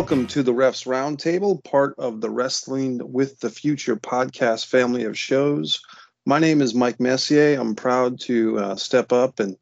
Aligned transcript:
Welcome 0.00 0.28
to 0.28 0.42
the 0.42 0.54
Refs 0.54 0.86
Roundtable, 0.86 1.62
part 1.62 1.94
of 1.98 2.22
the 2.22 2.30
Wrestling 2.30 3.12
with 3.12 3.38
the 3.38 3.50
Future 3.50 3.96
podcast 3.96 4.64
family 4.64 5.04
of 5.04 5.16
shows. 5.16 5.82
My 6.24 6.38
name 6.38 6.62
is 6.62 6.74
Mike 6.74 6.98
Messier. 7.00 7.60
I'm 7.60 7.74
proud 7.74 8.18
to 8.20 8.58
uh, 8.58 8.76
step 8.76 9.12
up 9.12 9.40
and 9.40 9.58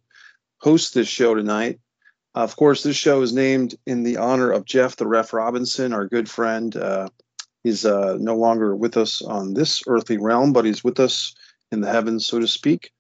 host 0.59 0.95
this 0.95 1.09
show 1.09 1.35
tonight. 1.35 1.81
Uh, 2.37 2.45
of 2.45 2.55
course, 2.55 2.85
this 2.85 2.95
show 2.95 3.21
is 3.23 3.33
named 3.33 3.75
in 3.85 4.05
the 4.05 4.19
honor 4.19 4.53
of 4.53 4.65
Jeff 4.65 4.95
the 4.95 5.09
Ref 5.09 5.33
Robinson, 5.33 5.93
our 5.93 6.07
good 6.07 6.31
friend. 6.31 6.75
Uh, 6.77 7.09
he's 7.65 7.85
uh, 7.85 8.17
no 8.21 8.37
longer 8.37 8.77
with 8.77 8.97
us 8.97 9.21
on 9.21 9.55
this 9.55 9.83
earthly 9.89 10.19
realm, 10.19 10.53
but 10.53 10.65
he's 10.65 10.85
with 10.85 11.01
us 11.01 11.35
in 11.73 11.81
the 11.81 11.91
heavens, 11.91 12.29
so 12.29 12.39
to 12.39 12.47
speak. 12.47 12.93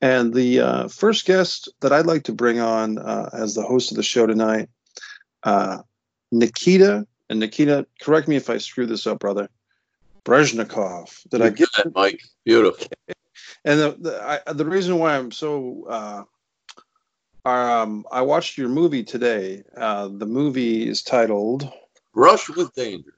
And 0.00 0.32
the 0.32 0.60
uh, 0.60 0.88
first 0.88 1.26
guest 1.26 1.68
that 1.80 1.92
I'd 1.92 2.06
like 2.06 2.22
to 2.24 2.32
bring 2.32 2.60
on 2.60 2.98
uh, 2.98 3.30
as 3.32 3.56
the 3.56 3.62
host 3.62 3.90
of 3.90 3.96
the 3.96 4.04
show 4.04 4.28
tonight 4.28 4.68
Nikita, 6.38 7.06
and 7.30 7.40
Nikita, 7.40 7.86
correct 8.00 8.28
me 8.28 8.36
if 8.36 8.50
I 8.50 8.58
screw 8.58 8.86
this 8.86 9.06
up, 9.06 9.20
brother. 9.20 9.48
Breznikov. 10.24 11.28
Did 11.28 11.40
you 11.40 11.46
I 11.46 11.50
get 11.50 11.68
that, 11.76 11.94
Mike? 11.94 12.22
Beautiful. 12.44 12.86
And 13.64 13.80
the 13.80 13.96
the, 13.98 14.40
I, 14.48 14.52
the 14.52 14.64
reason 14.64 14.98
why 14.98 15.16
I'm 15.16 15.30
so 15.30 15.86
uh, 15.88 17.48
um, 17.48 18.06
I 18.10 18.22
watched 18.22 18.56
your 18.56 18.68
movie 18.68 19.04
today. 19.04 19.62
Uh, 19.76 20.08
the 20.08 20.26
movie 20.26 20.88
is 20.88 21.02
titled 21.02 21.70
Brush 22.14 22.48
with 22.48 22.74
Danger. 22.74 23.14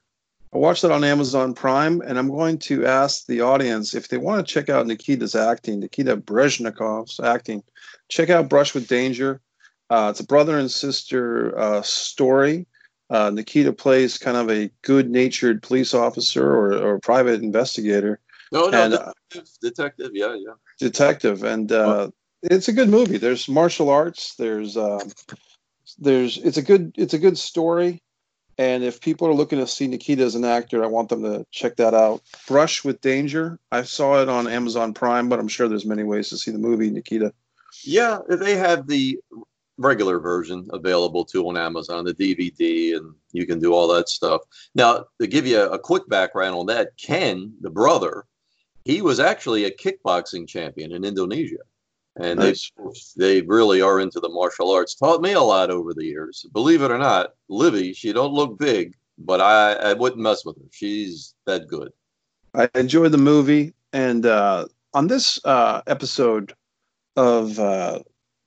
I 0.53 0.57
watched 0.57 0.83
it 0.83 0.91
on 0.91 1.03
Amazon 1.03 1.53
Prime, 1.53 2.01
and 2.01 2.17
I'm 2.17 2.29
going 2.29 2.57
to 2.59 2.85
ask 2.85 3.25
the 3.25 3.41
audience 3.41 3.93
if 3.93 4.07
they 4.07 4.17
want 4.17 4.45
to 4.45 4.53
check 4.53 4.69
out 4.69 4.87
Nikita's 4.87 5.35
acting, 5.35 5.79
Nikita 5.79 6.17
Breznikov's 6.17 7.19
acting. 7.19 7.63
Check 8.09 8.29
out 8.29 8.49
Brush 8.49 8.73
with 8.73 8.87
Danger. 8.87 9.41
Uh, 9.89 10.07
it's 10.11 10.19
a 10.19 10.25
brother 10.25 10.57
and 10.57 10.71
sister 10.71 11.57
uh, 11.57 11.81
story 11.81 12.65
uh, 13.09 13.29
Nikita 13.29 13.73
plays 13.73 14.17
kind 14.17 14.37
of 14.37 14.49
a 14.49 14.69
good-natured 14.81 15.63
police 15.63 15.93
officer 15.93 16.45
or, 16.45 16.73
or 16.73 16.99
private 16.99 17.41
investigator. 17.41 18.19
No, 18.51 18.69
no, 18.69 18.83
and, 18.83 18.93
uh, 18.93 19.13
detective, 19.29 19.57
detective, 19.61 20.11
yeah, 20.13 20.35
yeah, 20.35 20.53
detective, 20.79 21.43
and 21.43 21.71
uh, 21.71 22.11
it's 22.41 22.67
a 22.67 22.73
good 22.73 22.89
movie. 22.89 23.17
There's 23.17 23.49
martial 23.49 23.89
arts. 23.89 24.35
There's 24.35 24.77
um, 24.77 25.11
there's 25.97 26.37
it's 26.37 26.57
a 26.57 26.61
good 26.61 26.93
it's 26.97 27.13
a 27.13 27.19
good 27.19 27.37
story. 27.37 28.01
And 28.59 28.83
if 28.83 29.01
people 29.01 29.27
are 29.27 29.35
looking 29.35 29.59
to 29.59 29.67
see 29.67 29.87
Nikita 29.87 30.23
as 30.23 30.33
an 30.33 30.43
actor, 30.43 30.83
I 30.83 30.87
want 30.87 31.09
them 31.09 31.21
to 31.21 31.45
check 31.51 31.75
that 31.75 31.93
out. 31.93 32.23
Brush 32.47 32.83
with 32.83 33.01
Danger. 33.01 33.59
I 33.71 33.83
saw 33.83 34.21
it 34.21 34.29
on 34.29 34.47
Amazon 34.47 34.95
Prime, 34.95 35.29
but 35.29 35.39
I'm 35.39 35.47
sure 35.47 35.67
there's 35.67 35.85
many 35.85 36.03
ways 36.03 36.29
to 36.29 36.37
see 36.37 36.49
the 36.49 36.57
movie 36.57 36.89
Nikita. 36.89 37.33
Yeah, 37.83 38.19
they 38.27 38.55
have 38.55 38.87
the 38.87 39.19
regular 39.77 40.19
version 40.19 40.67
available 40.71 41.23
too 41.23 41.47
on 41.47 41.57
Amazon, 41.57 42.05
the 42.05 42.13
DVD, 42.13 42.97
and 42.97 43.13
you 43.31 43.45
can 43.45 43.59
do 43.59 43.73
all 43.73 43.87
that 43.89 44.09
stuff. 44.09 44.41
Now, 44.75 45.05
to 45.21 45.27
give 45.27 45.45
you 45.45 45.61
a, 45.61 45.79
quick 45.79 46.07
background 46.09 46.55
on 46.55 46.65
that, 46.67 46.97
Ken, 46.97 47.53
the 47.61 47.69
brother, 47.69 48.25
he 48.85 49.01
was 49.01 49.19
actually 49.19 49.65
a 49.65 49.71
kickboxing 49.71 50.47
champion 50.47 50.91
in 50.91 51.03
Indonesia. 51.03 51.63
And 52.19 52.39
nice. 52.39 52.71
they 53.15 53.41
they 53.41 53.41
really 53.45 53.79
are 53.79 53.99
into 53.99 54.19
the 54.19 54.29
martial 54.29 54.71
arts. 54.71 54.95
Taught 54.95 55.21
me 55.21 55.33
a 55.33 55.41
lot 55.41 55.69
over 55.69 55.93
the 55.93 56.05
years. 56.05 56.47
Believe 56.51 56.81
it 56.81 56.89
or 56.89 56.97
not, 56.97 57.33
Livy, 57.47 57.93
she 57.93 58.11
don't 58.11 58.33
look 58.33 58.57
big, 58.57 58.95
but 59.19 59.39
I, 59.39 59.73
I 59.73 59.93
wouldn't 59.93 60.21
mess 60.21 60.43
with 60.43 60.57
her. 60.57 60.67
She's 60.71 61.35
that 61.45 61.67
good. 61.67 61.91
I 62.55 62.69
enjoyed 62.73 63.11
the 63.11 63.19
movie, 63.19 63.75
and 63.93 64.25
uh, 64.25 64.65
on 64.95 65.05
this 65.05 65.39
uh, 65.45 65.83
episode 65.85 66.55
of 67.15 67.59
uh, 67.59 67.99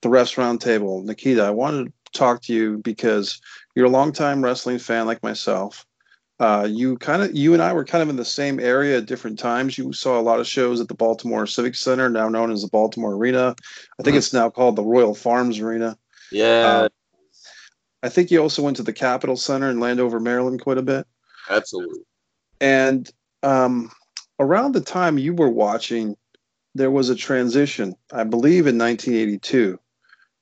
the 0.02 0.08
refs 0.08 0.36
roundtable. 0.36 1.04
Nikita, 1.04 1.42
I 1.42 1.50
wanted 1.50 1.86
to 1.86 2.18
talk 2.18 2.42
to 2.42 2.54
you 2.54 2.78
because 2.78 3.40
you're 3.74 3.86
a 3.86 3.90
longtime 3.90 4.42
wrestling 4.42 4.78
fan 4.78 5.06
like 5.06 5.22
myself. 5.22 5.86
Uh, 6.38 6.66
you 6.68 6.96
kind 6.96 7.22
of, 7.22 7.34
you 7.36 7.52
and 7.52 7.62
I 7.62 7.74
were 7.74 7.84
kind 7.84 8.02
of 8.02 8.08
in 8.08 8.16
the 8.16 8.24
same 8.24 8.58
area 8.60 8.96
at 8.96 9.06
different 9.06 9.38
times. 9.38 9.76
You 9.76 9.92
saw 9.92 10.18
a 10.18 10.22
lot 10.22 10.40
of 10.40 10.46
shows 10.46 10.80
at 10.80 10.88
the 10.88 10.94
Baltimore 10.94 11.46
Civic 11.46 11.74
Center, 11.74 12.08
now 12.08 12.30
known 12.30 12.50
as 12.50 12.62
the 12.62 12.68
Baltimore 12.68 13.12
Arena. 13.12 13.54
I 13.98 14.02
think 14.02 14.12
mm-hmm. 14.12 14.16
it's 14.18 14.32
now 14.32 14.48
called 14.48 14.76
the 14.76 14.82
Royal 14.82 15.14
Farms 15.14 15.58
Arena. 15.58 15.98
Yeah. 16.32 16.46
Uh, 16.84 16.88
I 18.02 18.08
think 18.08 18.30
you 18.30 18.40
also 18.40 18.62
went 18.62 18.78
to 18.78 18.82
the 18.82 18.94
Capitol 18.94 19.36
Center 19.36 19.68
in 19.68 19.80
Landover, 19.80 20.18
Maryland, 20.18 20.62
quite 20.62 20.78
a 20.78 20.82
bit. 20.82 21.06
Absolutely. 21.50 22.00
And 22.58 23.10
um, 23.42 23.90
around 24.38 24.72
the 24.72 24.80
time 24.80 25.18
you 25.18 25.34
were 25.34 25.50
watching, 25.50 26.16
there 26.74 26.90
was 26.90 27.10
a 27.10 27.14
transition, 27.16 27.94
I 28.10 28.24
believe, 28.24 28.66
in 28.66 28.78
1982 28.78 29.78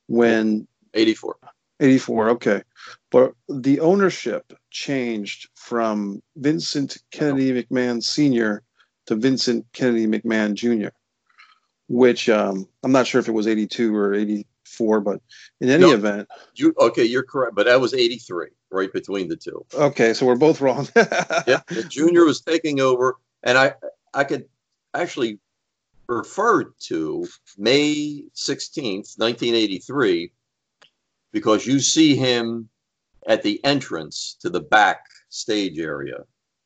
when 0.08 0.66
84 0.94 1.36
84 1.80 2.30
okay. 2.30 2.62
But 3.10 3.34
the 3.48 3.80
ownership 3.80 4.52
changed 4.70 5.48
from 5.54 6.22
vincent 6.36 6.98
kennedy 7.10 7.52
mcmahon 7.52 8.02
senior 8.02 8.62
to 9.06 9.14
vincent 9.14 9.66
kennedy 9.72 10.06
mcmahon 10.06 10.54
jr 10.54 10.88
which 11.88 12.28
um, 12.28 12.69
i'm 12.82 12.92
not 12.92 13.06
sure 13.06 13.20
if 13.20 13.28
it 13.28 13.32
was 13.32 13.46
82 13.46 13.94
or 13.96 14.14
84 14.14 15.00
but 15.00 15.20
in 15.60 15.70
any 15.70 15.84
no, 15.84 15.92
event. 15.94 16.28
You 16.54 16.75
okay 16.78 17.04
you're 17.04 17.22
correct 17.22 17.54
but 17.54 17.66
that 17.66 17.80
was 17.80 17.94
83 17.94 18.48
right 18.70 18.92
between 18.92 19.28
the 19.28 19.36
two. 19.36 19.64
Okay 19.72 20.12
so 20.14 20.26
we're 20.26 20.36
both 20.36 20.60
wrong. 20.60 20.88
Yeah 21.46 21.60
the 21.69 21.86
junior 21.88 22.25
was 22.25 22.40
taking 22.40 22.80
over 22.80 23.16
and 23.42 23.56
i 23.56 23.75
i 24.12 24.25
could 24.25 24.46
actually 24.94 25.38
referred 26.08 26.72
to 26.80 27.26
May 27.56 28.24
16th, 28.34 29.19
1983, 29.19 30.32
because 31.32 31.66
you 31.66 31.80
see 31.80 32.16
him 32.16 32.69
at 33.26 33.42
the 33.42 33.62
entrance 33.64 34.36
to 34.41 34.48
the 34.48 34.60
back 34.60 35.04
stage 35.28 35.78
area 35.78 36.24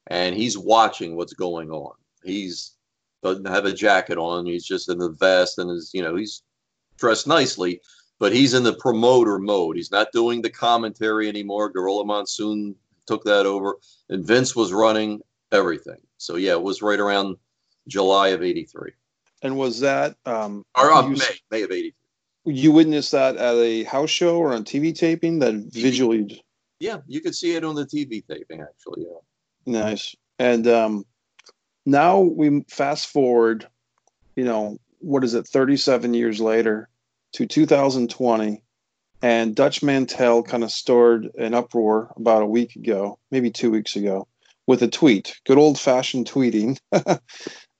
and 0.09 0.37
he's 0.37 0.57
watching 0.57 1.17
what's 1.17 1.33
going 1.33 1.71
on. 1.71 1.95
He's 2.25 2.77
doesn't 3.23 3.47
have 3.47 3.67
a 3.67 3.73
jacket 3.73 4.19
on, 4.19 4.47
he's 4.47 4.65
just 4.65 4.89
in 4.89 4.99
the 4.99 5.11
vest 5.11 5.59
and 5.59 5.71
is, 5.71 5.93
you 5.95 6.03
know, 6.03 6.17
he's 6.17 6.43
dressed 6.97 7.29
nicely, 7.29 7.81
but 8.19 8.33
he's 8.33 8.53
in 8.53 8.65
the 8.65 8.75
promoter 8.75 9.39
mode. 9.39 9.77
He's 9.77 9.93
not 9.93 10.13
doing 10.13 10.43
the 10.43 10.51
commentary 10.51 11.29
anymore. 11.29 11.71
Gorilla 11.71 12.05
Monsoon 12.05 12.75
took 13.07 13.23
that 13.25 13.47
over, 13.47 13.77
and 14.09 14.27
Vince 14.27 14.57
was 14.57 14.73
running 14.73 15.21
everything. 15.53 16.01
So 16.19 16.35
yeah, 16.35 16.53
it 16.53 16.63
was 16.63 16.83
right 16.83 16.99
around 16.99 17.37
July 17.87 18.29
of 18.29 18.43
83. 18.43 18.93
And 19.43 19.57
was 19.57 19.81
that 19.81 20.17
um, 20.25 20.65
or 20.77 20.93
uh, 20.93 21.07
May 21.09 21.19
May 21.51 21.63
of 21.63 21.71
'83? 21.73 21.95
You 22.45 22.73
witnessed 22.73 23.13
that 23.13 23.37
at 23.37 23.55
a 23.55 23.85
house 23.85 24.11
show 24.11 24.39
or 24.39 24.53
on 24.53 24.65
TV 24.65 24.95
taping 24.95 25.41
that 25.41 25.55
visually. 25.55 26.45
Yeah, 26.81 26.99
you 27.07 27.21
could 27.21 27.35
see 27.35 27.55
it 27.55 27.65
on 27.65 27.75
the 27.75 27.87
TV 27.87 28.25
taping 28.27 28.61
actually. 28.61 29.03
Yeah. 29.03 29.81
Nice. 29.81 30.17
And 30.39 30.67
um, 30.67 31.05
now 31.87 32.21
we 32.21 32.65
fast 32.69 33.09
forward, 33.09 33.67
you 34.35 34.45
know, 34.45 34.79
what 34.99 35.25
is 35.25 35.35
it, 35.35 35.47
37 35.47 36.15
years 36.15 36.41
later 36.41 36.89
to 37.35 37.47
2020, 37.47 38.63
and 39.23 39.55
Dutch 39.55 39.83
Mantell 39.83 40.43
kind 40.43 40.65
of 40.65 40.71
stirred 40.73 41.31
an 41.39 41.55
uproar 41.55 42.13
about 42.17 42.43
a 42.43 42.47
week 42.47 42.77
ago, 42.77 43.19
maybe 43.31 43.51
two 43.51 43.71
weeks 43.71 43.95
ago, 43.97 44.27
with 44.67 44.83
a 44.83 44.89
tweet, 44.89 45.41
good 45.45 45.59
old 45.59 45.79
fashioned 45.79 46.29
tweeting, 46.29 46.79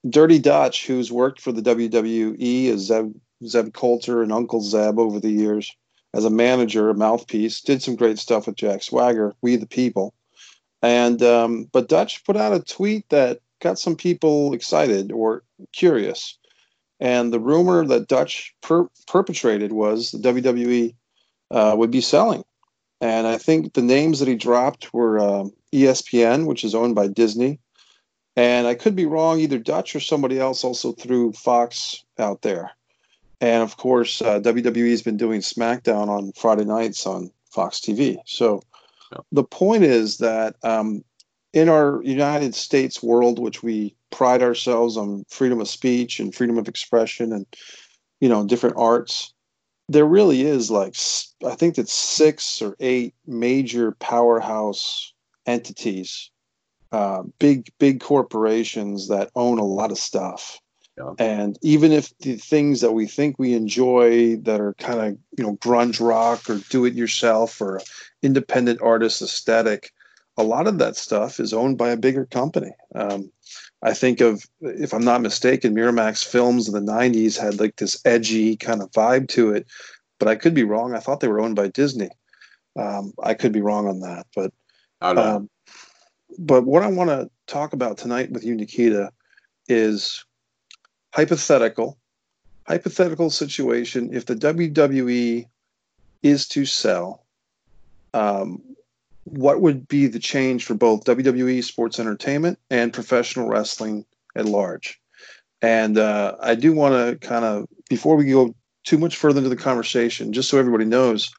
Dirty 0.09 0.39
Dutch, 0.39 0.87
who's 0.87 1.13
worked 1.13 1.41
for 1.41 1.53
the 1.53 1.63
WWE 1.63 2.69
as 2.69 2.81
Zeb, 2.81 3.15
Zeb 3.47 3.73
Colter 3.73 4.23
and 4.23 4.33
Uncle 4.33 4.61
Zeb 4.61 4.99
over 4.99 5.21
the 5.21 5.31
years 5.31 5.75
as 6.15 6.25
a 6.25 6.31
manager, 6.31 6.91
a 6.91 6.95
mouthpiece, 6.95 7.61
did 7.61 7.83
some 7.83 7.97
great 7.97 8.19
stuff 8.19 8.47
with 8.47 8.57
Jack 8.57 8.83
Swagger, 8.83 9.35
We 9.41 9.57
the 9.57 9.67
People. 9.67 10.15
And 10.83 11.23
um, 11.23 11.69
but 11.73 11.89
Dutch 11.89 12.25
put 12.25 12.37
out 12.37 12.53
a 12.53 12.61
tweet 12.61 13.09
that 13.11 13.41
got 13.61 13.79
some 13.79 13.97
people 13.97 14.53
excited 14.53 15.13
or 15.13 15.45
curious. 15.73 16.37
And 16.99 17.33
the 17.33 17.41
rumor 17.41 17.87
that 17.87 18.09
Dutch 18.09 18.55
per- 18.63 18.89
perpetrated 19.07 19.73
was 19.73 20.11
the 20.11 20.19
WWE 20.19 20.95
uh, 21.51 21.75
would 21.77 21.91
be 21.91 22.01
selling. 22.01 22.45
And 23.01 23.27
I 23.27 23.39
think 23.39 23.73
the 23.73 23.83
names 23.83 24.19
that 24.19 24.29
he 24.29 24.37
dropped 24.37 24.93
were 24.93 25.19
um, 25.19 25.53
ESPN, 25.73 26.47
which 26.47 26.65
is 26.65 26.75
owned 26.75 26.95
by 26.95 27.09
Disney, 27.09 27.59
and 28.37 28.67
I 28.67 28.75
could 28.75 28.97
be 28.97 29.07
wrong, 29.07 29.41
either 29.41 29.59
Dutch 29.59 29.95
or 29.95 30.01
somebody 30.01 30.39
else 30.39 30.65
also 30.65 30.93
threw 30.93 31.33
Fox 31.33 32.05
out 32.19 32.43
there. 32.43 32.71
And 33.41 33.63
of 33.63 33.77
course, 33.77 34.23
uh, 34.23 34.41
WWE 34.41 34.91
has 34.91 35.03
been 35.03 35.17
doing 35.17 35.41
SmackDown 35.41 36.09
on 36.09 36.33
Friday 36.33 36.65
nights 36.65 37.07
on 37.07 37.31
Fox 37.51 37.81
TV. 37.81 38.17
So 38.25 38.63
yeah. 39.11 39.19
the 39.33 39.45
point 39.45 39.85
is 39.85 40.19
that 40.19 40.57
um, 40.63 41.05
in 41.53 41.69
our 41.69 42.01
United 42.03 42.55
States 42.55 43.03
world, 43.03 43.39
which 43.39 43.63
we 43.63 43.95
pride 44.11 44.43
ourselves 44.43 44.97
on 44.97 45.25
freedom 45.29 45.61
of 45.61 45.69
speech 45.69 46.21
and 46.21 46.35
freedom 46.35 46.57
of 46.57 46.69
expression 46.69 47.33
and, 47.33 47.47
you 48.21 48.29
know, 48.29 48.47
different 48.47 48.77
arts, 48.79 49.35
there 49.89 50.07
really 50.07 50.43
is 50.43 50.71
like, 50.71 50.95
I 51.45 51.55
think 51.57 51.77
it's 51.77 51.93
six 51.93 52.63
or 52.63 52.77
eight 52.81 53.15
major 53.27 53.93
powerhouse 53.93 55.13
entities 55.47 56.31
uh, 56.93 57.23
big 57.39 57.69
big 57.79 58.01
corporations 58.01 59.09
that 59.09 59.31
own 59.35 59.59
a 59.59 59.65
lot 59.65 59.91
of 59.91 59.99
stuff. 59.99 60.61
Yeah. 60.99 61.15
And 61.19 61.59
even 61.63 61.91
if 61.91 62.17
the 62.19 62.37
things 62.37 62.83
that 62.83 62.93
we 62.93 63.07
think 63.07 63.39
we 63.39 63.55
enjoy 63.55 64.37
that 64.37 64.61
are 64.61 64.75
kind 64.75 65.01
of 65.01 65.19
you 65.39 65.45
know 65.45 65.57
grunge 65.57 66.07
rock 66.07 66.49
or 66.51 66.59
do 66.69 66.85
it 66.85 66.95
yourself 66.95 67.61
or 67.61 67.81
independent 68.23 68.83
artist 68.83 69.23
aesthetic, 69.23 69.91
a 70.37 70.43
lot 70.43 70.67
of 70.67 70.79
that 70.79 70.97
stuff 70.97 71.41
is 71.41 71.53
owned 71.53 71.79
by 71.79 71.91
a 71.91 71.97
bigger 71.97 72.27
company. 72.27 72.73
Um, 72.95 73.33
I 73.83 73.95
think 73.95 74.21
of, 74.21 74.45
if 74.61 74.95
I'm 74.95 75.05
not 75.05 75.23
mistaken, 75.23 75.75
Miramax 75.75 76.25
films 76.25 76.69
in 76.69 76.75
the 76.75 76.93
90s 76.93 77.37
had 77.37 77.59
like 77.59 77.77
this 77.77 78.01
edgy 78.05 78.57
kind 78.57 78.81
of 78.81 78.93
vibe 78.93 79.29
to 79.31 79.51
it, 79.53 79.67
but 80.19 80.29
I 80.29 80.37
could 80.37 80.55
be 80.55 80.63
wrong. 80.63 80.95
I 80.95 81.01
thought 81.01 81.21
they 81.21 81.29
were 81.29 81.41
owned 81.41 81.57
by 81.57 81.69
Disney. 81.69 82.11
Um, 82.79 83.13
I 83.23 83.35
could 83.35 83.53
be 83.53 83.61
wrong 83.61 83.89
on 83.89 84.01
that, 84.01 84.27
but 84.37 84.53
I 85.01 85.13
don't 85.13 85.17
know. 85.17 85.37
um, 85.37 85.51
but 86.39 86.65
what 86.65 86.83
I 86.83 86.89
want 86.89 87.11
to 87.11 87.31
talk 87.47 87.73
about 87.73 87.99
tonight 87.99 88.31
with 88.31 88.45
you, 88.45 88.55
Nikita, 88.55 89.13
is 89.69 90.25
hypothetical, 91.13 91.99
hypothetical 92.67 93.31
situation. 93.31 94.11
If 94.13 94.27
the 94.27 94.35
WWE 94.35 95.47
is 96.23 96.49
to 96.49 96.65
sell, 96.65 97.25
um, 98.15 98.63
what 99.25 99.61
would 99.61 99.87
be 99.87 100.07
the 100.07 100.19
change 100.19 100.65
for 100.65 100.75
both 100.75 101.05
WWE 101.05 101.63
sports 101.63 101.99
entertainment 101.99 102.59
and 102.71 102.93
professional 102.93 103.49
wrestling 103.49 104.05
at 104.35 104.47
large? 104.47 105.01
And 105.61 105.97
uh, 105.97 106.37
I 106.41 106.57
do 106.57 106.73
want 106.73 106.95
to 107.21 107.27
kind 107.27 107.45
of, 107.45 107.69
before 107.89 108.17
we 108.17 108.25
go 108.25 108.55
too 108.85 108.99
much 108.99 109.17
further 109.17 109.39
into 109.39 109.49
the 109.49 109.57
conversation, 109.57 110.33
just 110.33 110.49
so 110.49 110.59
everybody 110.59 110.85
knows, 110.85 111.33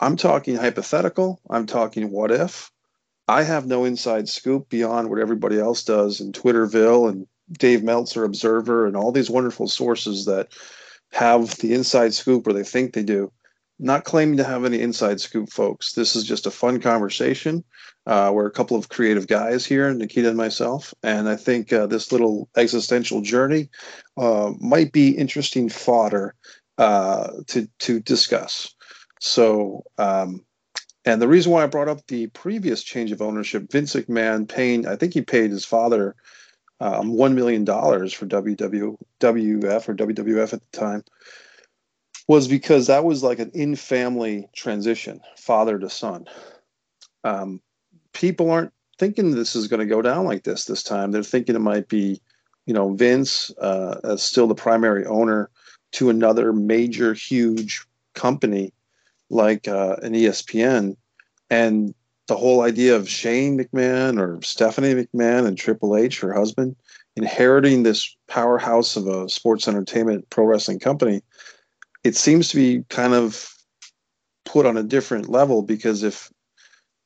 I'm 0.00 0.16
talking 0.16 0.54
hypothetical. 0.54 1.40
I'm 1.50 1.66
talking 1.66 2.10
what 2.10 2.30
if. 2.30 2.70
I 3.28 3.42
have 3.42 3.66
no 3.66 3.84
inside 3.84 4.28
scoop 4.28 4.68
beyond 4.68 5.10
what 5.10 5.20
everybody 5.20 5.58
else 5.58 5.84
does 5.84 6.20
in 6.20 6.32
Twitterville 6.32 7.10
and 7.10 7.26
Dave 7.52 7.82
Meltzer 7.82 8.24
Observer 8.24 8.86
and 8.86 8.96
all 8.96 9.12
these 9.12 9.30
wonderful 9.30 9.68
sources 9.68 10.24
that 10.24 10.48
have 11.12 11.56
the 11.58 11.74
inside 11.74 12.14
scoop 12.14 12.46
or 12.46 12.52
they 12.52 12.64
think 12.64 12.92
they 12.92 13.02
do 13.02 13.30
not 13.78 14.04
claiming 14.04 14.36
to 14.38 14.44
have 14.44 14.64
any 14.64 14.80
inside 14.80 15.20
scoop, 15.20 15.50
folks. 15.50 15.92
This 15.92 16.16
is 16.16 16.24
just 16.24 16.46
a 16.46 16.50
fun 16.50 16.80
conversation. 16.80 17.62
Uh, 18.06 18.32
we're 18.34 18.46
a 18.46 18.50
couple 18.52 18.76
of 18.76 18.88
creative 18.88 19.28
guys 19.28 19.64
here, 19.64 19.92
Nikita 19.92 20.28
and 20.28 20.36
myself, 20.36 20.92
and 21.02 21.28
I 21.28 21.36
think 21.36 21.72
uh, 21.72 21.86
this 21.86 22.10
little 22.10 22.48
existential 22.56 23.20
journey 23.20 23.68
uh, 24.16 24.52
might 24.58 24.92
be 24.92 25.10
interesting 25.10 25.68
fodder 25.68 26.34
uh, 26.78 27.28
to 27.48 27.68
to 27.80 28.00
discuss. 28.00 28.74
So, 29.20 29.84
um, 29.98 30.44
and 31.04 31.22
the 31.22 31.28
reason 31.28 31.52
why 31.52 31.62
I 31.62 31.66
brought 31.66 31.88
up 31.88 32.06
the 32.06 32.26
previous 32.28 32.82
change 32.82 33.12
of 33.12 33.22
ownership, 33.22 33.70
Vince 33.70 33.94
McMahon 33.94 34.48
paying, 34.48 34.86
I 34.86 34.96
think 34.96 35.14
he 35.14 35.22
paid 35.22 35.50
his 35.50 35.64
father 35.64 36.14
um, 36.80 37.14
one 37.14 37.34
million 37.34 37.64
dollars 37.64 38.12
for 38.12 38.26
WWF 38.26 38.98
or 39.88 39.94
WWF 39.94 40.52
at 40.52 40.60
the 40.60 40.78
time 40.78 41.04
was 42.28 42.46
because 42.46 42.86
that 42.86 43.04
was 43.04 43.22
like 43.22 43.38
an 43.38 43.50
in 43.54 43.74
family 43.74 44.48
transition, 44.54 45.20
father 45.36 45.78
to 45.78 45.88
son. 45.88 46.26
Um, 47.24 47.60
people 48.12 48.50
aren't 48.50 48.72
thinking 48.98 49.30
this 49.30 49.56
is 49.56 49.66
going 49.66 49.80
to 49.80 49.86
go 49.86 50.02
down 50.02 50.26
like 50.26 50.44
this 50.44 50.66
this 50.66 50.82
time. 50.82 51.10
They're 51.10 51.22
thinking 51.22 51.56
it 51.56 51.60
might 51.60 51.88
be, 51.88 52.20
you 52.66 52.74
know, 52.74 52.92
Vince 52.92 53.50
uh, 53.58 54.16
still 54.16 54.46
the 54.46 54.54
primary 54.54 55.06
owner 55.06 55.50
to 55.92 56.10
another 56.10 56.52
major, 56.52 57.14
huge 57.14 57.86
company 58.14 58.72
like 59.30 59.68
uh, 59.68 59.96
an 60.02 60.14
ESPN. 60.14 60.96
And 61.50 61.94
the 62.26 62.36
whole 62.36 62.62
idea 62.62 62.94
of 62.96 63.08
Shane 63.08 63.58
McMahon 63.58 64.20
or 64.20 64.40
Stephanie 64.42 64.94
McMahon 64.94 65.46
and 65.46 65.56
Triple 65.56 65.96
H, 65.96 66.20
her 66.20 66.34
husband, 66.34 66.76
inheriting 67.16 67.82
this 67.82 68.16
powerhouse 68.28 68.96
of 68.96 69.06
a 69.06 69.28
sports 69.28 69.66
entertainment 69.66 70.28
pro 70.30 70.44
wrestling 70.44 70.78
company 70.78 71.22
it 72.04 72.16
seems 72.16 72.48
to 72.48 72.56
be 72.56 72.84
kind 72.88 73.14
of 73.14 73.52
put 74.44 74.66
on 74.66 74.76
a 74.76 74.82
different 74.82 75.28
level 75.28 75.62
because 75.62 76.02
if 76.02 76.30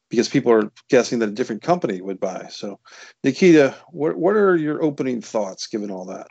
because 0.09 0.29
people 0.29 0.53
are 0.53 0.71
guessing 0.91 1.21
that 1.21 1.31
a 1.31 1.33
different 1.33 1.63
company 1.63 2.03
would 2.03 2.21
buy. 2.21 2.47
So, 2.51 2.79
Nikita, 3.25 3.75
what 3.91 4.17
what 4.17 4.37
are 4.37 4.57
your 4.57 4.83
opening 4.83 5.21
thoughts 5.21 5.67
given 5.67 5.91
all 5.91 6.05
that? 6.07 6.29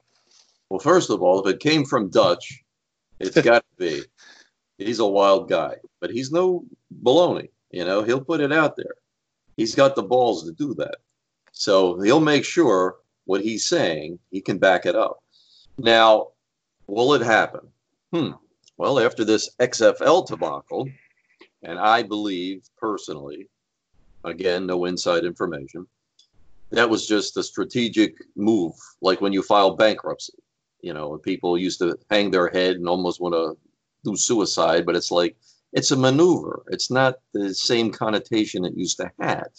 Well, 0.70 0.80
first 0.80 1.10
of 1.10 1.22
all, 1.22 1.46
if 1.46 1.54
it 1.54 1.60
came 1.60 1.86
from 1.86 2.10
Dutch, 2.10 2.64
it's 3.20 3.40
got 3.42 3.64
to 3.64 3.78
be. 3.78 4.04
He's 4.82 5.00
a 5.00 5.06
wild 5.06 5.50
guy, 5.50 5.76
but 6.00 6.12
he's 6.12 6.32
no 6.32 6.66
baloney. 7.04 7.50
You 7.72 7.86
know, 7.86 8.04
he'll 8.04 8.24
put 8.24 8.42
it 8.42 8.52
out 8.52 8.76
there. 8.76 8.96
He's 9.58 9.76
got 9.76 9.96
the 9.96 10.04
balls 10.04 10.46
to 10.46 10.52
do 10.52 10.74
that. 10.76 10.98
So 11.52 12.00
he'll 12.00 12.20
make 12.20 12.46
sure 12.46 12.98
what 13.26 13.42
he's 13.42 13.68
saying, 13.68 14.20
he 14.32 14.42
can 14.42 14.58
back 14.58 14.86
it 14.86 14.96
up. 14.96 15.20
Now, 15.78 16.30
will 16.88 17.14
it 17.14 17.22
happen? 17.22 17.62
Hmm. 18.14 18.32
Well, 18.78 19.00
after 19.00 19.24
this 19.24 19.56
XFL 19.60 20.28
debacle, 20.28 20.90
and 21.64 21.78
I 21.80 22.04
believe 22.04 22.64
personally, 22.78 23.48
again, 24.24 24.66
no 24.66 24.86
inside 24.86 25.24
information, 25.24 25.86
that 26.72 26.90
was 26.90 27.08
just 27.08 27.38
a 27.38 27.44
strategic 27.44 28.16
move, 28.36 28.74
like 29.02 29.22
when 29.22 29.34
you 29.34 29.44
file 29.44 29.76
bankruptcy. 29.76 30.34
You 30.82 30.94
know, 30.94 31.18
people 31.18 31.58
used 31.58 31.80
to 31.80 31.98
hang 32.10 32.32
their 32.32 32.50
head 32.50 32.78
and 32.78 32.88
almost 32.88 33.22
want 33.22 33.36
to 33.36 33.56
do 34.04 34.16
suicide, 34.16 34.86
but 34.86 34.96
it's 34.96 35.12
like 35.12 35.36
it's 35.74 35.92
a 35.92 35.98
maneuver. 35.98 36.64
It's 36.68 36.92
not 36.92 37.16
the 37.34 37.54
same 37.54 37.92
connotation 37.92 38.66
it 38.66 38.78
used 38.78 38.98
to 38.98 39.12
have. 39.20 39.52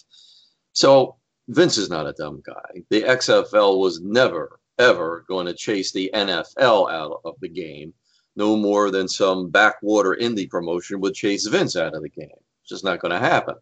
So 0.73 1.17
Vince 1.49 1.79
is 1.79 1.91
not 1.91 2.07
a 2.07 2.13
dumb 2.13 2.43
guy. 2.45 2.83
The 2.91 3.03
XFL 3.03 3.79
was 3.79 4.01
never, 4.01 4.61
ever 4.79 5.25
going 5.29 5.47
to 5.47 5.55
chase 5.55 5.93
the 5.93 6.11
NFL 6.15 6.91
out 6.91 7.21
of 7.25 7.35
the 7.41 7.49
game 7.49 7.95
no 8.37 8.57
more 8.57 8.91
than 8.91 9.09
some 9.09 9.51
backwater 9.51 10.17
indie 10.19 10.49
promotion 10.49 11.01
would 11.01 11.15
chase 11.15 11.47
Vince 11.47 11.77
out 11.77 11.95
of 11.95 12.03
the 12.03 12.09
game. 12.09 12.31
It's 12.61 12.71
just 12.71 12.85
not 12.85 13.01
going 13.01 13.13
to 13.13 13.19
happen. 13.19 13.57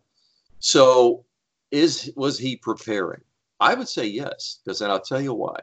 So, 0.60 1.24
is 1.70 2.12
was 2.16 2.38
he 2.38 2.56
preparing? 2.56 3.22
I 3.60 3.74
would 3.74 3.88
say 3.88 4.06
yes, 4.06 4.60
because 4.64 4.80
and 4.80 4.90
I'll 4.92 5.00
tell 5.00 5.20
you 5.20 5.34
why. 5.34 5.60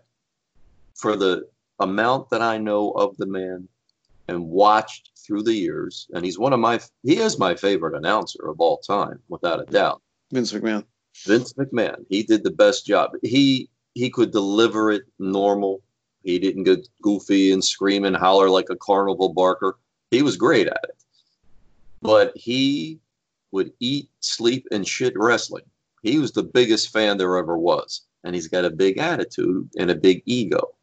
For 0.96 1.16
the 1.16 1.48
amount 1.80 2.30
that 2.32 2.42
I 2.42 2.58
know 2.58 2.92
of 2.92 3.16
the 3.18 3.26
man 3.26 3.68
and 4.28 4.50
watched 4.50 5.12
through 5.18 5.44
the 5.44 5.54
years, 5.54 6.08
and 6.14 6.24
he's 6.24 6.40
one 6.40 6.54
of 6.54 6.60
my 6.60 6.80
he 7.04 7.18
is 7.18 7.40
my 7.40 7.56
favorite 7.56 7.96
announcer 7.96 8.48
of 8.50 8.60
all 8.60 8.78
time, 8.78 9.20
without 9.30 9.62
a 9.62 9.66
doubt. 9.66 10.02
Vince 10.32 10.54
McMahon. 10.54 10.86
Vince 11.26 11.54
McMahon. 11.54 12.06
He 12.10 12.24
did 12.24 12.44
the 12.44 12.52
best 12.52 12.86
job. 12.86 13.12
He 13.24 13.70
he 13.94 14.10
could 14.10 14.32
deliver 14.32 14.92
it 14.92 15.04
normal 15.20 15.82
he 16.28 16.40
didn't 16.40 16.64
get 16.64 16.90
goofy 17.02 17.54
and 17.54 17.64
scream 17.64 18.04
and 18.04 18.14
holler 18.14 18.50
like 18.50 18.70
a 18.70 18.76
carnival 18.76 19.30
barker. 19.30 19.78
He 20.12 20.22
was 20.22 20.36
great 20.36 20.68
at 20.68 20.84
it. 20.84 20.98
But 22.02 22.36
he 22.36 23.00
would 23.52 23.72
eat, 23.80 24.10
sleep, 24.20 24.68
and 24.70 24.86
shit 24.86 25.14
wrestling. 25.16 25.64
He 26.04 26.20
was 26.20 26.34
the 26.34 26.44
biggest 26.44 26.92
fan 26.92 27.18
there 27.18 27.38
ever 27.38 27.58
was. 27.58 28.02
And 28.26 28.36
he's 28.36 28.50
got 28.50 28.66
a 28.66 28.70
big 28.70 28.98
attitude 28.98 29.70
and 29.78 29.90
a 29.90 29.96
big 29.96 30.22
ego. 30.26 30.76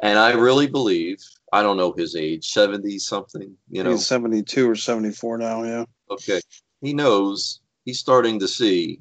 And 0.00 0.18
I 0.18 0.32
really 0.32 0.66
believe, 0.66 1.24
I 1.52 1.62
don't 1.62 1.76
know 1.76 1.92
his 1.92 2.16
age, 2.16 2.48
70 2.50 2.98
something, 2.98 3.54
you 3.70 3.82
know. 3.82 3.90
He's 3.90 4.06
72 4.06 4.68
or 4.68 4.74
74 4.74 5.38
now, 5.38 5.62
yeah. 5.64 5.84
Okay. 6.10 6.40
He 6.80 6.94
knows 6.94 7.60
he's 7.84 7.98
starting 7.98 8.40
to 8.40 8.48
see 8.48 9.00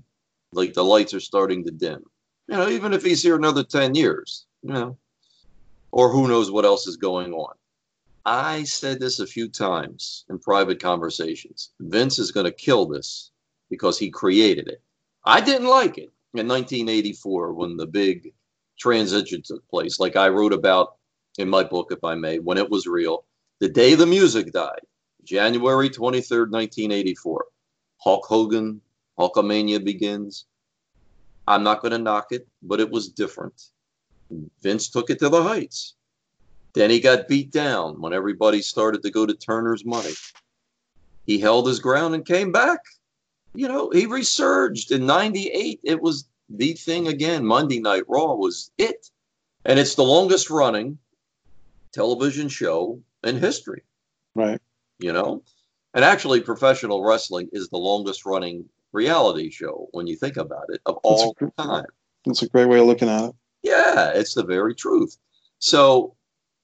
like 0.52 0.74
the 0.74 0.84
lights 0.84 1.14
are 1.14 1.22
starting 1.22 1.64
to 1.64 1.72
dim. 1.72 2.04
You 2.48 2.58
know, 2.58 2.68
even 2.68 2.94
if 2.94 3.04
he's 3.04 3.24
here 3.24 3.38
another 3.38 3.64
10 3.64 3.96
years, 3.96 4.46
you 4.62 4.74
know, 4.74 4.98
or 5.92 6.12
who 6.12 6.28
knows 6.28 6.52
what 6.52 6.66
else 6.66 6.88
is 6.88 6.98
going 6.98 7.34
on. 7.34 7.54
I 8.26 8.64
said 8.64 9.00
this 9.00 9.20
a 9.20 9.26
few 9.26 9.48
times 9.48 10.26
in 10.30 10.38
private 10.38 10.82
conversations. 10.82 11.72
Vince 11.80 12.20
is 12.20 12.32
going 12.32 12.46
to 12.46 12.52
kill 12.52 12.86
this 12.86 13.32
because 13.70 13.98
he 13.98 14.12
created 14.12 14.68
it. 14.68 14.82
I 15.24 15.40
didn't 15.42 15.68
like 15.68 15.98
it 15.98 16.12
in 16.34 16.48
1984 16.48 17.54
when 17.54 17.78
the 17.78 17.88
big 17.88 18.34
transition 18.78 19.42
took 19.42 19.68
place, 19.70 20.00
like 20.00 20.16
I 20.16 20.28
wrote 20.28 20.54
about 20.54 20.98
in 21.38 21.50
my 21.50 21.64
book, 21.64 21.92
if 21.92 22.04
I 22.04 22.16
may, 22.16 22.40
when 22.40 22.58
it 22.58 22.70
was 22.70 22.88
real. 22.88 23.26
The 23.60 23.70
day 23.70 23.96
the 23.96 24.06
music 24.06 24.52
died, 24.52 24.82
January 25.24 25.90
23rd, 25.90 26.52
1984. 26.52 27.46
Hulk 27.98 28.26
Hogan, 28.26 28.82
Hulkamania 29.18 29.84
begins. 29.84 30.46
I'm 31.48 31.64
not 31.64 31.82
going 31.82 31.92
to 31.92 31.98
knock 31.98 32.28
it, 32.32 32.48
but 32.62 32.80
it 32.80 32.90
was 32.90 33.10
different. 33.10 33.70
Vince 34.62 34.90
took 34.90 35.10
it 35.10 35.20
to 35.20 35.30
the 35.30 35.44
heights. 35.44 35.96
Then 36.74 36.90
he 36.90 37.00
got 37.00 37.28
beat 37.28 37.52
down 37.52 38.00
when 38.02 38.14
everybody 38.14 38.62
started 38.62 39.04
to 39.04 39.12
go 39.12 39.26
to 39.26 39.34
Turner's 39.34 39.86
money. 39.86 40.14
He 41.26 41.40
held 41.40 41.68
his 41.68 41.80
ground 41.80 42.16
and 42.16 42.26
came 42.26 42.52
back. 42.52 42.80
You 43.54 43.68
know, 43.68 43.90
he 43.90 44.06
resurged 44.06 44.92
in 44.92 45.06
98. 45.06 45.82
It 45.84 46.02
was 46.02 46.28
the 46.50 46.74
thing 46.74 47.08
again. 47.08 47.46
Monday 47.46 47.80
Night 47.80 48.04
Raw 48.08 48.36
was 48.36 48.72
it. 48.78 49.10
And 49.66 49.78
it's 49.78 49.96
the 49.96 50.04
longest 50.04 50.50
running 50.50 50.98
television 51.94 52.50
show 52.50 53.02
in 53.24 53.38
history. 53.38 53.84
Right. 54.36 54.60
You 55.00 55.14
know? 55.14 55.44
And 55.94 56.06
actually, 56.06 56.42
professional 56.42 57.04
wrestling 57.04 57.50
is 57.52 57.70
the 57.70 57.78
longest 57.78 58.26
running 58.26 58.66
reality 58.94 59.50
show 59.50 59.88
when 59.92 60.08
you 60.08 60.16
think 60.16 60.38
about 60.38 60.66
it 60.70 60.82
of 60.86 60.98
all 61.04 61.36
that's 61.40 61.54
a, 61.58 61.64
time. 61.64 61.86
That's 62.26 62.42
a 62.42 62.50
great 62.50 62.68
way 62.68 62.80
of 62.80 62.86
looking 62.86 63.10
at 63.10 63.30
it. 63.30 63.36
Yeah, 63.64 64.12
it's 64.16 64.34
the 64.34 64.44
very 64.44 64.74
truth. 64.74 65.18
So 65.60 66.16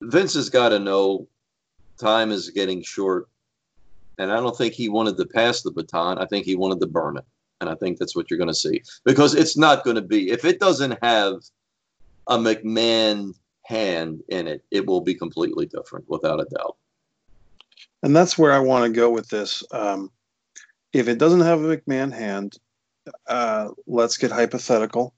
Vince 0.02 0.34
has 0.36 0.50
got 0.50 0.70
to 0.70 0.80
know 0.80 1.28
time 2.00 2.32
is 2.32 2.50
getting 2.50 2.82
short. 2.84 3.28
And 4.18 4.32
I 4.32 4.38
don't 4.38 4.58
think 4.58 4.74
he 4.74 4.90
wanted 4.90 5.18
to 5.18 5.26
pass 5.26 5.62
the 5.62 5.72
baton. 5.72 6.18
I 6.18 6.26
think 6.26 6.46
he 6.46 6.56
wanted 6.56 6.80
to 6.82 6.88
burn 6.88 7.18
it. 7.18 7.26
And 7.60 7.70
I 7.70 7.76
think 7.76 7.98
that's 7.98 8.16
what 8.16 8.30
you're 8.30 8.38
going 8.38 8.50
to 8.50 8.54
see 8.54 8.84
because 9.04 9.34
it's 9.34 9.58
not 9.58 9.84
going 9.84 9.96
to 9.96 10.02
be, 10.02 10.30
if 10.30 10.46
it 10.46 10.60
doesn't 10.60 10.98
have 11.04 11.42
a 12.28 12.38
McMahon 12.38 13.34
hand 13.68 14.24
in 14.30 14.48
it, 14.48 14.64
it 14.72 14.86
will 14.86 15.02
be 15.02 15.14
completely 15.14 15.66
different 15.66 16.10
without 16.10 16.40
a 16.40 16.46
doubt. 16.46 16.78
And 18.02 18.16
that's 18.16 18.38
where 18.38 18.54
I 18.54 18.60
want 18.60 18.86
to 18.86 18.98
go 18.98 19.10
with 19.10 19.28
this. 19.28 19.62
Um, 19.72 20.10
if 20.94 21.10
it 21.10 21.18
doesn't 21.18 21.42
have 21.42 21.62
a 21.62 21.78
McMahon 21.78 22.14
hand, 22.14 22.58
uh, 23.28 23.70
let's 23.86 24.18
get 24.18 24.32
hypothetical. 24.32 25.14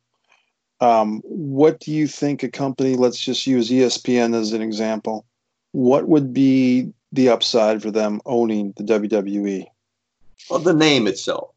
Um, 0.81 1.21
what 1.25 1.79
do 1.79 1.91
you 1.91 2.07
think 2.07 2.41
a 2.41 2.49
company, 2.49 2.95
let's 2.95 3.19
just 3.19 3.45
use 3.45 3.69
ESPN 3.69 4.33
as 4.33 4.53
an 4.53 4.63
example, 4.63 5.25
what 5.71 6.07
would 6.07 6.33
be 6.33 6.91
the 7.11 7.29
upside 7.29 7.83
for 7.83 7.91
them 7.91 8.19
owning 8.25 8.73
the 8.77 8.83
WWE? 8.83 9.67
Well, 10.49 10.59
the 10.59 10.73
name 10.73 11.05
itself. 11.05 11.51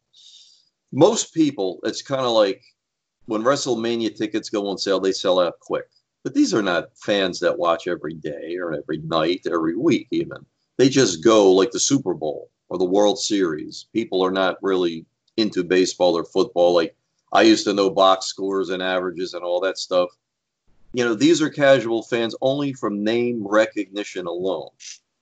Most 0.91 1.33
people, 1.33 1.79
it's 1.83 2.03
kind 2.03 2.21
of 2.21 2.33
like 2.33 2.61
when 3.25 3.41
WrestleMania 3.41 4.15
tickets 4.15 4.49
go 4.49 4.67
on 4.67 4.77
sale, 4.77 4.99
they 4.99 5.11
sell 5.11 5.39
out 5.39 5.59
quick. 5.59 5.87
But 6.23 6.33
these 6.33 6.53
are 6.53 6.61
not 6.61 6.97
fans 6.97 7.39
that 7.41 7.57
watch 7.57 7.87
every 7.87 8.13
day 8.13 8.57
or 8.57 8.73
every 8.73 8.99
night, 8.99 9.41
every 9.45 9.75
week, 9.75 10.07
even. 10.11 10.45
They 10.77 10.89
just 10.89 11.23
go 11.23 11.51
like 11.51 11.71
the 11.71 11.79
Super 11.79 12.13
Bowl 12.13 12.49
or 12.69 12.77
the 12.77 12.85
World 12.85 13.19
Series. 13.19 13.87
People 13.93 14.23
are 14.23 14.31
not 14.31 14.57
really 14.61 15.05
into 15.37 15.63
baseball 15.63 16.17
or 16.17 16.23
football. 16.23 16.73
Like 16.73 16.95
I 17.31 17.41
used 17.41 17.65
to 17.65 17.73
know 17.73 17.89
box 17.89 18.27
scores 18.27 18.69
and 18.69 18.81
averages 18.81 19.33
and 19.33 19.43
all 19.43 19.59
that 19.61 19.77
stuff. 19.77 20.09
You 20.93 21.03
know, 21.03 21.15
these 21.15 21.41
are 21.41 21.49
casual 21.49 22.03
fans 22.03 22.35
only 22.41 22.73
from 22.73 23.03
name 23.03 23.45
recognition 23.45 24.27
alone. 24.27 24.69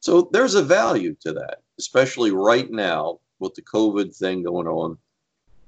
So 0.01 0.29
there's 0.31 0.55
a 0.55 0.63
value 0.63 1.15
to 1.21 1.33
that, 1.33 1.61
especially 1.79 2.31
right 2.31 2.69
now 2.69 3.19
with 3.39 3.55
the 3.55 3.61
COVID 3.61 4.15
thing 4.15 4.43
going 4.43 4.67
on. 4.67 4.97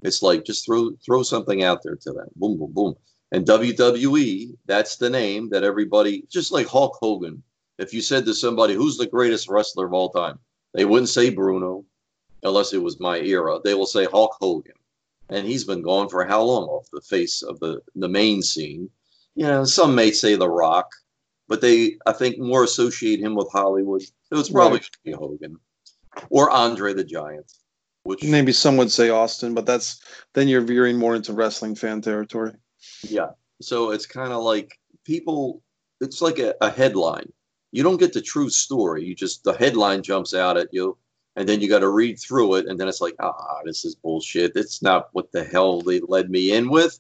It's 0.02 0.22
like 0.22 0.44
just 0.44 0.66
throw 0.66 0.92
throw 1.06 1.24
something 1.24 1.64
out 1.64 1.82
there 1.82 1.96
to 1.96 2.12
them. 2.12 2.28
Boom, 2.36 2.58
boom, 2.58 2.72
boom. 2.74 2.96
And 3.34 3.46
WWE, 3.46 4.56
that's 4.66 4.96
the 4.96 5.10
name 5.10 5.50
that 5.50 5.64
everybody, 5.64 6.24
just 6.30 6.52
like 6.52 6.68
Hulk 6.68 6.98
Hogan. 7.02 7.44
If 7.78 7.94
you 7.94 8.02
said 8.02 8.26
to 8.26 8.34
somebody, 8.34 8.76
who's 8.76 8.98
the 8.98 9.08
greatest 9.08 9.50
wrestler 9.50 9.88
of 9.88 9.94
all 9.94 10.10
time? 10.10 10.40
They 10.74 10.86
wouldn't 10.86 11.10
say 11.10 11.30
Bruno, 11.32 11.86
unless 12.44 12.74
it 12.74 12.82
was 12.82 13.00
my 13.00 13.20
era. 13.20 13.60
They 13.64 13.74
will 13.74 13.88
say 13.88 14.06
Hulk 14.06 14.38
Hogan 14.40 14.76
and 15.30 15.48
he's 15.48 15.64
been 15.64 15.82
gone 15.82 16.10
for 16.10 16.26
how 16.26 16.44
long 16.44 16.66
off 16.66 16.88
the 16.92 17.02
face 17.02 17.42
of 17.42 17.60
the 17.60 17.82
the 17.96 18.08
main 18.08 18.42
scene. 18.42 18.90
You 19.36 19.46
know, 19.46 19.64
some 19.66 19.96
may 19.96 20.12
say 20.12 20.36
The 20.36 20.50
Rock, 20.50 20.92
but 21.48 21.62
they 21.62 21.98
I 22.06 22.14
think 22.14 22.38
more 22.38 22.64
associate 22.64 23.20
him 23.20 23.36
with 23.36 23.52
Hollywood. 23.52 24.04
It 24.32 24.36
was 24.36 24.50
probably 24.50 24.82
right. 25.06 25.16
Hogan 25.16 25.58
or 26.30 26.50
Andre 26.50 26.94
the 26.94 27.04
Giant. 27.04 27.52
Which 28.04 28.24
maybe 28.24 28.52
some 28.52 28.76
would 28.78 28.92
say 28.92 29.10
Austin, 29.10 29.54
but 29.54 29.66
that's 29.66 30.02
then 30.34 30.50
you're 30.50 30.62
veering 30.62 30.98
more 30.98 31.16
into 31.16 31.32
wrestling 31.32 31.76
fan 31.76 32.02
territory. 32.02 32.52
Yeah. 33.08 33.32
So 33.62 33.92
it's 33.92 34.06
kind 34.06 34.34
of 34.34 34.44
like 34.44 34.80
people 35.04 35.62
it's 36.02 36.22
like 36.22 36.40
a, 36.40 36.56
a 36.62 36.70
headline. 36.70 37.32
You 37.72 37.84
don't 37.84 38.00
get 38.00 38.14
the 38.14 38.22
true 38.22 38.50
story. 38.50 39.04
You 39.04 39.16
just 39.16 39.44
the 39.44 39.54
headline 39.54 40.04
jumps 40.04 40.34
out 40.34 40.58
at 40.58 40.74
you 40.74 40.98
and 41.36 41.48
then 41.48 41.62
you 41.62 41.70
got 41.70 41.80
to 41.80 41.90
read 41.90 42.20
through 42.20 42.56
it 42.56 42.68
and 42.68 42.80
then 42.80 42.88
it's 42.88 43.02
like 43.02 43.16
ah 43.20 43.60
this 43.66 43.86
is 43.86 43.96
bullshit 43.96 44.54
it's 44.56 44.82
not 44.82 45.10
what 45.14 45.32
the 45.32 45.44
hell 45.44 45.82
they 45.82 46.00
led 46.02 46.30
me 46.30 46.54
in 46.54 46.70
with 46.70 47.00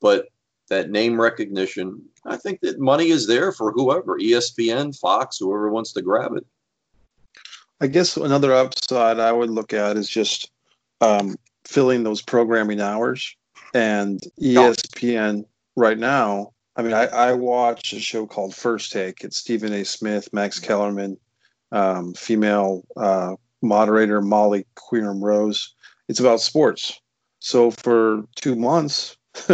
but 0.00 0.26
that 0.68 0.90
name 0.90 1.20
recognition 1.20 2.02
i 2.24 2.36
think 2.36 2.60
that 2.60 2.78
money 2.78 3.08
is 3.08 3.26
there 3.26 3.52
for 3.52 3.72
whoever 3.72 4.18
espn 4.18 4.96
fox 4.98 5.38
whoever 5.38 5.70
wants 5.70 5.92
to 5.92 6.02
grab 6.02 6.32
it 6.34 6.46
i 7.80 7.86
guess 7.86 8.16
another 8.16 8.52
upside 8.52 9.18
i 9.18 9.32
would 9.32 9.50
look 9.50 9.72
at 9.72 9.96
is 9.96 10.08
just 10.08 10.50
um, 11.00 11.34
filling 11.64 12.04
those 12.04 12.22
programming 12.22 12.80
hours 12.80 13.36
and 13.74 14.20
espn 14.40 15.44
right 15.76 15.98
now 15.98 16.52
i 16.76 16.82
mean 16.82 16.92
I, 16.92 17.06
I 17.06 17.32
watch 17.32 17.92
a 17.92 18.00
show 18.00 18.26
called 18.26 18.54
first 18.54 18.92
take 18.92 19.24
it's 19.24 19.38
stephen 19.38 19.72
a 19.72 19.84
smith 19.84 20.28
max 20.32 20.58
kellerman 20.58 21.16
um, 21.72 22.12
female 22.12 22.84
uh, 22.96 23.34
moderator 23.62 24.20
Molly 24.20 24.66
Qerim 24.76 25.22
Rose. 25.22 25.74
It's 26.08 26.20
about 26.20 26.40
sports. 26.40 27.00
So 27.38 27.70
for 27.70 28.24
two 28.36 28.54
months, 28.54 29.16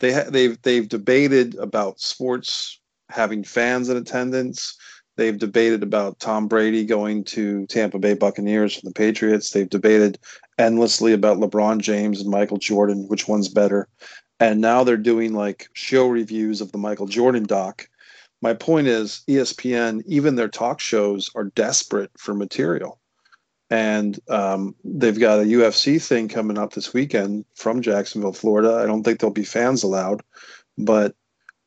they 0.00 0.12
ha- 0.12 0.28
they've 0.28 0.60
they've 0.62 0.88
debated 0.88 1.54
about 1.56 2.00
sports 2.00 2.80
having 3.08 3.44
fans 3.44 3.88
in 3.88 3.96
attendance. 3.96 4.76
They've 5.16 5.38
debated 5.38 5.82
about 5.82 6.18
Tom 6.18 6.48
Brady 6.48 6.84
going 6.84 7.24
to 7.24 7.66
Tampa 7.66 7.98
Bay 7.98 8.14
Buccaneers 8.14 8.74
from 8.74 8.88
the 8.88 8.94
Patriots. 8.94 9.50
They've 9.50 9.68
debated 9.68 10.18
endlessly 10.60 11.12
about 11.12 11.38
LeBron 11.38 11.80
James 11.80 12.20
and 12.20 12.30
Michael 12.30 12.58
Jordan, 12.58 13.08
which 13.08 13.26
one's 13.26 13.48
better. 13.48 13.88
And 14.38 14.60
now 14.60 14.84
they're 14.84 14.96
doing 14.96 15.34
like 15.34 15.68
show 15.72 16.06
reviews 16.06 16.60
of 16.60 16.72
the 16.72 16.78
Michael 16.78 17.06
Jordan 17.06 17.44
doc. 17.44 17.88
My 18.42 18.54
point 18.54 18.86
is, 18.86 19.22
ESPN, 19.28 20.02
even 20.06 20.36
their 20.36 20.48
talk 20.48 20.80
shows 20.80 21.30
are 21.34 21.44
desperate 21.44 22.10
for 22.16 22.34
material 22.34 23.00
and 23.70 24.18
um, 24.28 24.74
they've 24.84 25.18
got 25.18 25.38
a 25.38 25.44
UFC 25.44 26.04
thing 26.04 26.28
coming 26.28 26.58
up 26.58 26.72
this 26.72 26.92
weekend 26.92 27.44
from 27.54 27.82
Jacksonville, 27.82 28.32
Florida. 28.32 28.74
I 28.82 28.86
don't 28.86 29.04
think 29.04 29.20
there'll 29.20 29.32
be 29.32 29.44
fans 29.44 29.84
allowed, 29.84 30.22
but 30.76 31.14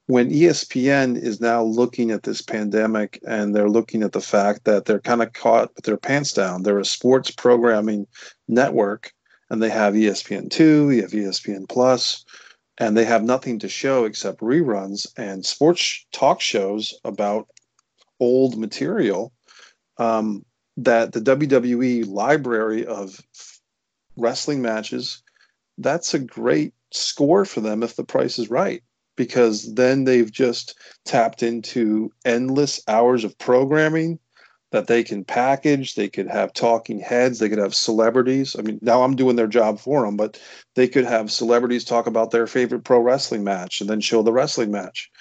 when 0.07 0.29
ESPN 0.29 1.17
is 1.17 1.39
now 1.39 1.63
looking 1.63 2.11
at 2.11 2.23
this 2.23 2.41
pandemic 2.41 3.19
and 3.25 3.55
they're 3.55 3.69
looking 3.69 4.03
at 4.03 4.11
the 4.11 4.21
fact 4.21 4.65
that 4.65 4.85
they're 4.85 4.99
kind 4.99 5.21
of 5.21 5.31
caught 5.33 5.73
with 5.75 5.85
their 5.85 5.97
pants 5.97 6.33
down, 6.33 6.63
they're 6.63 6.79
a 6.79 6.85
sports 6.85 7.31
programming 7.31 8.07
network, 8.47 9.13
and 9.49 9.61
they 9.61 9.69
have 9.69 9.93
ESPN 9.93 10.49
two, 10.49 10.89
they 10.89 11.01
have 11.01 11.11
ESPN 11.11 11.69
plus, 11.69 12.25
and 12.77 12.97
they 12.97 13.05
have 13.05 13.23
nothing 13.23 13.59
to 13.59 13.69
show 13.69 14.05
except 14.05 14.41
reruns 14.41 15.07
and 15.17 15.45
sports 15.45 16.05
talk 16.11 16.41
shows 16.41 16.93
about 17.05 17.47
old 18.19 18.57
material. 18.57 19.31
Um, 19.97 20.43
that 20.77 21.11
the 21.13 21.21
WWE 21.21 22.07
library 22.07 22.85
of 22.87 23.21
wrestling 24.17 24.61
matches, 24.61 25.21
that's 25.77 26.15
a 26.15 26.19
great 26.19 26.73
score 26.91 27.45
for 27.45 27.61
them 27.61 27.83
if 27.83 27.95
the 27.95 28.03
price 28.03 28.39
is 28.39 28.49
right, 28.49 28.83
because 29.15 29.73
then 29.73 30.03
they've 30.03 30.31
just 30.31 30.79
tapped 31.05 31.43
into 31.43 32.11
endless 32.25 32.81
hours 32.87 33.23
of 33.23 33.37
programming 33.37 34.19
that 34.73 34.87
they 34.87 35.03
can 35.03 35.23
package. 35.23 35.93
They 35.93 36.09
could 36.09 36.27
have 36.27 36.51
talking 36.51 36.99
heads. 36.99 37.37
They 37.37 37.47
could 37.47 37.59
have 37.59 37.75
celebrities. 37.75 38.55
I 38.57 38.63
mean, 38.63 38.79
now 38.81 39.03
I'm 39.03 39.15
doing 39.15 39.35
their 39.35 39.47
job 39.47 39.79
for 39.79 40.03
them, 40.03 40.17
but 40.17 40.41
they 40.73 40.87
could 40.87 41.05
have 41.05 41.31
celebrities 41.31 41.85
talk 41.85 42.07
about 42.07 42.31
their 42.31 42.47
favorite 42.47 42.83
pro 42.83 42.99
wrestling 42.99 43.43
match 43.43 43.79
and 43.79 43.89
then 43.89 44.01
show 44.01 44.23
the 44.23 44.33
wrestling 44.33 44.71
match. 44.71 45.11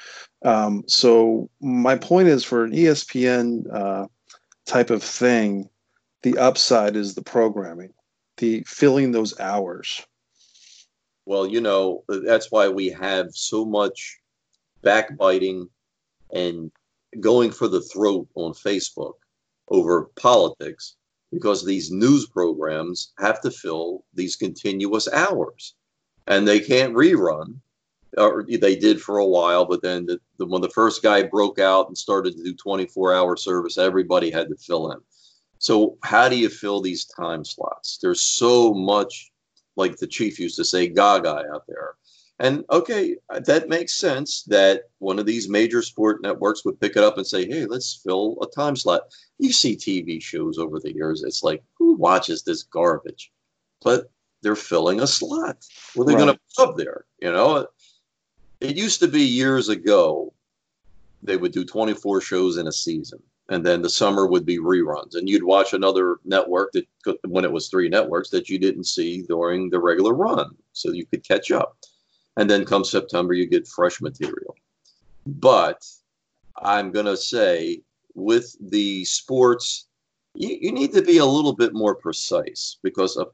Um, 0.42 0.84
so 0.88 1.50
my 1.61 1.96
point 1.96 2.28
is 2.28 2.44
for 2.44 2.64
an 2.64 2.72
ESPN 2.72 3.64
uh, 3.72 4.06
type 4.64 4.88
of 4.88 5.02
thing, 5.02 5.68
the 6.22 6.38
upside 6.38 6.96
is 6.96 7.14
the 7.14 7.22
programming, 7.22 7.92
the 8.38 8.64
filling 8.66 9.12
those 9.12 9.38
hours. 9.38 10.04
Well, 11.26 11.47
you 11.47 11.61
know, 11.61 12.05
that's 12.09 12.50
why 12.50 12.69
we 12.69 12.88
have 12.91 13.35
so 13.35 13.64
much 13.64 14.19
backbiting 14.83 15.69
and 16.33 16.71
going 17.21 17.50
for 17.50 17.69
the 17.69 17.81
throat 17.83 18.29
on 18.35 18.52
Facebook 18.52 19.14
over 19.69 20.11
politics 20.17 20.97
because 21.31 21.64
these 21.64 21.91
news 21.91 22.26
programs 22.26 23.12
have 23.19 23.41
to 23.43 23.50
fill 23.50 24.05
these 24.14 24.37
continuous 24.37 25.09
hours 25.12 25.75
and 26.26 26.47
they 26.47 26.61
can't 26.61 26.95
rerun 26.95 27.61
or 28.19 28.45
they 28.47 28.76
did 28.76 29.00
for 29.00 29.19
a 29.19 29.26
while, 29.26 29.64
but 29.64 29.83
then 29.83 30.05
the, 30.05 30.21
the, 30.38 30.47
when 30.47 30.61
the 30.61 30.69
first 30.69 31.02
guy 31.02 31.23
broke 31.23 31.59
out 31.59 31.88
and 31.88 31.97
started 31.97 32.37
to 32.37 32.45
do 32.45 32.55
24 32.55 33.14
hour 33.14 33.37
service, 33.37 33.79
everybody 33.79 34.31
had 34.31 34.49
to 34.49 34.57
fill 34.57 34.93
in. 34.93 34.99
So 35.59 35.97
how 36.02 36.29
do 36.29 36.37
you 36.37 36.50
fill 36.50 36.83
these 36.83 37.07
time 37.07 37.45
slots? 37.45 37.99
There's 38.02 38.21
so 38.21 38.75
much, 38.75 39.32
like 39.76 39.97
the 39.97 40.07
chief 40.07 40.38
used 40.38 40.57
to 40.57 40.64
say, 40.64 40.88
gaga 40.88 41.45
out 41.52 41.67
there. 41.67 41.95
And 42.38 42.64
okay, 42.71 43.17
that 43.31 43.69
makes 43.69 43.95
sense 43.95 44.43
that 44.45 44.91
one 44.99 45.19
of 45.19 45.26
these 45.26 45.49
major 45.49 45.81
sport 45.83 46.23
networks 46.23 46.64
would 46.64 46.81
pick 46.81 46.97
it 46.97 47.05
up 47.05 47.17
and 47.17 47.26
say, 47.26 47.47
hey, 47.47 47.67
let's 47.67 48.00
fill 48.05 48.38
a 48.43 48.47
time 48.47 48.75
slot. 48.75 49.02
You 49.38 49.52
see 49.52 49.76
TV 49.76 50.21
shows 50.21 50.59
over 50.59 50.81
the 50.81 50.93
years, 50.93 51.23
it's 51.23 51.43
like, 51.43 51.62
who 51.75 51.95
watches 51.95 52.43
this 52.43 52.64
garbage? 52.64 53.31
But 53.85 54.11
they're 54.43 54.57
filling 54.57 55.00
a 55.00 55.07
slot. 55.07 55.59
What 55.95 56.05
are 56.05 56.07
they 56.07 56.14
right. 56.14 56.25
going 56.25 56.35
to 56.35 56.41
put 56.57 56.69
up 56.69 56.76
there? 56.76 57.05
You 57.21 57.31
know, 57.31 57.69
it 58.61 58.76
used 58.76 59.00
to 59.00 59.09
be 59.09 59.23
years 59.23 59.69
ago, 59.69 60.33
they 61.23 61.37
would 61.37 61.52
do 61.52 61.64
24 61.64 62.21
shows 62.23 62.57
in 62.57 62.67
a 62.67 62.73
season, 62.73 63.23
and 63.52 63.64
then 63.66 63.82
the 63.82 63.90
summer 63.90 64.26
would 64.26 64.47
be 64.47 64.59
reruns, 64.59 65.14
and 65.14 65.28
you'd 65.28 65.44
watch 65.44 65.75
another 65.75 66.16
network 66.25 66.73
that, 66.73 66.87
when 67.28 67.44
it 67.44 67.52
was 67.52 67.68
three 67.68 67.88
networks, 67.88 68.30
that 68.30 68.49
you 68.49 68.59
didn't 68.59 68.85
see 68.85 69.23
during 69.23 69.68
the 69.68 69.78
regular 69.78 70.14
run, 70.14 70.56
so 70.73 70.90
you 70.90 71.04
could 71.04 71.26
catch 71.26 71.50
up. 71.50 71.76
And 72.38 72.49
then 72.49 72.64
come 72.64 72.82
September, 72.82 73.35
you 73.35 73.47
get 73.47 73.68
fresh 73.68 74.00
material. 74.00 74.54
But 75.26 75.85
I'm 76.56 76.92
going 76.92 77.06
to 77.06 77.16
say 77.16 77.82
with 78.14 78.56
the 78.71 79.04
sports, 79.04 79.87
you, 80.35 80.56
you 80.61 80.73
need 80.73 80.94
to 80.94 81.02
be 81.02 81.18
a 81.18 81.26
little 81.26 81.54
bit 81.54 81.75
more 81.75 81.94
precise 81.94 82.78
because 82.82 83.18
a 83.18 83.26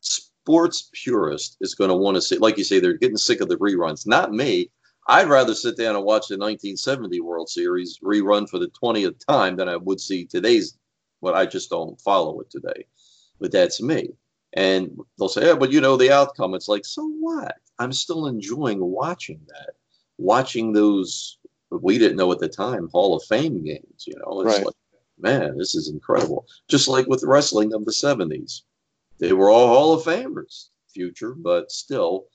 sports 0.00 0.90
purist 0.92 1.56
is 1.62 1.74
going 1.74 1.88
to 1.88 1.96
want 1.96 2.16
to 2.16 2.20
see, 2.20 2.36
like 2.36 2.58
you 2.58 2.64
say, 2.64 2.78
they're 2.78 2.92
getting 2.92 3.16
sick 3.16 3.40
of 3.40 3.48
the 3.48 3.56
reruns. 3.56 4.06
Not 4.06 4.32
me. 4.32 4.70
I'd 5.06 5.28
rather 5.28 5.54
sit 5.54 5.76
down 5.76 5.96
and 5.96 6.04
watch 6.04 6.28
the 6.28 6.36
1970 6.38 7.20
World 7.20 7.48
Series 7.48 7.98
rerun 8.02 8.48
for 8.48 8.58
the 8.58 8.68
20th 8.68 9.24
time 9.26 9.56
than 9.56 9.68
I 9.68 9.76
would 9.76 10.00
see 10.00 10.24
today's. 10.24 10.76
What 11.20 11.34
I 11.34 11.46
just 11.46 11.70
don't 11.70 12.00
follow 12.00 12.40
it 12.40 12.50
today, 12.50 12.86
but 13.40 13.52
that's 13.52 13.80
me. 13.80 14.10
And 14.54 14.98
they'll 15.18 15.28
say, 15.28 15.46
"Yeah, 15.46 15.54
but 15.54 15.70
you 15.70 15.80
know 15.80 15.96
the 15.96 16.10
outcome." 16.10 16.54
It's 16.54 16.68
like, 16.68 16.84
so 16.84 17.08
what? 17.20 17.56
I'm 17.78 17.92
still 17.92 18.26
enjoying 18.26 18.80
watching 18.80 19.40
that, 19.48 19.74
watching 20.18 20.72
those. 20.72 21.38
We 21.70 21.96
didn't 21.98 22.16
know 22.16 22.30
at 22.32 22.40
the 22.40 22.48
time 22.48 22.88
Hall 22.88 23.16
of 23.16 23.22
Fame 23.24 23.62
games. 23.62 24.04
You 24.06 24.14
know, 24.16 24.40
it's 24.40 24.56
Right. 24.58 24.66
like, 24.66 24.74
man, 25.18 25.56
this 25.56 25.74
is 25.76 25.88
incredible. 25.88 26.46
Just 26.68 26.88
like 26.88 27.06
with 27.06 27.22
wrestling 27.22 27.72
of 27.72 27.84
the 27.84 27.92
70s, 27.92 28.62
they 29.18 29.32
were 29.32 29.48
all 29.48 29.68
Hall 29.68 29.94
of 29.94 30.02
Famers, 30.02 30.70
future, 30.88 31.34
but 31.34 31.70
still, 31.70 32.26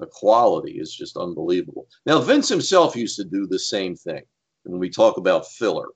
the 0.00 0.06
quality 0.06 0.78
is 0.78 0.94
just 0.94 1.16
unbelievable. 1.16 1.86
Now, 2.06 2.20
Vince 2.20 2.48
himself 2.48 2.96
used 2.96 3.16
to 3.16 3.24
do 3.24 3.46
the 3.46 3.58
same 3.58 3.94
thing. 3.94 4.22
When 4.64 4.80
we 4.80 4.90
talk 4.90 5.16
about 5.16 5.48
filler, 5.48 5.88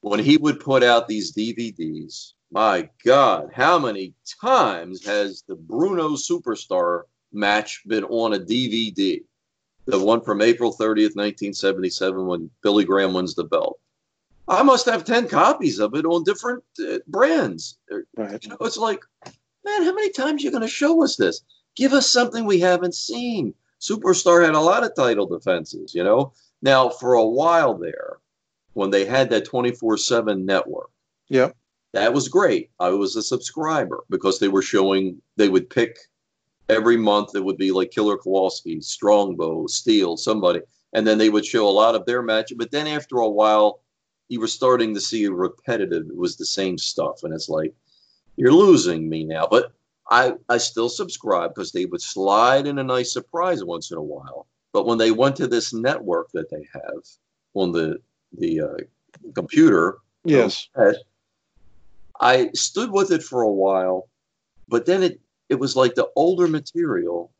when 0.00 0.20
he 0.20 0.36
would 0.36 0.60
put 0.60 0.82
out 0.82 1.08
these 1.08 1.34
DVDs, 1.34 2.32
my 2.52 2.88
God, 3.04 3.50
how 3.52 3.78
many 3.78 4.14
times 4.40 5.04
has 5.06 5.44
the 5.46 5.54
Bruno 5.54 6.10
Superstar 6.10 7.02
match 7.32 7.82
been 7.86 8.04
on 8.04 8.34
a 8.34 8.38
DVD? 8.38 9.22
The 9.86 9.98
one 9.98 10.20
from 10.20 10.42
April 10.42 10.72
30th, 10.72 11.16
1977, 11.16 12.26
when 12.26 12.50
Billy 12.62 12.84
Graham 12.84 13.14
wins 13.14 13.34
the 13.34 13.44
belt. 13.44 13.78
I 14.48 14.62
must 14.62 14.86
have 14.86 15.04
10 15.04 15.28
copies 15.28 15.78
of 15.78 15.94
it 15.94 16.04
on 16.04 16.24
different 16.24 16.64
uh, 16.80 16.98
brands. 17.06 17.78
Right. 18.16 18.42
You 18.42 18.50
know, 18.50 18.56
it's 18.60 18.76
like, 18.76 19.00
man, 19.64 19.84
how 19.84 19.94
many 19.94 20.10
times 20.10 20.42
are 20.42 20.44
you 20.44 20.50
going 20.50 20.62
to 20.62 20.68
show 20.68 21.02
us 21.04 21.16
this? 21.16 21.42
Give 21.80 21.94
us 21.94 22.10
something 22.10 22.44
we 22.44 22.60
haven't 22.60 22.94
seen. 22.94 23.54
Superstar 23.80 24.44
had 24.44 24.54
a 24.54 24.60
lot 24.60 24.84
of 24.84 24.94
title 24.94 25.24
defenses, 25.24 25.94
you 25.94 26.04
know. 26.04 26.34
Now, 26.60 26.90
for 26.90 27.14
a 27.14 27.24
while 27.24 27.72
there, 27.72 28.18
when 28.74 28.90
they 28.90 29.06
had 29.06 29.30
that 29.30 29.46
24 29.46 29.96
7 29.96 30.44
network, 30.44 30.90
yeah, 31.28 31.52
that 31.94 32.12
was 32.12 32.28
great. 32.28 32.68
I 32.78 32.90
was 32.90 33.16
a 33.16 33.22
subscriber 33.22 34.04
because 34.10 34.38
they 34.38 34.48
were 34.48 34.60
showing, 34.60 35.22
they 35.36 35.48
would 35.48 35.70
pick 35.70 35.96
every 36.68 36.98
month, 36.98 37.34
it 37.34 37.42
would 37.42 37.56
be 37.56 37.72
like 37.72 37.92
Killer 37.92 38.18
Kowalski, 38.18 38.82
Strongbow, 38.82 39.66
Steel, 39.66 40.18
somebody, 40.18 40.60
and 40.92 41.06
then 41.06 41.16
they 41.16 41.30
would 41.30 41.46
show 41.46 41.66
a 41.66 41.70
lot 41.70 41.94
of 41.94 42.04
their 42.04 42.20
matches. 42.20 42.58
But 42.58 42.72
then 42.72 42.88
after 42.88 43.20
a 43.20 43.30
while, 43.30 43.80
you 44.28 44.38
were 44.38 44.48
starting 44.48 44.92
to 44.92 45.00
see 45.00 45.26
repetitive. 45.28 46.10
It 46.10 46.16
was 46.18 46.36
the 46.36 46.44
same 46.44 46.76
stuff. 46.76 47.24
And 47.24 47.32
it's 47.32 47.48
like, 47.48 47.72
you're 48.36 48.52
losing 48.52 49.08
me 49.08 49.24
now. 49.24 49.46
But 49.50 49.72
I, 50.10 50.34
I 50.48 50.58
still 50.58 50.88
subscribe 50.88 51.54
because 51.54 51.72
they 51.72 51.86
would 51.86 52.02
slide 52.02 52.66
in 52.66 52.78
a 52.78 52.84
nice 52.84 53.12
surprise 53.12 53.62
once 53.64 53.90
in 53.90 53.96
a 53.96 54.02
while. 54.02 54.46
But 54.72 54.86
when 54.86 54.98
they 54.98 55.12
went 55.12 55.36
to 55.36 55.46
this 55.46 55.72
network 55.72 56.30
that 56.32 56.50
they 56.50 56.66
have 56.72 57.02
on 57.54 57.72
the 57.72 58.00
the 58.32 58.60
uh, 58.60 58.76
computer, 59.34 59.98
Yes. 60.24 60.68
I 62.20 62.50
stood 62.54 62.90
with 62.90 63.10
it 63.10 63.22
for 63.22 63.42
a 63.42 63.50
while, 63.50 64.08
but 64.68 64.86
then 64.86 65.02
it 65.02 65.20
it 65.48 65.58
was 65.58 65.74
like 65.74 65.94
the 65.94 66.08
older 66.14 66.46
material 66.46 67.32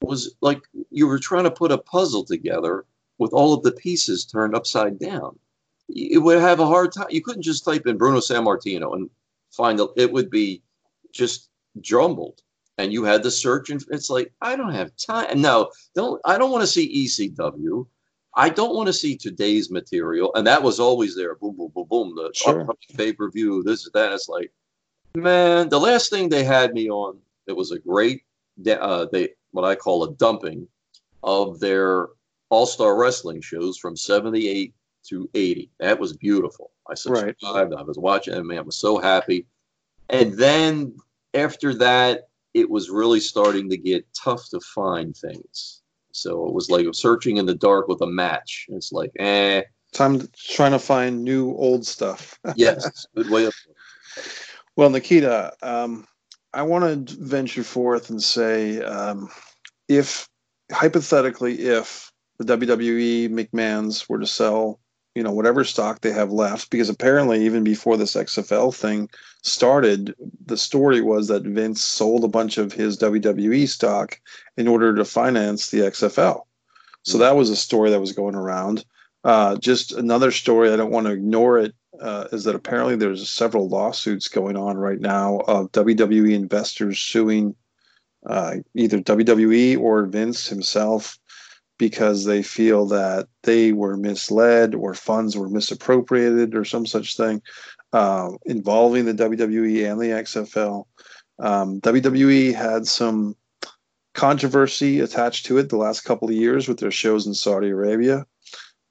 was 0.00 0.34
like 0.40 0.62
you 0.90 1.06
were 1.06 1.18
trying 1.18 1.44
to 1.44 1.50
put 1.50 1.72
a 1.72 1.78
puzzle 1.78 2.24
together 2.24 2.86
with 3.18 3.32
all 3.32 3.52
of 3.52 3.62
the 3.62 3.72
pieces 3.72 4.24
turned 4.24 4.54
upside 4.54 4.98
down. 4.98 5.38
You 5.88 6.22
would 6.22 6.40
have 6.40 6.60
a 6.60 6.66
hard 6.66 6.92
time. 6.92 7.08
You 7.10 7.22
couldn't 7.22 7.42
just 7.42 7.64
type 7.64 7.86
in 7.86 7.98
Bruno 7.98 8.20
Sammartino 8.20 8.94
and 8.94 9.10
find 9.50 9.78
it. 9.80 9.88
It 9.96 10.12
would 10.12 10.30
be 10.30 10.62
just 11.12 11.49
jumbled, 11.80 12.40
and 12.78 12.92
you 12.92 13.04
had 13.04 13.22
the 13.22 13.30
search. 13.30 13.70
And 13.70 13.84
it's 13.90 14.10
like 14.10 14.32
I 14.40 14.56
don't 14.56 14.72
have 14.74 14.96
time. 14.96 15.40
No, 15.40 15.70
don't. 15.94 16.20
I 16.24 16.38
don't 16.38 16.50
want 16.50 16.62
to 16.62 16.66
see 16.66 17.04
ECW. 17.06 17.86
I 18.34 18.48
don't 18.48 18.76
want 18.76 18.86
to 18.86 18.92
see 18.92 19.16
today's 19.16 19.70
material, 19.70 20.32
and 20.34 20.46
that 20.46 20.62
was 20.62 20.78
always 20.78 21.16
there. 21.16 21.34
Boom, 21.34 21.56
boom, 21.56 21.72
boom, 21.74 21.86
boom. 21.88 22.14
The 22.14 22.30
Sure. 22.34 22.60
upcoming 22.60 22.76
pay 22.96 23.12
per 23.12 23.30
view, 23.30 23.62
this 23.62 23.84
is 23.84 23.90
that. 23.92 24.12
It's 24.12 24.28
like, 24.28 24.52
man, 25.14 25.68
the 25.68 25.80
last 25.80 26.10
thing 26.10 26.28
they 26.28 26.44
had 26.44 26.72
me 26.72 26.88
on, 26.88 27.18
it 27.46 27.56
was 27.56 27.72
a 27.72 27.78
great, 27.78 28.22
uh, 28.68 29.06
they 29.10 29.30
what 29.50 29.64
I 29.64 29.74
call 29.74 30.04
a 30.04 30.12
dumping 30.14 30.68
of 31.24 31.58
their 31.60 32.08
All 32.50 32.66
Star 32.66 32.96
Wrestling 32.96 33.40
shows 33.40 33.76
from 33.78 33.96
'78 33.96 34.74
to 35.08 35.28
'80. 35.34 35.70
That 35.80 35.98
was 35.98 36.16
beautiful. 36.16 36.70
I 36.86 36.92
Right. 36.92 36.98
subscribed. 36.98 37.74
I 37.74 37.82
was 37.82 37.98
watching, 37.98 38.34
and 38.34 38.46
man, 38.46 38.58
I 38.58 38.62
was 38.62 38.76
so 38.76 38.98
happy. 38.98 39.46
And 40.08 40.34
then 40.34 40.96
after 41.34 41.74
that, 41.74 42.28
it 42.54 42.68
was 42.68 42.90
really 42.90 43.20
starting 43.20 43.70
to 43.70 43.76
get 43.76 44.06
tough 44.14 44.48
to 44.50 44.60
find 44.60 45.16
things. 45.16 45.82
So 46.12 46.46
it 46.46 46.52
was 46.52 46.70
like 46.70 46.86
searching 46.92 47.36
in 47.36 47.46
the 47.46 47.54
dark 47.54 47.88
with 47.88 48.00
a 48.00 48.06
match. 48.06 48.66
It's 48.68 48.92
like, 48.92 49.12
eh, 49.18 49.62
Time 49.92 50.20
to, 50.20 50.28
trying 50.32 50.72
to 50.72 50.78
find 50.78 51.24
new 51.24 51.50
old 51.56 51.84
stuff. 51.84 52.38
yes, 52.56 53.06
good 53.14 53.28
way 53.28 53.44
of. 53.44 53.54
Well, 54.76 54.90
Nikita, 54.90 55.52
um, 55.62 56.06
I 56.52 56.62
want 56.62 57.08
to 57.08 57.16
venture 57.16 57.64
forth 57.64 58.10
and 58.10 58.22
say, 58.22 58.82
um, 58.82 59.30
if 59.88 60.28
hypothetically, 60.70 61.58
if 61.60 62.12
the 62.38 62.56
WWE 62.56 63.30
McMahon's 63.30 64.08
were 64.08 64.20
to 64.20 64.26
sell, 64.26 64.80
you 65.14 65.22
know, 65.22 65.32
whatever 65.32 65.64
stock 65.64 66.00
they 66.00 66.12
have 66.12 66.30
left, 66.30 66.70
because 66.70 66.88
apparently 66.88 67.44
even 67.44 67.64
before 67.64 67.96
this 67.96 68.14
XFL 68.14 68.74
thing 68.74 69.08
started, 69.42 70.14
the 70.46 70.56
story 70.56 71.00
was 71.00 71.28
that 71.28 71.42
Vince 71.42 71.82
sold 71.82 72.24
a 72.24 72.28
bunch 72.28 72.58
of 72.58 72.72
his 72.72 72.96
WWE 72.98 73.68
stock 73.68 74.20
in 74.56 74.68
order 74.68 74.94
to 74.94 75.04
finance 75.04 75.70
the 75.70 75.78
XFL. 75.80 76.42
So 77.02 77.18
that 77.18 77.36
was 77.36 77.50
a 77.50 77.56
story 77.56 77.90
that 77.90 78.00
was 78.00 78.12
going 78.12 78.34
around. 78.34 78.84
Uh, 79.24 79.56
just 79.56 79.92
another 79.92 80.30
story, 80.30 80.72
I 80.72 80.76
don't 80.76 80.92
want 80.92 81.06
to 81.06 81.12
ignore 81.12 81.58
it, 81.58 81.74
uh, 82.00 82.28
is 82.32 82.44
that 82.44 82.54
apparently 82.54 82.96
there's 82.96 83.28
several 83.28 83.68
lawsuits 83.68 84.28
going 84.28 84.56
on 84.56 84.78
right 84.78 85.00
now 85.00 85.40
of 85.40 85.72
WWE 85.72 86.34
investors 86.34 86.98
suing 87.00 87.54
uh, 88.26 88.56
either 88.74 88.98
WWE 88.98 89.78
or 89.78 90.04
Vince 90.06 90.46
himself 90.46 91.18
because 91.80 92.26
they 92.26 92.42
feel 92.42 92.84
that 92.84 93.26
they 93.42 93.72
were 93.72 93.96
misled 93.96 94.74
or 94.74 94.92
funds 94.92 95.34
were 95.34 95.48
misappropriated 95.48 96.54
or 96.54 96.62
some 96.62 96.84
such 96.84 97.16
thing 97.16 97.40
uh, 97.94 98.30
involving 98.44 99.06
the 99.06 99.14
WWE 99.14 99.90
and 99.90 99.98
the 99.98 100.08
XFL. 100.08 100.84
Um, 101.38 101.80
WWE 101.80 102.54
had 102.54 102.86
some 102.86 103.34
controversy 104.12 105.00
attached 105.00 105.46
to 105.46 105.56
it 105.56 105.70
the 105.70 105.78
last 105.78 106.02
couple 106.02 106.28
of 106.28 106.34
years 106.34 106.68
with 106.68 106.80
their 106.80 106.90
shows 106.90 107.26
in 107.26 107.32
Saudi 107.32 107.70
Arabia. 107.70 108.26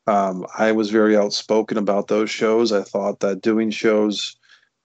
Um, 0.07 0.47
I 0.57 0.71
was 0.71 0.89
very 0.89 1.15
outspoken 1.15 1.77
about 1.77 2.07
those 2.07 2.31
shows. 2.31 2.71
I 2.71 2.81
thought 2.81 3.19
that 3.19 3.41
doing 3.41 3.69
shows 3.69 4.35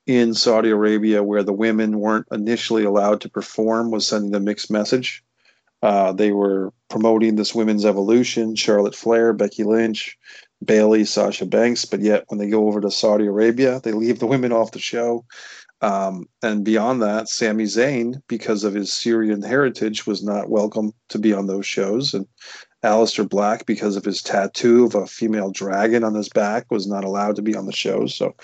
in 0.07 0.35
Saudi 0.35 0.69
Arabia 0.69 1.23
where 1.23 1.43
the 1.43 1.55
women 1.55 2.01
weren't 2.01 2.27
initially 2.31 2.85
allowed 2.85 3.23
to 3.23 3.31
perform 3.31 3.90
was 3.90 4.07
sending 4.07 4.35
a 4.35 4.40
mixed 4.40 4.71
message. 4.71 5.24
Uh, 5.85 6.12
they 6.12 6.33
were 6.33 6.73
promoting 6.88 7.37
this 7.37 7.55
women's 7.55 7.85
evolution 7.85 8.57
Charlotte 8.57 8.94
Flair, 8.94 9.35
Becky 9.35 9.64
Lynch, 9.64 10.16
Bayley, 10.64 11.05
Sasha 11.05 11.44
Banks, 11.44 11.85
but 11.85 12.01
yet 12.01 12.25
when 12.29 12.38
they 12.38 12.49
go 12.49 12.66
over 12.66 12.81
to 12.81 12.90
Saudi 12.90 13.27
Arabia, 13.27 13.81
they 13.85 13.92
leave 13.92 14.18
the 14.18 14.27
women 14.27 14.51
off 14.51 14.73
the 14.73 14.79
show. 14.79 15.27
Um, 15.83 16.27
and 16.42 16.64
beyond 16.64 17.03
that, 17.03 17.29
Sami 17.29 17.64
Zayn, 17.64 18.23
because 18.29 18.64
of 18.64 18.73
his 18.73 18.94
Syrian 18.94 19.42
heritage, 19.42 20.07
was 20.07 20.23
not 20.23 20.49
welcome 20.49 20.92
to 21.11 21.18
be 21.18 21.35
on 21.35 21.49
those 21.49 21.66
shows. 21.66 22.14
And 22.14 22.27
Aleister 22.83 23.29
Black, 23.29 23.66
because 23.66 23.97
of 23.97 24.07
his 24.07 24.23
tattoo 24.23 24.87
of 24.87 24.94
a 24.94 25.07
female 25.07 25.51
dragon 25.51 26.03
on 26.03 26.14
his 26.14 26.31
back, 26.31 26.64
was 26.70 26.87
not 26.87 27.05
allowed 27.05 27.37
to 27.37 27.42
be 27.42 27.55
on 27.55 27.66
the 27.66 27.73
show. 27.73 28.07
So 28.07 28.35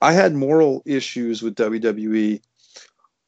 I 0.00 0.14
had 0.14 0.34
moral 0.34 0.82
issues 0.84 1.42
with 1.42 1.54
WWE. 1.54 2.42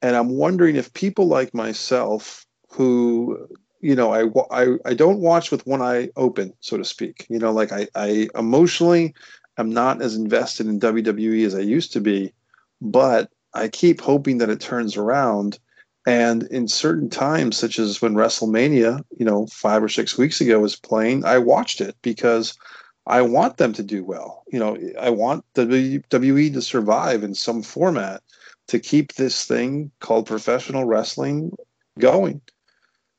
And 0.02 0.16
I'm 0.16 0.30
wondering 0.30 0.74
if 0.74 0.92
people 0.92 1.28
like 1.28 1.54
myself, 1.54 2.44
who, 2.74 3.48
you 3.80 3.94
know, 3.94 4.12
I, 4.12 4.24
I, 4.50 4.76
I 4.84 4.94
don't 4.94 5.20
watch 5.20 5.50
with 5.50 5.66
one 5.66 5.80
eye 5.80 6.10
open, 6.16 6.52
so 6.60 6.76
to 6.76 6.84
speak, 6.84 7.26
you 7.28 7.38
know, 7.38 7.52
like 7.52 7.72
I, 7.72 7.86
I 7.94 8.28
emotionally 8.34 9.14
am 9.58 9.70
not 9.70 10.02
as 10.02 10.16
invested 10.16 10.66
in 10.66 10.80
WWE 10.80 11.46
as 11.46 11.54
I 11.54 11.60
used 11.60 11.92
to 11.92 12.00
be, 12.00 12.32
but 12.80 13.30
I 13.54 13.68
keep 13.68 14.00
hoping 14.00 14.38
that 14.38 14.50
it 14.50 14.60
turns 14.60 14.96
around. 14.96 15.58
And 16.06 16.42
in 16.44 16.66
certain 16.68 17.08
times, 17.08 17.56
such 17.56 17.78
as 17.78 18.02
when 18.02 18.14
WrestleMania, 18.14 19.02
you 19.16 19.24
know, 19.24 19.46
five 19.46 19.82
or 19.82 19.88
six 19.88 20.18
weeks 20.18 20.40
ago 20.40 20.58
was 20.58 20.76
playing, 20.76 21.24
I 21.24 21.38
watched 21.38 21.80
it 21.80 21.96
because 22.02 22.58
I 23.06 23.22
want 23.22 23.58
them 23.58 23.72
to 23.74 23.82
do 23.82 24.04
well. 24.04 24.42
You 24.48 24.58
know, 24.58 24.76
I 25.00 25.10
want 25.10 25.44
WWE 25.54 26.52
to 26.52 26.60
survive 26.60 27.22
in 27.22 27.34
some 27.34 27.62
format 27.62 28.22
to 28.68 28.80
keep 28.80 29.14
this 29.14 29.46
thing 29.46 29.92
called 30.00 30.26
professional 30.26 30.84
wrestling 30.84 31.52
going. 31.98 32.40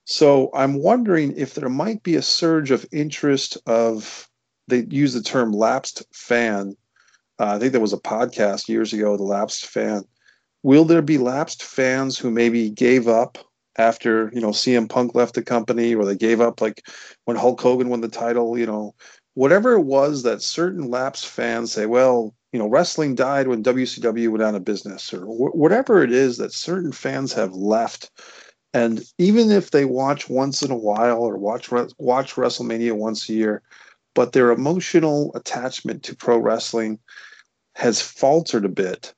So 0.06 0.50
I'm 0.54 0.76
wondering 0.82 1.34
if 1.38 1.54
there 1.56 1.70
might 1.70 2.04
be 2.04 2.16
a 2.16 2.22
surge 2.22 2.72
of 2.72 2.86
interest 2.92 3.58
of 3.66 4.30
they 4.68 4.86
use 4.90 5.14
the 5.14 5.22
term 5.22 5.52
lapsed 5.52 6.04
fan. 6.14 6.76
Uh, 7.40 7.56
I 7.56 7.60
think 7.60 7.72
there 7.74 7.82
was 7.82 7.94
a 7.94 7.98
podcast 7.98 8.70
years 8.70 8.94
ago, 8.94 9.18
the 9.18 9.24
lapsed 9.24 9.66
fan. 9.68 10.04
Will 10.64 10.86
there 10.86 11.02
be 11.02 11.18
lapsed 11.18 11.64
fans 11.64 12.18
who 12.18 12.32
maybe 12.32 12.70
gave 12.70 13.08
up 13.08 13.38
after 13.78 14.32
you 14.34 14.42
know 14.42 14.52
CM 14.52 14.88
Punk 14.90 15.16
left 15.16 15.36
the 15.36 15.44
company 15.44 15.96
or 15.96 16.06
they 16.06 16.16
gave 16.18 16.42
up 16.42 16.62
like 16.62 16.84
when 17.26 17.38
Hulk 17.38 17.62
Hogan 17.62 17.90
won 17.90 18.02
the 18.02 18.10
title, 18.10 18.58
you 18.58 18.66
know, 18.66 18.96
whatever 19.36 19.74
it 19.74 19.84
was 19.84 20.24
that 20.24 20.42
certain 20.42 20.90
lapsed 20.90 21.28
fans 21.28 21.72
say, 21.74 21.86
well, 21.86 22.36
you 22.54 22.60
know, 22.60 22.70
wrestling 22.70 23.16
died 23.16 23.48
when 23.48 23.64
WCW 23.64 24.32
went 24.32 24.44
out 24.44 24.56
of 24.56 24.66
business 24.66 25.14
or 25.14 25.26
wh- 25.26 25.56
whatever 25.56 26.04
it 26.04 26.12
is 26.12 26.38
that 26.38 26.54
certain 26.54 26.92
fans 26.92 27.34
have 27.34 27.54
left. 27.54 28.12
And 28.76 29.10
even 29.18 29.52
if 29.52 29.72
they 29.72 29.86
watch 29.86 30.30
once 30.30 30.62
in 30.62 30.70
a 30.70 30.76
while 30.76 31.20
or 31.20 31.38
watch 31.38 31.72
watch 31.72 32.36
WrestleMania 32.36 32.92
once 32.92 33.30
a 33.30 33.34
year, 33.34 33.62
but 34.14 34.34
their 34.34 34.52
emotional 34.52 35.32
attachment 35.34 36.04
to 36.04 36.16
pro 36.16 36.38
wrestling 36.38 37.00
has 37.76 38.02
faltered 38.02 38.66
a 38.66 38.70
bit, 38.70 39.14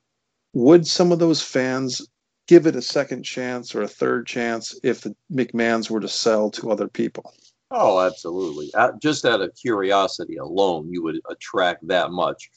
would 0.52 0.86
some 0.86 1.10
of 1.10 1.18
those 1.18 1.42
fans 1.42 2.06
give 2.46 2.68
it 2.68 2.76
a 2.76 2.82
second 2.82 3.24
chance 3.24 3.74
or 3.74 3.82
a 3.82 3.88
third 3.88 4.28
chance 4.28 4.78
if 4.84 5.00
the 5.00 5.16
McMahons 5.28 5.90
were 5.90 5.98
to 5.98 6.08
sell 6.08 6.52
to 6.52 6.70
other 6.70 6.86
people? 6.86 7.34
Oh, 7.72 7.98
absolutely. 7.98 8.70
Uh, 8.74 8.92
just 9.02 9.24
out 9.24 9.40
of 9.40 9.56
curiosity 9.56 10.36
alone, 10.36 10.88
you 10.92 11.02
would 11.02 11.18
attract 11.28 11.84
that 11.88 12.12
much. 12.12 12.48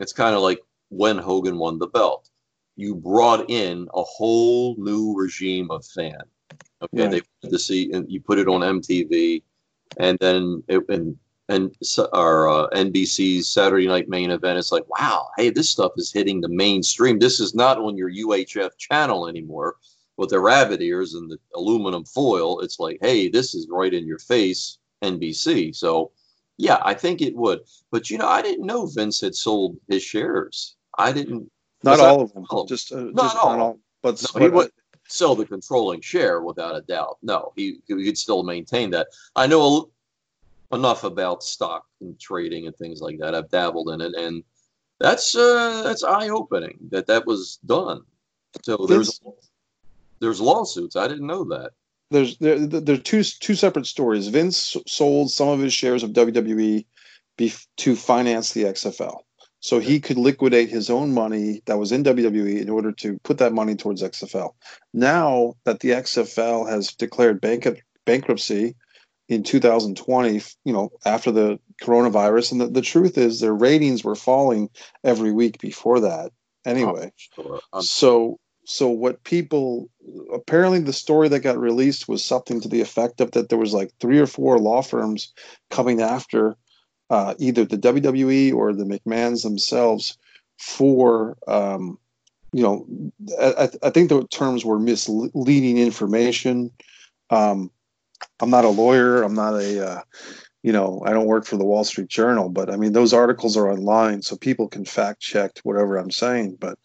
It's 0.00 0.12
kind 0.12 0.34
of 0.34 0.42
like 0.42 0.58
when 0.88 1.18
Hogan 1.18 1.58
won 1.58 1.78
the 1.78 1.86
belt. 1.86 2.28
You 2.74 2.96
brought 2.96 3.48
in 3.48 3.86
a 3.94 4.02
whole 4.02 4.74
new 4.76 5.14
regime 5.16 5.70
of 5.70 5.86
fan. 5.86 6.24
Okay, 6.82 7.02
right. 7.02 7.10
they 7.10 7.20
put 7.42 7.50
to 7.50 7.58
see, 7.58 7.92
and 7.92 8.10
you 8.10 8.20
put 8.20 8.38
it 8.38 8.48
on 8.48 8.60
MTV, 8.60 9.42
and 9.98 10.18
then 10.20 10.62
it, 10.68 10.88
and 10.88 11.16
and 11.48 11.74
our 12.12 12.48
uh, 12.48 12.68
NBC's 12.70 13.48
Saturday 13.48 13.86
Night 13.86 14.08
Main 14.08 14.30
Event. 14.30 14.58
It's 14.58 14.72
like, 14.72 14.88
wow, 14.88 15.28
hey, 15.36 15.50
this 15.50 15.70
stuff 15.70 15.92
is 15.96 16.12
hitting 16.12 16.40
the 16.40 16.48
mainstream. 16.48 17.18
This 17.18 17.40
is 17.40 17.54
not 17.54 17.78
on 17.78 17.96
your 17.96 18.10
UHF 18.10 18.76
channel 18.76 19.26
anymore 19.28 19.76
with 20.18 20.30
the 20.30 20.40
rabbit 20.40 20.82
ears 20.82 21.14
and 21.14 21.30
the 21.30 21.38
aluminum 21.54 22.04
foil. 22.04 22.60
It's 22.60 22.78
like, 22.78 22.98
hey, 23.00 23.28
this 23.28 23.54
is 23.54 23.66
right 23.70 23.94
in 23.94 24.06
your 24.06 24.18
face, 24.18 24.78
NBC. 25.02 25.74
So, 25.74 26.10
yeah, 26.58 26.78
I 26.82 26.92
think 26.92 27.22
it 27.22 27.34
would. 27.34 27.60
But 27.90 28.10
you 28.10 28.18
know, 28.18 28.28
I 28.28 28.42
didn't 28.42 28.66
know 28.66 28.86
Vince 28.86 29.20
had 29.20 29.34
sold 29.34 29.78
his 29.88 30.02
shares. 30.02 30.76
I 30.98 31.12
didn't. 31.12 31.50
Not 31.82 32.00
all 32.00 32.20
of 32.22 32.32
them. 32.34 32.44
Just, 32.66 32.92
uh, 32.92 32.96
not, 32.96 33.16
just 33.16 33.36
all. 33.36 33.50
not 33.52 33.60
all. 33.60 33.78
But, 34.02 34.22
no, 34.34 34.40
he 34.40 34.68
sell 35.08 35.34
the 35.34 35.46
controlling 35.46 36.00
share 36.00 36.42
without 36.42 36.76
a 36.76 36.82
doubt. 36.82 37.18
No, 37.22 37.52
he 37.56 37.80
he 37.86 38.04
could 38.04 38.18
still 38.18 38.42
maintain 38.42 38.90
that. 38.90 39.08
I 39.34 39.46
know 39.46 39.90
enough 40.72 41.04
about 41.04 41.42
stock 41.42 41.84
and 42.00 42.18
trading 42.20 42.66
and 42.66 42.76
things 42.76 43.00
like 43.00 43.18
that. 43.18 43.34
I've 43.34 43.50
dabbled 43.50 43.90
in 43.90 44.00
it, 44.00 44.14
and 44.14 44.44
that's 45.00 45.34
uh, 45.34 45.82
that's 45.82 46.04
eye 46.04 46.28
opening 46.28 46.78
that 46.90 47.06
that 47.06 47.26
was 47.26 47.58
done. 47.66 48.02
So 48.62 48.86
there's 48.88 49.20
there's 50.20 50.40
lawsuits. 50.40 50.96
I 50.96 51.08
didn't 51.08 51.26
know 51.26 51.44
that. 51.44 51.72
There's 52.10 52.38
there 52.38 52.58
there's 52.58 53.02
two 53.02 53.22
two 53.22 53.54
separate 53.54 53.86
stories. 53.86 54.28
Vince 54.28 54.76
sold 54.86 55.30
some 55.30 55.48
of 55.48 55.60
his 55.60 55.72
shares 55.72 56.02
of 56.02 56.12
WWE 56.12 56.84
to 57.76 57.96
finance 57.96 58.52
the 58.52 58.64
XFL. 58.64 59.20
So 59.60 59.80
he 59.80 60.00
could 60.00 60.18
liquidate 60.18 60.68
his 60.68 60.88
own 60.88 61.12
money 61.12 61.62
that 61.66 61.78
was 61.78 61.90
in 61.90 62.04
WWE 62.04 62.60
in 62.60 62.68
order 62.68 62.92
to 62.92 63.18
put 63.24 63.38
that 63.38 63.52
money 63.52 63.74
towards 63.74 64.02
XFL. 64.02 64.54
Now 64.94 65.54
that 65.64 65.80
the 65.80 65.90
XFL 65.90 66.68
has 66.68 66.92
declared 66.92 67.40
bank- 67.40 67.82
bankruptcy 68.06 68.76
in 69.28 69.42
2020, 69.42 70.40
you 70.64 70.72
know, 70.72 70.90
after 71.04 71.30
the 71.30 71.58
coronavirus. 71.82 72.52
And 72.52 72.60
the, 72.60 72.68
the 72.68 72.82
truth 72.82 73.18
is 73.18 73.40
their 73.40 73.54
ratings 73.54 74.04
were 74.04 74.14
falling 74.14 74.70
every 75.04 75.32
week 75.32 75.58
before 75.60 76.00
that 76.00 76.32
anyway. 76.64 77.12
Oh, 77.38 77.42
sure. 77.42 77.60
um, 77.72 77.82
so 77.82 78.38
so 78.64 78.88
what 78.88 79.24
people 79.24 79.88
apparently 80.32 80.78
the 80.80 80.92
story 80.92 81.28
that 81.28 81.40
got 81.40 81.58
released 81.58 82.06
was 82.06 82.22
something 82.22 82.60
to 82.60 82.68
the 82.68 82.82
effect 82.82 83.20
of 83.20 83.30
that 83.30 83.48
there 83.48 83.58
was 83.58 83.72
like 83.72 83.90
three 83.98 84.18
or 84.18 84.26
four 84.26 84.58
law 84.58 84.82
firms 84.82 85.32
coming 85.70 86.02
after 86.02 86.54
uh, 87.10 87.34
either 87.38 87.64
the 87.64 87.78
WWE 87.78 88.52
or 88.54 88.72
the 88.72 88.84
McMahons 88.84 89.42
themselves 89.42 90.18
for 90.58 91.36
um, 91.46 91.98
you 92.52 92.62
know 92.62 92.86
I, 93.40 93.68
I, 93.82 93.90
think 93.90 94.08
the 94.08 94.26
terms 94.26 94.64
were 94.64 94.78
misleading 94.78 95.78
information 95.78 96.72
um, 97.30 97.70
I'm 98.40 98.50
not 98.50 98.64
a 98.64 98.68
lawyer. 98.68 99.22
I'm 99.22 99.34
not 99.34 99.54
a, 99.54 99.86
uh, 99.86 100.02
you 100.62 100.72
know, 100.72 101.02
I 101.06 101.12
don't 101.12 101.26
work 101.26 101.46
for 101.46 101.56
the 101.56 101.64
Wall 101.64 101.84
Street 101.84 102.08
Journal, 102.08 102.48
but 102.48 102.70
I 102.70 102.76
mean, 102.76 102.92
those 102.92 103.12
articles 103.12 103.56
are 103.56 103.70
online, 103.70 104.22
so 104.22 104.36
people 104.36 104.68
can 104.68 104.84
fact 104.84 105.20
check 105.20 105.58
whatever 105.62 105.96
I'm 105.96 106.10
saying. 106.10 106.56
But 106.60 106.78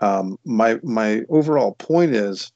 um, 0.00 0.38
my 0.44 0.78
my 0.82 1.22
overall 1.28 1.74
point 1.74 2.14
is, 2.14 2.52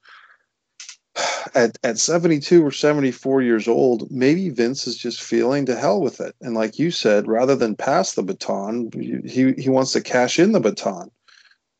at 1.54 1.78
at 1.82 1.98
72 1.98 2.64
or 2.64 2.70
74 2.70 3.42
years 3.42 3.68
old, 3.68 4.10
maybe 4.10 4.48
Vince 4.50 4.86
is 4.86 4.96
just 4.96 5.22
feeling 5.22 5.66
to 5.66 5.76
hell 5.76 6.00
with 6.00 6.20
it, 6.20 6.34
and 6.40 6.54
like 6.54 6.78
you 6.78 6.90
said, 6.90 7.26
rather 7.26 7.56
than 7.56 7.76
pass 7.76 8.14
the 8.14 8.22
baton, 8.22 8.90
he 8.92 9.52
he 9.52 9.68
wants 9.68 9.92
to 9.92 10.00
cash 10.00 10.38
in 10.38 10.52
the 10.52 10.60
baton. 10.60 11.10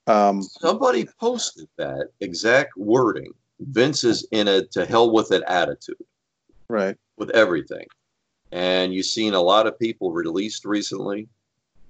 Um, 0.07 0.43
Somebody 0.43 1.07
posted 1.21 1.69
that 1.77 2.09
exact 2.21 2.77
wording. 2.77 3.33
Vince 3.61 4.05
is 4.05 4.27
in 4.33 4.49
a 4.49 4.67
to 4.69 4.87
hell 4.87 5.13
with 5.13 5.33
it 5.33 5.43
attitude. 5.47 5.97
Right. 6.69 6.97
With 7.17 7.31
everything. 7.31 7.87
And 8.53 8.93
you've 8.93 9.07
seen 9.07 9.35
a 9.35 9.41
lot 9.41 9.67
of 9.67 9.79
people 9.79 10.13
released 10.13 10.65
recently. 10.65 11.29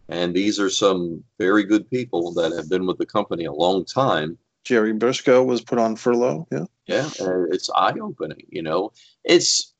And 0.09 0.35
these 0.35 0.59
are 0.59 0.69
some 0.69 1.23
very 1.39 1.65
good 1.65 1.89
people 1.89 2.33
that 2.33 2.53
have 2.53 2.69
been 2.69 2.87
with 2.87 2.99
the 2.99 3.07
company 3.07 3.45
a 3.45 3.53
long 3.53 3.85
time 3.85 4.37
Gerry 4.65 4.93
Brisco 4.93 5.45
was 5.45 5.63
put 5.63 5.79
on 5.79 5.97
furlough 5.97 6.47
yeah. 6.51 6.67
Yeah 6.87 7.09
it's 7.51 7.71
eye-opening 7.75 8.47
you 8.49 8.63
know. 8.63 8.93
It's 9.25 9.73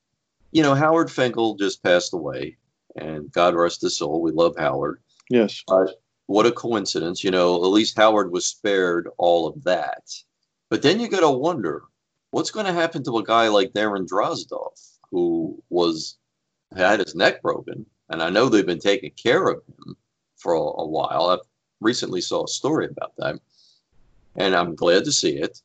you 0.51 0.63
know 0.63 0.75
howard 0.75 1.11
finkel 1.11 1.55
just 1.55 1.83
passed 1.83 2.13
away 2.13 2.57
and 2.95 3.31
god 3.31 3.55
rest 3.55 3.81
his 3.81 3.97
soul 3.97 4.21
we 4.21 4.31
love 4.31 4.55
howard. 4.57 5.01
Yes. 5.29 5.63
But 5.67 6.01
what 6.25 6.45
a 6.45 6.51
coincidence 6.51 7.23
you 7.23 7.31
know 7.31 7.55
at 7.63 7.67
least 7.67 7.97
howard 7.97 8.31
was 8.31 8.45
spared 8.45 9.07
all 9.17 9.47
of 9.47 9.63
that. 9.63 10.03
But 10.69 10.81
then 10.81 10.99
you 10.99 11.09
got 11.09 11.19
to 11.19 11.29
wonder 11.29 11.83
what's 12.31 12.51
going 12.51 12.65
to 12.65 12.73
happen 12.73 13.03
to 13.03 13.17
a 13.17 13.23
guy 13.23 13.49
like 13.49 13.73
darren 13.73 14.07
drozdov 14.07 14.71
who 15.11 15.61
was 15.69 16.17
had 16.75 17.01
his 17.01 17.15
neck 17.15 17.41
broken, 17.41 17.85
and 18.09 18.23
I 18.23 18.29
know 18.29 18.47
they've 18.47 18.65
been 18.65 18.79
taking 18.79 19.11
care 19.11 19.47
of 19.47 19.61
him 19.67 19.95
for 20.37 20.53
a, 20.53 20.59
a 20.59 20.87
while. 20.87 21.29
I 21.29 21.37
recently 21.81 22.21
saw 22.21 22.45
a 22.45 22.47
story 22.47 22.87
about 22.87 23.13
that, 23.17 23.39
and 24.35 24.55
I'm 24.55 24.75
glad 24.75 25.05
to 25.05 25.11
see 25.11 25.37
it. 25.37 25.59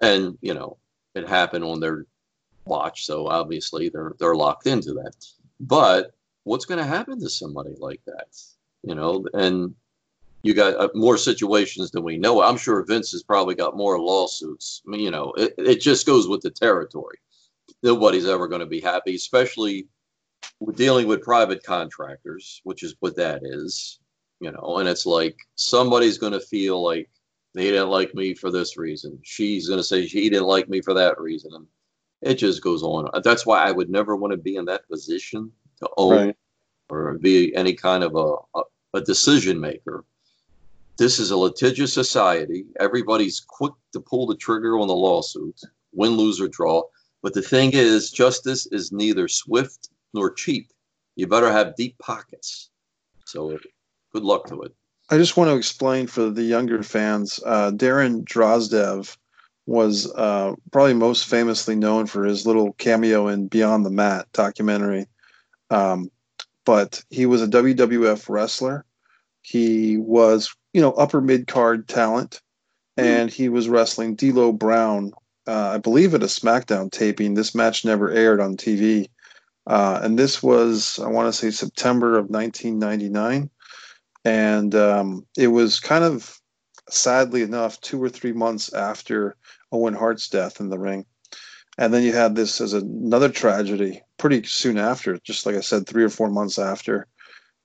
And 0.00 0.38
you 0.40 0.54
know, 0.54 0.78
it 1.14 1.28
happened 1.28 1.64
on 1.64 1.80
their 1.80 2.06
watch, 2.64 3.04
so 3.06 3.26
obviously 3.26 3.88
they're 3.88 4.14
they're 4.18 4.34
locked 4.34 4.66
into 4.66 4.94
that. 4.94 5.14
But 5.58 6.14
what's 6.44 6.64
going 6.64 6.78
to 6.78 6.86
happen 6.86 7.20
to 7.20 7.28
somebody 7.28 7.74
like 7.78 8.00
that? 8.06 8.28
You 8.82 8.94
know, 8.94 9.26
and 9.34 9.74
you 10.42 10.54
got 10.54 10.76
uh, 10.76 10.88
more 10.94 11.18
situations 11.18 11.90
than 11.90 12.02
we 12.02 12.16
know. 12.16 12.42
I'm 12.42 12.56
sure 12.56 12.82
Vince 12.84 13.12
has 13.12 13.22
probably 13.22 13.54
got 13.54 13.76
more 13.76 14.00
lawsuits. 14.00 14.80
I 14.86 14.90
mean, 14.90 15.00
you 15.00 15.10
know, 15.10 15.32
it, 15.36 15.54
it 15.58 15.80
just 15.82 16.06
goes 16.06 16.26
with 16.26 16.40
the 16.40 16.50
territory 16.50 17.18
nobody's 17.82 18.26
ever 18.26 18.48
going 18.48 18.60
to 18.60 18.66
be 18.66 18.80
happy, 18.80 19.14
especially 19.14 19.88
with 20.58 20.76
dealing 20.76 21.06
with 21.06 21.22
private 21.22 21.62
contractors, 21.62 22.60
which 22.64 22.82
is 22.82 22.94
what 23.00 23.16
that 23.16 23.42
is, 23.44 23.98
you 24.40 24.50
know. 24.50 24.78
And 24.78 24.88
it's 24.88 25.06
like 25.06 25.36
somebody's 25.54 26.18
going 26.18 26.32
to 26.32 26.40
feel 26.40 26.82
like 26.82 27.10
they 27.54 27.64
didn't 27.64 27.88
like 27.88 28.14
me 28.14 28.34
for 28.34 28.50
this 28.50 28.76
reason. 28.76 29.18
She's 29.22 29.68
going 29.68 29.80
to 29.80 29.84
say 29.84 30.06
she 30.06 30.30
didn't 30.30 30.46
like 30.46 30.68
me 30.68 30.80
for 30.80 30.94
that 30.94 31.20
reason. 31.20 31.52
And 31.54 31.66
it 32.22 32.34
just 32.34 32.62
goes 32.62 32.82
on. 32.82 33.08
That's 33.24 33.44
why 33.44 33.64
I 33.64 33.72
would 33.72 33.90
never 33.90 34.14
want 34.14 34.32
to 34.32 34.36
be 34.36 34.56
in 34.56 34.66
that 34.66 34.88
position 34.88 35.50
to 35.80 35.88
own 35.96 36.26
right. 36.26 36.36
or 36.88 37.18
be 37.18 37.54
any 37.54 37.74
kind 37.74 38.04
of 38.04 38.14
a, 38.14 38.58
a, 38.58 38.62
a 38.94 39.00
decision 39.00 39.60
maker. 39.60 40.04
This 40.96 41.18
is 41.18 41.30
a 41.30 41.36
litigious 41.36 41.94
society. 41.94 42.66
Everybody's 42.78 43.40
quick 43.40 43.72
to 43.94 44.00
pull 44.00 44.26
the 44.26 44.36
trigger 44.36 44.78
on 44.78 44.86
the 44.86 44.94
lawsuit, 44.94 45.58
win, 45.92 46.12
lose, 46.12 46.40
or 46.40 46.48
draw. 46.48 46.82
But 47.22 47.34
the 47.34 47.42
thing 47.42 47.70
is, 47.72 48.10
justice 48.10 48.66
is 48.66 48.92
neither 48.92 49.26
swift 49.26 49.88
nor 50.12 50.32
cheap. 50.32 50.70
You 51.16 51.26
better 51.26 51.50
have 51.50 51.76
deep 51.76 51.98
pockets. 51.98 52.70
So 53.24 53.58
good 54.12 54.22
luck 54.22 54.46
to 54.48 54.62
it. 54.62 54.74
I 55.10 55.18
just 55.18 55.36
want 55.36 55.50
to 55.50 55.56
explain 55.56 56.06
for 56.06 56.30
the 56.30 56.42
younger 56.42 56.82
fans 56.82 57.40
uh, 57.44 57.72
Darren 57.72 58.24
Drozdov 58.24 59.16
was 59.66 60.12
uh, 60.12 60.54
probably 60.72 60.94
most 60.94 61.26
famously 61.26 61.76
known 61.76 62.06
for 62.06 62.24
his 62.24 62.46
little 62.46 62.72
cameo 62.74 63.28
in 63.28 63.48
Beyond 63.48 63.84
the 63.84 63.90
Mat 63.90 64.26
documentary. 64.32 65.06
Um, 65.68 66.10
but 66.64 67.02
he 67.10 67.26
was 67.26 67.42
a 67.42 67.48
WWF 67.48 68.28
wrestler. 68.28 68.84
He 69.42 69.96
was, 69.96 70.54
you 70.72 70.80
know, 70.80 70.92
upper 70.92 71.20
mid 71.20 71.46
card 71.46 71.88
talent, 71.88 72.40
hmm. 72.96 73.04
and 73.04 73.30
he 73.30 73.48
was 73.48 73.68
wrestling 73.68 74.14
D'Lo 74.14 74.52
Brown 74.52 75.12
uh, 75.46 75.72
I 75.74 75.78
believe 75.78 76.14
at 76.14 76.22
a 76.22 76.26
SmackDown 76.26 76.92
taping. 76.92 77.34
This 77.34 77.54
match 77.54 77.84
never 77.84 78.10
aired 78.10 78.40
on 78.40 78.56
TV. 78.56 79.08
Uh, 79.66 80.00
and 80.02 80.18
this 80.18 80.42
was, 80.42 80.98
I 80.98 81.08
want 81.08 81.26
to 81.26 81.32
say, 81.32 81.50
September 81.50 82.18
of 82.18 82.30
1999. 82.30 83.50
And 84.24 84.74
um, 84.74 85.26
it 85.36 85.48
was 85.48 85.80
kind 85.80 86.04
of, 86.04 86.38
sadly 86.88 87.42
enough, 87.42 87.80
two 87.80 88.02
or 88.02 88.08
three 88.08 88.32
months 88.32 88.72
after 88.72 89.36
Owen 89.72 89.94
Hart's 89.94 90.28
death 90.28 90.60
in 90.60 90.68
the 90.68 90.78
ring. 90.78 91.06
And 91.78 91.94
then 91.94 92.02
you 92.02 92.12
had 92.12 92.34
this 92.34 92.60
as 92.60 92.74
another 92.74 93.30
tragedy 93.30 94.02
pretty 94.18 94.42
soon 94.42 94.76
after, 94.76 95.16
just 95.18 95.46
like 95.46 95.54
I 95.54 95.60
said, 95.60 95.86
three 95.86 96.04
or 96.04 96.10
four 96.10 96.28
months 96.28 96.58
after. 96.58 97.06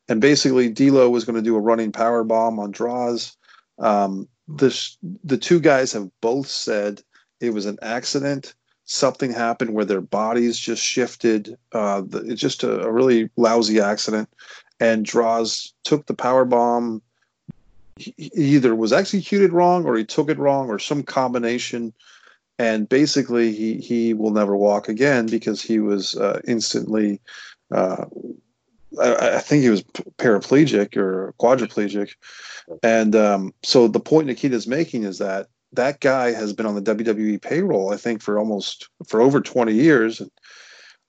And 0.08 0.22
basically, 0.22 0.70
D'Lo 0.70 1.10
was 1.10 1.26
going 1.26 1.36
to 1.36 1.42
do 1.42 1.56
a 1.56 1.60
running 1.60 1.92
power 1.92 2.24
bomb 2.24 2.60
on 2.60 2.72
Droz. 2.72 3.36
Um, 3.80 4.30
this, 4.48 4.98
the 5.24 5.38
two 5.38 5.60
guys 5.60 5.92
have 5.94 6.10
both 6.22 6.48
said 6.48 7.02
it 7.42 7.50
was 7.50 7.66
an 7.66 7.80
accident. 7.82 8.54
Something 8.86 9.34
happened 9.34 9.74
where 9.74 9.84
their 9.86 10.02
bodies 10.02 10.60
just 10.60 10.84
shifted. 10.84 11.58
Uh, 11.72 12.04
the, 12.08 12.20
it's 12.20 12.40
just 12.40 12.64
a, 12.64 12.82
a 12.82 12.92
really 12.92 13.32
lousy 13.36 13.82
accident. 13.82 14.30
And 14.80 15.06
Droz 15.06 15.74
took 15.84 16.06
the 16.06 16.14
power 16.14 16.46
bomb. 16.46 17.02
He 17.98 18.14
either 18.18 18.76
was 18.76 18.92
executed 18.92 19.54
wrong 19.54 19.86
or 19.86 19.96
he 19.96 20.04
took 20.04 20.30
it 20.30 20.38
wrong 20.38 20.70
or 20.70 20.80
some 20.80 21.04
combination. 21.04 21.94
And 22.60 22.88
basically 22.88 23.54
he 23.54 23.76
he 23.76 24.14
will 24.14 24.32
never 24.32 24.56
walk 24.56 24.88
again 24.88 25.28
because 25.28 25.62
he 25.62 25.80
was 25.80 26.16
uh, 26.16 26.42
instantly 26.48 27.20
uh, 27.72 28.06
I, 29.02 29.36
I, 29.36 29.40
think 29.40 29.64
he 29.64 29.70
was 29.70 29.84
paraplegic 29.84 30.96
or 30.96 31.34
quadriplegic. 31.40 32.16
And 32.84 33.16
um, 33.16 33.54
so 33.64 33.88
the 33.88 34.00
point 34.00 34.28
nikita's 34.28 34.68
making 34.68 35.04
is 35.04 35.18
that 35.20 35.48
that 35.74 36.00
guy 36.00 36.32
has 36.32 36.54
been 36.54 36.66
on 36.66 36.76
the 36.76 36.82
wwe 36.82 37.42
payroll 37.42 37.92
i 37.92 37.98
think 37.98 38.22
for 38.22 38.40
almost 38.40 38.90
for 39.08 39.22
over 39.22 39.42
20 39.42 39.74
years 39.74 40.22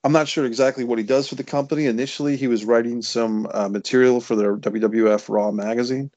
i'm 0.03 0.11
not 0.11 0.27
sure 0.27 0.45
exactly 0.45 0.83
what 0.83 0.97
he 0.97 1.03
does 1.03 1.27
for 1.27 1.35
the 1.35 1.43
company 1.43 1.85
initially 1.85 2.37
he 2.37 2.47
was 2.47 2.65
writing 2.65 3.01
some 3.01 3.47
uh, 3.53 3.69
material 3.69 4.21
for 4.21 4.35
their 4.35 4.57
wwf 4.57 5.29
raw 5.29 5.51
magazine 5.51 6.11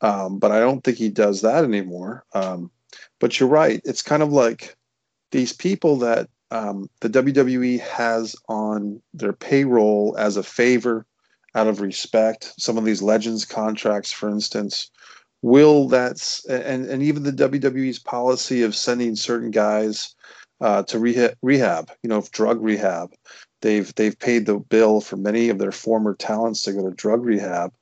um, 0.00 0.38
but 0.38 0.50
i 0.50 0.60
don't 0.60 0.82
think 0.82 0.96
he 0.96 1.08
does 1.08 1.42
that 1.42 1.64
anymore 1.64 2.24
um, 2.34 2.70
but 3.20 3.38
you're 3.38 3.48
right. 3.48 3.80
It's 3.84 4.02
kind 4.02 4.22
of 4.22 4.32
like 4.32 4.76
these 5.30 5.52
people 5.52 5.96
that 5.98 6.28
um, 6.50 6.90
the 7.00 7.10
WWE 7.10 7.78
has 7.80 8.34
on 8.48 9.00
their 9.14 9.32
payroll 9.32 10.16
as 10.18 10.36
a 10.36 10.42
favor 10.42 11.06
out 11.54 11.68
of 11.68 11.80
respect. 11.80 12.52
Some 12.58 12.76
of 12.76 12.84
these 12.84 13.02
legends 13.02 13.44
contracts, 13.44 14.10
for 14.10 14.28
instance, 14.28 14.90
will 15.42 15.88
that's 15.88 16.44
and 16.46 16.86
and 16.86 17.02
even 17.02 17.22
the 17.22 17.32
WWE's 17.32 17.98
policy 17.98 18.62
of 18.62 18.74
sending 18.74 19.14
certain 19.14 19.50
guys 19.50 20.14
uh, 20.60 20.82
to 20.84 20.98
rehab, 20.98 21.90
you 22.02 22.08
know, 22.08 22.24
drug 22.32 22.62
rehab. 22.62 23.12
They've 23.62 23.94
they've 23.94 24.18
paid 24.18 24.46
the 24.46 24.58
bill 24.58 25.00
for 25.00 25.16
many 25.16 25.48
of 25.48 25.58
their 25.58 25.72
former 25.72 26.14
talents 26.14 26.62
to 26.62 26.72
go 26.72 26.88
to 26.88 26.94
drug 26.94 27.24
rehab 27.24 27.72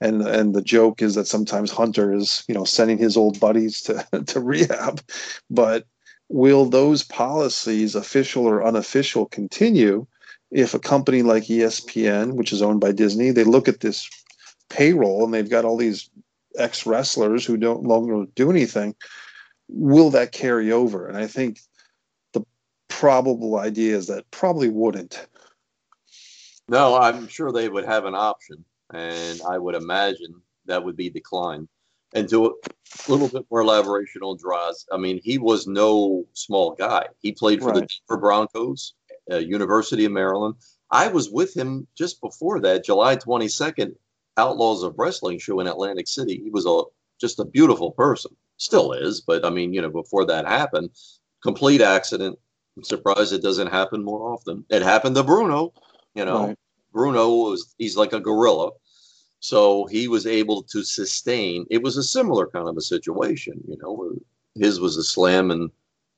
and 0.00 0.22
and 0.22 0.54
the 0.54 0.62
joke 0.62 1.02
is 1.02 1.14
that 1.14 1.26
sometimes 1.26 1.70
Hunter 1.70 2.12
is 2.12 2.44
you 2.48 2.54
know 2.54 2.64
sending 2.64 2.98
his 2.98 3.16
old 3.16 3.40
buddies 3.40 3.80
to 3.82 4.06
to 4.26 4.40
rehab, 4.40 5.00
but 5.50 5.86
will 6.28 6.66
those 6.66 7.02
policies, 7.02 7.94
official 7.94 8.46
or 8.46 8.64
unofficial, 8.64 9.26
continue 9.26 10.06
if 10.50 10.74
a 10.74 10.78
company 10.78 11.22
like 11.22 11.44
ESPN, 11.44 12.34
which 12.34 12.52
is 12.52 12.62
owned 12.62 12.80
by 12.80 12.92
Disney, 12.92 13.30
they 13.30 13.44
look 13.44 13.68
at 13.68 13.80
this 13.80 14.08
payroll 14.70 15.24
and 15.24 15.32
they've 15.32 15.50
got 15.50 15.64
all 15.64 15.76
these 15.76 16.08
ex 16.56 16.86
wrestlers 16.86 17.44
who 17.44 17.56
don't 17.56 17.82
longer 17.82 18.24
do 18.34 18.50
anything? 18.50 18.94
Will 19.68 20.10
that 20.10 20.32
carry 20.32 20.72
over? 20.72 21.06
And 21.06 21.18
I 21.18 21.26
think 21.26 21.60
probable 22.98 23.56
ideas 23.56 24.08
that 24.08 24.28
probably 24.32 24.68
wouldn't. 24.68 25.24
No, 26.68 26.96
I'm 26.96 27.28
sure 27.28 27.52
they 27.52 27.68
would 27.68 27.84
have 27.84 28.06
an 28.06 28.16
option 28.16 28.64
and 28.92 29.40
I 29.48 29.56
would 29.56 29.76
imagine 29.76 30.42
that 30.66 30.84
would 30.84 30.96
be 30.96 31.08
declined. 31.08 31.68
And 32.12 32.28
to 32.30 32.46
a 32.46 33.10
little 33.10 33.28
bit 33.28 33.46
more 33.52 33.60
elaboration 33.60 34.22
on 34.22 34.36
Droz, 34.36 34.84
I 34.90 34.96
mean, 34.96 35.20
he 35.22 35.38
was 35.38 35.68
no 35.68 36.24
small 36.32 36.74
guy. 36.74 37.06
He 37.20 37.30
played 37.30 37.60
for 37.60 37.68
right. 37.68 37.74
the 37.76 37.88
Denver 38.08 38.20
Broncos, 38.20 38.94
uh, 39.30 39.36
University 39.36 40.04
of 40.04 40.10
Maryland. 40.10 40.56
I 40.90 41.06
was 41.06 41.30
with 41.30 41.56
him 41.56 41.86
just 41.96 42.20
before 42.20 42.60
that, 42.62 42.84
July 42.84 43.14
22nd, 43.14 43.94
Outlaws 44.36 44.82
of 44.82 44.98
Wrestling 44.98 45.38
show 45.38 45.60
in 45.60 45.68
Atlantic 45.68 46.08
City. 46.08 46.40
He 46.42 46.50
was 46.50 46.66
a 46.66 46.82
just 47.20 47.38
a 47.38 47.44
beautiful 47.44 47.92
person, 47.92 48.34
still 48.56 48.92
is, 48.92 49.20
but 49.20 49.44
I 49.44 49.50
mean, 49.50 49.72
you 49.72 49.82
know, 49.82 49.90
before 49.90 50.24
that 50.26 50.46
happened, 50.46 50.90
complete 51.42 51.80
accident. 51.80 52.38
I'm 52.78 52.84
surprised 52.84 53.32
it 53.32 53.42
doesn't 53.42 53.72
happen 53.72 54.04
more 54.04 54.32
often. 54.32 54.64
It 54.70 54.82
happened 54.82 55.16
to 55.16 55.24
Bruno, 55.24 55.72
you 56.14 56.24
know. 56.24 56.46
Right. 56.46 56.58
Bruno 56.92 57.28
was 57.28 57.74
he's 57.76 57.96
like 57.96 58.12
a 58.12 58.20
gorilla. 58.20 58.70
So 59.40 59.86
he 59.86 60.06
was 60.06 60.28
able 60.28 60.62
to 60.62 60.84
sustain. 60.84 61.66
It 61.70 61.82
was 61.82 61.96
a 61.96 62.04
similar 62.04 62.46
kind 62.46 62.68
of 62.68 62.76
a 62.76 62.80
situation, 62.80 63.60
you 63.66 63.76
know. 63.82 64.12
His 64.54 64.78
was 64.78 64.96
a 64.96 65.02
slam, 65.02 65.50
and 65.50 65.72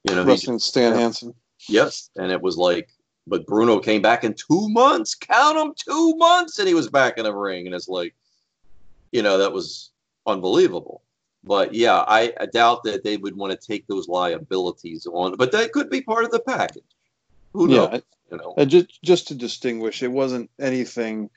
you 0.05 0.15
know, 0.15 0.25
Wrestling 0.25 0.59
Stan 0.59 0.95
Hansen. 0.95 1.35
Yes, 1.67 2.11
and 2.17 2.31
it 2.31 2.43
was 2.43 2.59
like, 2.59 2.91
but 3.27 3.47
Bruno 3.47 3.79
came 3.79 4.03
back 4.03 4.23
in 4.23 4.35
two 4.35 4.69
months. 4.69 5.15
Count 5.15 5.57
them, 5.57 5.73
two 5.75 6.15
months, 6.17 6.59
and 6.59 6.69
he 6.69 6.75
was 6.75 6.91
back 6.91 7.17
in 7.17 7.25
a 7.25 7.35
ring, 7.35 7.65
and 7.65 7.75
it's 7.75 7.89
like, 7.89 8.15
you 9.13 9.23
know, 9.23 9.39
that 9.39 9.53
was 9.53 9.93
unbelievable. 10.27 11.03
But 11.43 11.75
yeah, 11.75 12.05
I, 12.07 12.33
I 12.39 12.47
doubt 12.47 12.85
that 12.85 13.03
they 13.03 13.17
would 13.17 13.37
want 13.37 13.59
to 13.59 13.67
take 13.67 13.87
those 13.87 14.09
liabilities 14.09 15.07
on, 15.11 15.37
but 15.37 15.53
that 15.53 15.73
could 15.73 15.89
be 15.89 16.03
part 16.03 16.25
of 16.25 16.31
the 16.31 16.41
package. 16.41 16.83
Who 17.55 17.69
knows? 17.69 17.89
Yeah, 17.93 18.01
you 18.31 18.37
know, 18.37 18.55
and 18.57 18.71
just 18.71 19.03
just 19.03 19.29
to 19.29 19.35
distinguish, 19.35 20.03
it 20.03 20.13
wasn't 20.13 20.51
anything. 20.59 21.31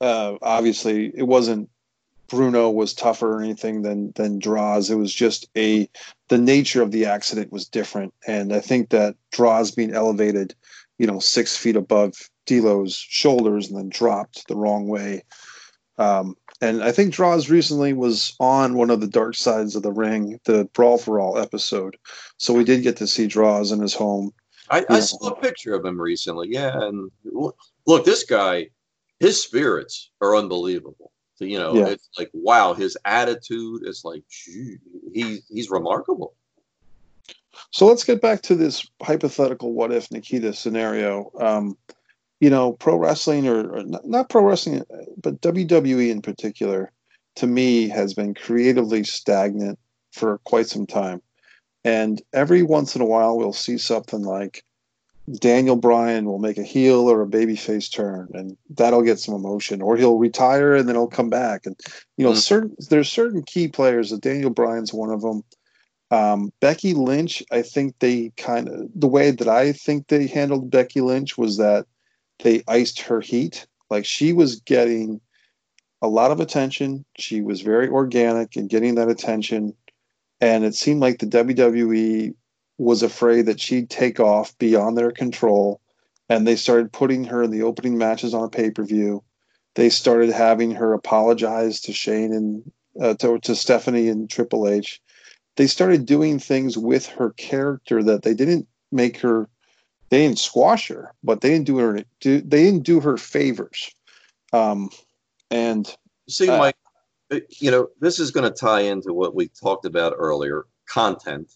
Uh, 0.00 0.36
obviously, 0.42 1.12
it 1.14 1.22
wasn't 1.22 1.70
Bruno 2.30 2.70
was 2.70 2.94
tougher 2.94 3.36
or 3.36 3.42
anything 3.42 3.82
than 3.82 4.12
than 4.12 4.38
Droz. 4.38 4.88
It 4.88 4.94
was 4.94 5.12
just 5.12 5.48
a 5.56 5.88
the 6.28 6.38
nature 6.38 6.80
of 6.80 6.92
the 6.92 7.06
accident 7.06 7.52
was 7.52 7.66
different, 7.66 8.14
and 8.26 8.52
I 8.52 8.60
think 8.60 8.90
that 8.90 9.16
Droz 9.32 9.72
being 9.72 9.92
elevated, 9.92 10.54
you 10.98 11.06
know, 11.06 11.18
six 11.18 11.56
feet 11.56 11.76
above 11.76 12.14
D'Lo's 12.46 12.94
shoulders 12.94 13.68
and 13.68 13.78
then 13.78 13.88
dropped 13.88 14.46
the 14.46 14.56
wrong 14.56 14.86
way. 14.86 15.24
Um, 15.98 16.36
and 16.60 16.82
I 16.82 16.92
think 16.92 17.14
Droz 17.14 17.48
recently 17.48 17.92
was 17.92 18.34
on 18.38 18.74
one 18.74 18.90
of 18.90 19.00
the 19.00 19.06
dark 19.06 19.34
sides 19.34 19.76
of 19.76 19.82
the 19.82 19.92
ring, 19.92 20.38
the 20.44 20.64
Brawl 20.72 20.98
for 20.98 21.18
All 21.18 21.38
episode. 21.38 21.96
So 22.36 22.52
we 22.52 22.64
did 22.64 22.82
get 22.82 22.96
to 22.98 23.06
see 23.06 23.26
Droz 23.26 23.72
in 23.72 23.80
his 23.80 23.94
home. 23.94 24.32
I, 24.68 24.84
I 24.88 25.00
saw 25.00 25.28
a 25.28 25.36
picture 25.40 25.74
of 25.74 25.84
him 25.84 26.00
recently. 26.00 26.48
Yeah, 26.50 26.80
and 26.80 27.10
look, 27.24 28.04
this 28.04 28.24
guy, 28.24 28.68
his 29.18 29.42
spirits 29.42 30.10
are 30.20 30.36
unbelievable. 30.36 31.12
So, 31.34 31.44
you 31.44 31.58
know, 31.58 31.74
yeah. 31.74 31.86
it's 31.86 32.08
like 32.18 32.30
wow, 32.34 32.74
his 32.74 32.96
attitude 33.04 33.86
is 33.86 34.04
like 34.04 34.22
gee, 34.28 34.76
he 35.12 35.40
he's 35.48 35.70
remarkable. 35.70 36.34
So 37.72 37.86
let's 37.86 38.04
get 38.04 38.20
back 38.20 38.42
to 38.42 38.54
this 38.54 38.86
hypothetical 39.02 39.72
what 39.72 39.92
if 39.92 40.10
Nikita 40.10 40.52
scenario. 40.52 41.30
Um, 41.40 41.76
you 42.40 42.50
know, 42.50 42.72
pro 42.72 42.96
wrestling 42.96 43.46
or, 43.46 43.76
or 43.76 43.82
not, 43.84 44.06
not 44.06 44.28
pro 44.30 44.42
wrestling, 44.42 44.82
but 45.22 45.40
WWE 45.40 46.10
in 46.10 46.22
particular, 46.22 46.90
to 47.36 47.46
me 47.46 47.88
has 47.88 48.14
been 48.14 48.34
creatively 48.34 49.04
stagnant 49.04 49.78
for 50.12 50.38
quite 50.44 50.66
some 50.66 50.86
time. 50.86 51.22
And 51.84 52.20
every 52.32 52.62
once 52.62 52.96
in 52.96 53.02
a 53.02 53.06
while, 53.06 53.36
we'll 53.36 53.52
see 53.52 53.78
something 53.78 54.22
like 54.22 54.64
Daniel 55.38 55.76
Bryan 55.76 56.24
will 56.24 56.38
make 56.38 56.58
a 56.58 56.62
heel 56.62 57.10
or 57.10 57.22
a 57.22 57.26
babyface 57.26 57.90
turn, 57.92 58.28
and 58.34 58.56
that'll 58.70 59.02
get 59.02 59.18
some 59.18 59.34
emotion. 59.34 59.80
Or 59.80 59.96
he'll 59.96 60.18
retire 60.18 60.74
and 60.74 60.88
then 60.88 60.96
he'll 60.96 61.08
come 61.08 61.30
back. 61.30 61.66
And 61.66 61.78
you 62.16 62.24
know, 62.24 62.32
mm-hmm. 62.32 62.38
certain 62.38 62.76
there's 62.88 63.08
certain 63.08 63.42
key 63.42 63.68
players. 63.68 64.10
That 64.10 64.22
Daniel 64.22 64.50
Bryan's 64.50 64.92
one 64.92 65.10
of 65.10 65.22
them. 65.22 65.44
Um, 66.12 66.52
Becky 66.60 66.92
Lynch, 66.92 67.40
I 67.52 67.62
think 67.62 67.94
they 68.00 68.32
kind 68.36 68.68
of 68.68 68.88
the 68.94 69.06
way 69.06 69.30
that 69.30 69.46
I 69.46 69.72
think 69.72 70.08
they 70.08 70.26
handled 70.26 70.70
Becky 70.70 71.00
Lynch 71.00 71.38
was 71.38 71.56
that 71.58 71.86
they 72.42 72.62
iced 72.68 73.02
her 73.02 73.20
heat. 73.20 73.66
Like 73.90 74.04
she 74.04 74.32
was 74.32 74.60
getting 74.60 75.20
a 76.02 76.08
lot 76.08 76.30
of 76.30 76.40
attention. 76.40 77.04
She 77.18 77.42
was 77.42 77.60
very 77.60 77.88
organic 77.88 78.56
in 78.56 78.68
getting 78.68 78.94
that 78.94 79.10
attention 79.10 79.74
and 80.40 80.64
it 80.64 80.74
seemed 80.74 81.00
like 81.00 81.18
the 81.18 81.26
WWE 81.26 82.34
was 82.78 83.02
afraid 83.02 83.46
that 83.46 83.60
she'd 83.60 83.90
take 83.90 84.20
off 84.20 84.56
beyond 84.58 84.96
their 84.96 85.10
control, 85.10 85.80
and 86.28 86.46
they 86.46 86.56
started 86.56 86.92
putting 86.92 87.24
her 87.24 87.42
in 87.42 87.50
the 87.50 87.62
opening 87.62 87.98
matches 87.98 88.32
on 88.32 88.44
a 88.44 88.48
pay 88.48 88.70
per 88.70 88.82
view. 88.82 89.22
They 89.74 89.90
started 89.90 90.30
having 90.30 90.72
her 90.72 90.94
apologize 90.94 91.80
to 91.82 91.92
Shane 91.92 92.32
and 92.32 92.72
uh, 93.00 93.14
to, 93.14 93.38
to 93.40 93.54
Stephanie 93.54 94.08
and 94.08 94.28
Triple 94.28 94.66
H. 94.66 95.00
They 95.56 95.66
started 95.66 96.06
doing 96.06 96.38
things 96.38 96.76
with 96.76 97.06
her 97.06 97.30
character 97.30 98.02
that 98.02 98.22
they 98.22 98.34
didn't 98.34 98.66
make 98.90 99.18
her. 99.18 99.48
They 100.10 100.26
didn't 100.26 100.40
squash 100.40 100.88
her, 100.88 101.14
but 101.22 101.40
they 101.40 101.50
didn't 101.50 101.66
do 101.66 101.78
her. 101.78 102.04
Do, 102.20 102.40
they 102.40 102.64
didn't 102.64 102.82
do 102.82 103.00
her 103.00 103.16
favors. 103.16 103.94
Um, 104.52 104.90
and 105.50 105.88
see, 106.28 106.48
uh, 106.48 106.58
Mike, 106.58 106.76
you 107.58 107.70
know, 107.70 107.88
this 108.00 108.18
is 108.18 108.32
going 108.32 108.50
to 108.50 108.56
tie 108.56 108.80
into 108.80 109.12
what 109.12 109.34
we 109.34 109.48
talked 109.48 109.86
about 109.86 110.14
earlier 110.16 110.66
content. 110.88 111.52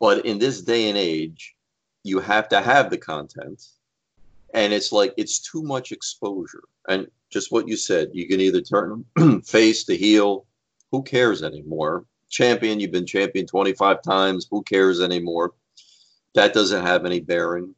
But 0.00 0.26
in 0.26 0.38
this 0.38 0.60
day 0.60 0.88
and 0.88 0.98
age, 0.98 1.54
you 2.02 2.18
have 2.18 2.48
to 2.48 2.60
have 2.60 2.90
the 2.90 2.98
content. 2.98 3.62
And 4.52 4.72
it's 4.72 4.92
like, 4.92 5.14
it's 5.16 5.38
too 5.38 5.62
much 5.62 5.92
exposure. 5.92 6.64
And 6.88 7.06
just 7.30 7.52
what 7.52 7.68
you 7.68 7.76
said, 7.76 8.10
you 8.12 8.28
can 8.28 8.40
either 8.40 8.60
turn 8.60 9.04
face 9.44 9.84
to 9.84 9.96
heel. 9.96 10.46
Who 10.90 11.02
cares 11.02 11.42
anymore? 11.42 12.06
Champion, 12.28 12.80
you've 12.80 12.92
been 12.92 13.06
champion 13.06 13.46
25 13.46 14.02
times. 14.02 14.46
Who 14.50 14.62
cares 14.62 15.00
anymore? 15.00 15.54
That 16.36 16.52
doesn't 16.52 16.84
have 16.84 17.06
any 17.06 17.20
bearing. 17.20 17.74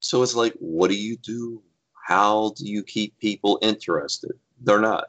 So 0.00 0.22
it's 0.22 0.34
like, 0.34 0.54
what 0.60 0.90
do 0.90 0.96
you 0.96 1.16
do? 1.16 1.62
How 2.06 2.52
do 2.58 2.66
you 2.66 2.82
keep 2.82 3.18
people 3.18 3.58
interested? 3.62 4.32
They're 4.60 4.80
not. 4.80 5.06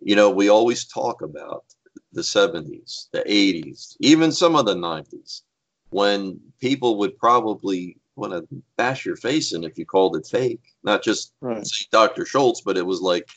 You 0.00 0.14
know, 0.14 0.30
we 0.30 0.48
always 0.48 0.86
talk 0.86 1.22
about 1.22 1.64
the 2.12 2.20
70s, 2.20 3.10
the 3.10 3.24
80s, 3.24 3.96
even 3.98 4.30
some 4.30 4.54
of 4.54 4.66
the 4.66 4.74
90s, 4.76 5.42
when 5.90 6.38
people 6.60 6.98
would 6.98 7.18
probably 7.18 7.96
want 8.14 8.32
to 8.32 8.46
bash 8.76 9.04
your 9.04 9.16
face 9.16 9.52
in 9.52 9.64
if 9.64 9.76
you 9.76 9.84
called 9.84 10.14
it 10.16 10.24
fake. 10.24 10.62
Not 10.84 11.02
just 11.02 11.32
Right. 11.40 11.66
say 11.66 11.86
Dr. 11.90 12.24
Schultz, 12.24 12.60
but 12.60 12.76
it 12.76 12.86
was 12.86 13.00
like, 13.00 13.28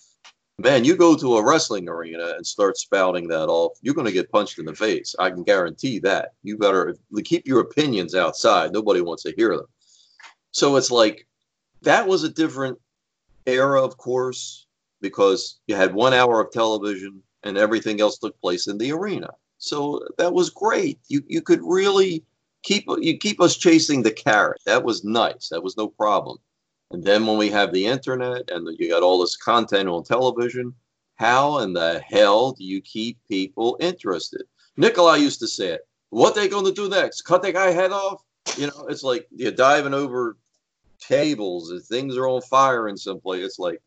man, 0.59 0.83
you 0.83 0.95
go 0.95 1.15
to 1.15 1.37
a 1.37 1.45
wrestling 1.45 1.87
arena 1.87 2.33
and 2.35 2.45
start 2.45 2.77
spouting 2.77 3.27
that 3.27 3.47
off, 3.47 3.77
you're 3.81 3.93
going 3.93 4.07
to 4.07 4.13
get 4.13 4.31
punched 4.31 4.59
in 4.59 4.65
the 4.65 4.73
face. 4.73 5.15
I 5.19 5.29
can 5.29 5.43
guarantee 5.43 5.99
that. 5.99 6.33
You 6.43 6.57
better 6.57 6.95
keep 7.23 7.47
your 7.47 7.61
opinions 7.61 8.15
outside. 8.15 8.71
Nobody 8.71 9.01
wants 9.01 9.23
to 9.23 9.33
hear 9.37 9.55
them. 9.55 9.67
So 10.51 10.75
it's 10.75 10.91
like 10.91 11.27
that 11.83 12.07
was 12.07 12.23
a 12.23 12.29
different 12.29 12.79
era, 13.45 13.83
of 13.83 13.97
course, 13.97 14.65
because 15.01 15.59
you 15.67 15.75
had 15.75 15.93
one 15.93 16.13
hour 16.13 16.41
of 16.41 16.51
television 16.51 17.21
and 17.43 17.57
everything 17.57 18.01
else 18.01 18.17
took 18.17 18.39
place 18.41 18.67
in 18.67 18.77
the 18.77 18.91
arena. 18.91 19.29
So 19.59 20.01
that 20.17 20.33
was 20.33 20.49
great. 20.49 20.99
You 21.07 21.23
you 21.27 21.41
could 21.41 21.61
really 21.63 22.23
keep 22.63 22.85
you 22.99 23.17
keep 23.17 23.41
us 23.41 23.55
chasing 23.55 24.03
the 24.03 24.11
carrot. 24.11 24.61
That 24.65 24.83
was 24.83 25.03
nice. 25.03 25.49
That 25.49 25.63
was 25.63 25.77
no 25.77 25.87
problem. 25.87 26.37
And 26.91 27.03
then 27.03 27.25
when 27.25 27.37
we 27.37 27.49
have 27.49 27.73
the 27.73 27.85
internet 27.85 28.49
and 28.49 28.67
you 28.79 28.89
got 28.89 29.03
all 29.03 29.19
this 29.19 29.35
content 29.35 29.89
on 29.89 30.03
television, 30.03 30.73
how 31.15 31.59
in 31.59 31.73
the 31.73 32.01
hell 32.07 32.53
do 32.53 32.63
you 32.63 32.81
keep 32.81 33.17
people 33.27 33.77
interested? 33.79 34.43
Nikolai 34.77 35.17
used 35.17 35.39
to 35.39 35.47
say 35.47 35.69
it. 35.69 35.87
What 36.09 36.35
they 36.35 36.47
going 36.47 36.65
to 36.65 36.71
do 36.71 36.87
next? 36.87 37.21
Cut 37.21 37.41
that 37.41 37.53
guy 37.53 37.71
head 37.71 37.91
off? 37.91 38.21
You 38.55 38.67
know, 38.67 38.85
it's 38.87 39.03
like 39.03 39.27
you're 39.35 39.51
diving 39.51 39.93
over 39.93 40.37
tables 40.99 41.71
and 41.71 41.83
things 41.83 42.15
are 42.15 42.27
on 42.27 42.41
fire 42.41 42.87
in 42.87 42.97
some 42.97 43.19
place. 43.19 43.43
It's 43.43 43.59
like, 43.59 43.81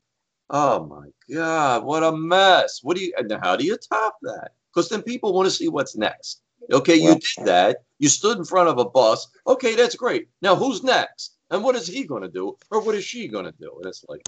oh 0.51 0.85
my 0.85 1.09
god, 1.35 1.85
what 1.85 2.03
a 2.03 2.13
mess! 2.13 2.81
What 2.83 2.97
do 2.97 3.05
you? 3.05 3.15
And 3.17 3.33
how 3.43 3.57
do 3.57 3.65
you 3.65 3.77
top 3.77 4.19
that? 4.23 4.53
Because 4.73 4.89
then 4.89 5.03
people 5.03 5.33
want 5.33 5.47
to 5.47 5.55
see 5.55 5.69
what's 5.69 5.97
next. 5.97 6.43
Okay, 6.71 6.97
you 6.97 7.15
did 7.15 7.47
that. 7.47 7.79
You 7.99 8.09
stood 8.09 8.39
in 8.39 8.45
front 8.45 8.69
of 8.69 8.79
a 8.79 8.85
bus. 8.85 9.29
Okay, 9.47 9.75
that's 9.75 9.97
great. 9.97 10.29
Now 10.43 10.57
who's 10.57 10.85
next? 10.85 11.37
And 11.51 11.65
what 11.65 11.77
is 11.77 11.87
he 11.87 12.05
going 12.05 12.23
to 12.23 12.29
do? 12.29 12.57
Or 12.71 12.81
what 12.83 12.95
is 12.95 13.05
she 13.05 13.29
going 13.29 13.47
to 13.47 13.53
do? 13.53 13.73
And 13.79 13.87
it's 13.87 14.05
like, 14.09 14.27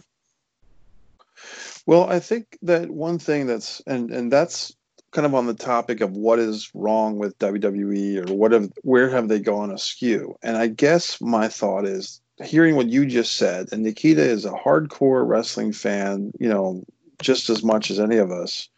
Well, 1.86 2.04
I 2.04 2.20
think 2.20 2.58
that 2.62 2.90
one 2.90 3.18
thing 3.18 3.46
that's 3.46 3.80
and 3.86 4.10
and 4.10 4.32
that's 4.32 4.74
kind 5.12 5.26
of 5.26 5.34
on 5.34 5.46
the 5.46 5.54
topic 5.54 6.00
of 6.00 6.16
what 6.16 6.38
is 6.38 6.70
wrong 6.74 7.18
with 7.18 7.38
WWE 7.38 8.28
or 8.28 8.34
what 8.34 8.52
have 8.52 8.70
where 8.82 9.10
have 9.10 9.28
they 9.28 9.40
gone 9.40 9.70
askew? 9.70 10.36
And 10.42 10.56
I 10.56 10.66
guess 10.66 11.20
my 11.20 11.48
thought 11.48 11.86
is 11.86 12.20
hearing 12.42 12.76
what 12.76 12.88
you 12.88 13.06
just 13.06 13.36
said, 13.36 13.68
and 13.72 13.82
Nikita 13.82 14.22
is 14.22 14.44
a 14.44 14.52
hardcore 14.52 15.26
wrestling 15.26 15.72
fan, 15.72 16.32
you 16.40 16.48
know, 16.48 16.82
just 17.20 17.50
as 17.50 17.62
much 17.62 17.90
as 17.90 18.00
any 18.00 18.16
of 18.16 18.32
us, 18.32 18.68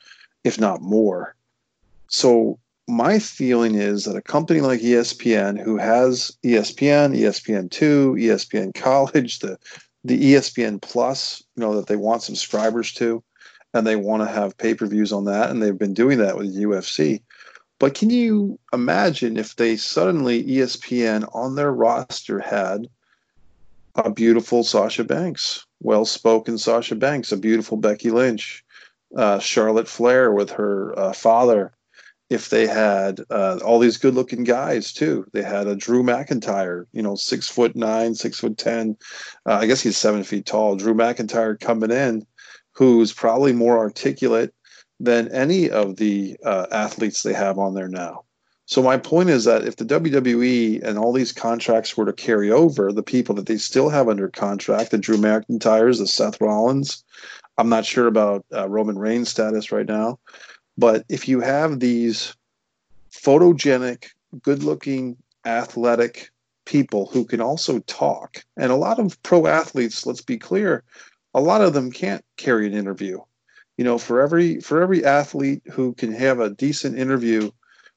if 0.43 0.61
not 0.61 0.83
more. 0.83 1.35
So 2.09 2.59
my 2.87 3.19
feeling 3.19 3.75
is 3.75 4.05
that 4.05 4.17
a 4.17 4.23
company 4.23 4.61
like 4.61 4.81
ESPN, 4.81 5.63
who 5.63 5.77
has 5.77 6.37
ESPN, 6.45 7.17
ESPN2, 7.19 8.21
ESPN 8.21 8.75
College, 8.75 9.39
the 9.39 9.59
the 10.07 10.35
ESPN 10.35 10.83
Plus, 10.83 11.43
you 11.57 11.63
know, 11.63 11.77
that 11.77 11.87
they 11.87 11.97
want 11.97 12.23
subscribers 12.23 12.93
to, 12.93 13.25
and 13.73 13.87
they 13.87 13.97
want 13.97 14.23
to 14.23 14.29
have 14.29 14.59
pay 14.59 14.75
per 14.75 14.87
views 14.87 15.13
on 15.13 15.25
that, 15.25 15.51
and 15.51 15.63
they've 15.63 15.79
been 15.79 15.95
doing 15.95 16.19
that 16.19 16.37
with 16.37 16.55
UFC. 16.55 17.23
But 17.79 17.95
can 17.95 18.11
you 18.11 18.59
imagine 18.73 19.37
if 19.37 19.57
they 19.57 19.77
suddenly 19.77 20.45
ESPN 20.45 21.29
on 21.35 21.55
their 21.55 21.73
roster 21.73 22.39
had 22.39 22.89
a 23.95 24.11
beautiful 24.11 24.63
Sasha 24.63 25.05
Banks, 25.05 25.67
well 25.81 26.05
spoken 26.05 26.59
Sasha 26.59 26.95
Banks, 26.95 27.33
a 27.33 27.37
beautiful 27.37 27.77
Becky 27.77 28.11
Lynch, 28.11 28.65
uh, 29.17 29.39
Charlotte 29.39 29.89
Flair 29.89 30.33
with 30.33 30.51
her 30.51 30.99
uh, 30.99 31.13
father. 31.13 31.73
If 32.35 32.49
they 32.49 32.67
had 32.67 33.21
uh, 33.31 33.61
all 33.65 33.79
these 33.79 33.97
good 33.97 34.15
looking 34.15 34.43
guys 34.43 34.93
too, 34.93 35.25
they 35.33 35.43
had 35.43 35.69
a 35.69 35.77
Drew 35.77 36.03
McIntyre, 36.03 36.87
you 36.93 37.01
know, 37.01 37.15
six 37.15 37.49
foot 37.49 37.77
nine, 37.77 38.17
six 38.17 38.41
foot 38.41 38.59
ten, 38.59 38.97
uh, 39.47 39.55
I 39.55 39.67
guess 39.67 39.81
he's 39.81 39.97
seven 39.97 40.25
feet 40.25 40.45
tall. 40.45 40.75
Drew 40.75 40.95
McIntyre 40.95 41.59
coming 41.59 41.93
in, 41.93 42.27
who's 42.73 43.13
probably 43.13 43.53
more 43.53 43.79
articulate 43.79 44.53
than 44.99 45.31
any 45.31 45.71
of 45.71 45.97
the 45.97 46.37
uh, 46.45 46.67
athletes 46.73 47.23
they 47.23 47.35
have 47.35 47.59
on 47.59 47.75
there 47.75 47.89
now. 47.89 48.25
So 48.67 48.83
my 48.83 48.97
point 48.97 49.29
is 49.29 49.45
that 49.45 49.67
if 49.67 49.77
the 49.77 49.85
WWE 49.85 50.83
and 50.83 50.99
all 50.99 51.13
these 51.13 51.33
contracts 51.33 51.97
were 51.97 52.07
to 52.07 52.13
carry 52.13 52.51
over, 52.51 52.93
the 52.93 53.03
people 53.03 53.35
that 53.37 53.47
they 53.47 53.59
still 53.59 53.91
have 53.91 54.09
under 54.09 54.29
contract, 54.29 54.91
the 54.91 54.99
Drew 54.99 55.19
McIntyres, 55.19 55.99
the 55.99 56.07
Seth 56.07 56.41
Rollins, 56.41 57.05
I'm 57.59 57.69
not 57.69 57.85
sure 57.85 58.07
about 58.07 58.45
uh, 58.53 58.69
Roman 58.69 58.99
Reigns' 58.99 59.29
status 59.29 59.71
right 59.71 59.87
now, 59.87 60.19
but 60.77 61.05
if 61.09 61.29
you 61.29 61.41
have 61.41 61.81
these 61.81 62.35
photogenic, 63.13 64.07
good-looking, 64.43 65.17
athletic 65.47 66.31
people 66.65 67.07
who 67.07 67.25
can 67.25 67.41
also 67.41 67.79
talk, 67.81 68.45
and 68.57 68.73
a 68.73 68.77
lot 68.77 68.99
of 68.99 69.23
pro 69.23 69.47
athletes, 69.47 70.07
let's 70.07 70.23
be 70.23 70.39
clear, 70.39 70.83
a 71.35 71.41
lot 71.41 71.61
of 71.61 71.73
them 71.73 71.91
can't 71.91 72.25
carry 72.37 72.67
an 72.67 72.75
interview. 72.75 73.19
You 73.77 73.85
know, 73.85 73.99
for 73.99 74.21
every 74.21 74.61
for 74.61 74.83
every 74.83 75.05
athlete 75.05 75.63
who 75.73 75.95
can 75.95 76.13
have 76.13 76.39
a 76.39 76.51
decent 76.51 76.97
interview, 76.97 77.51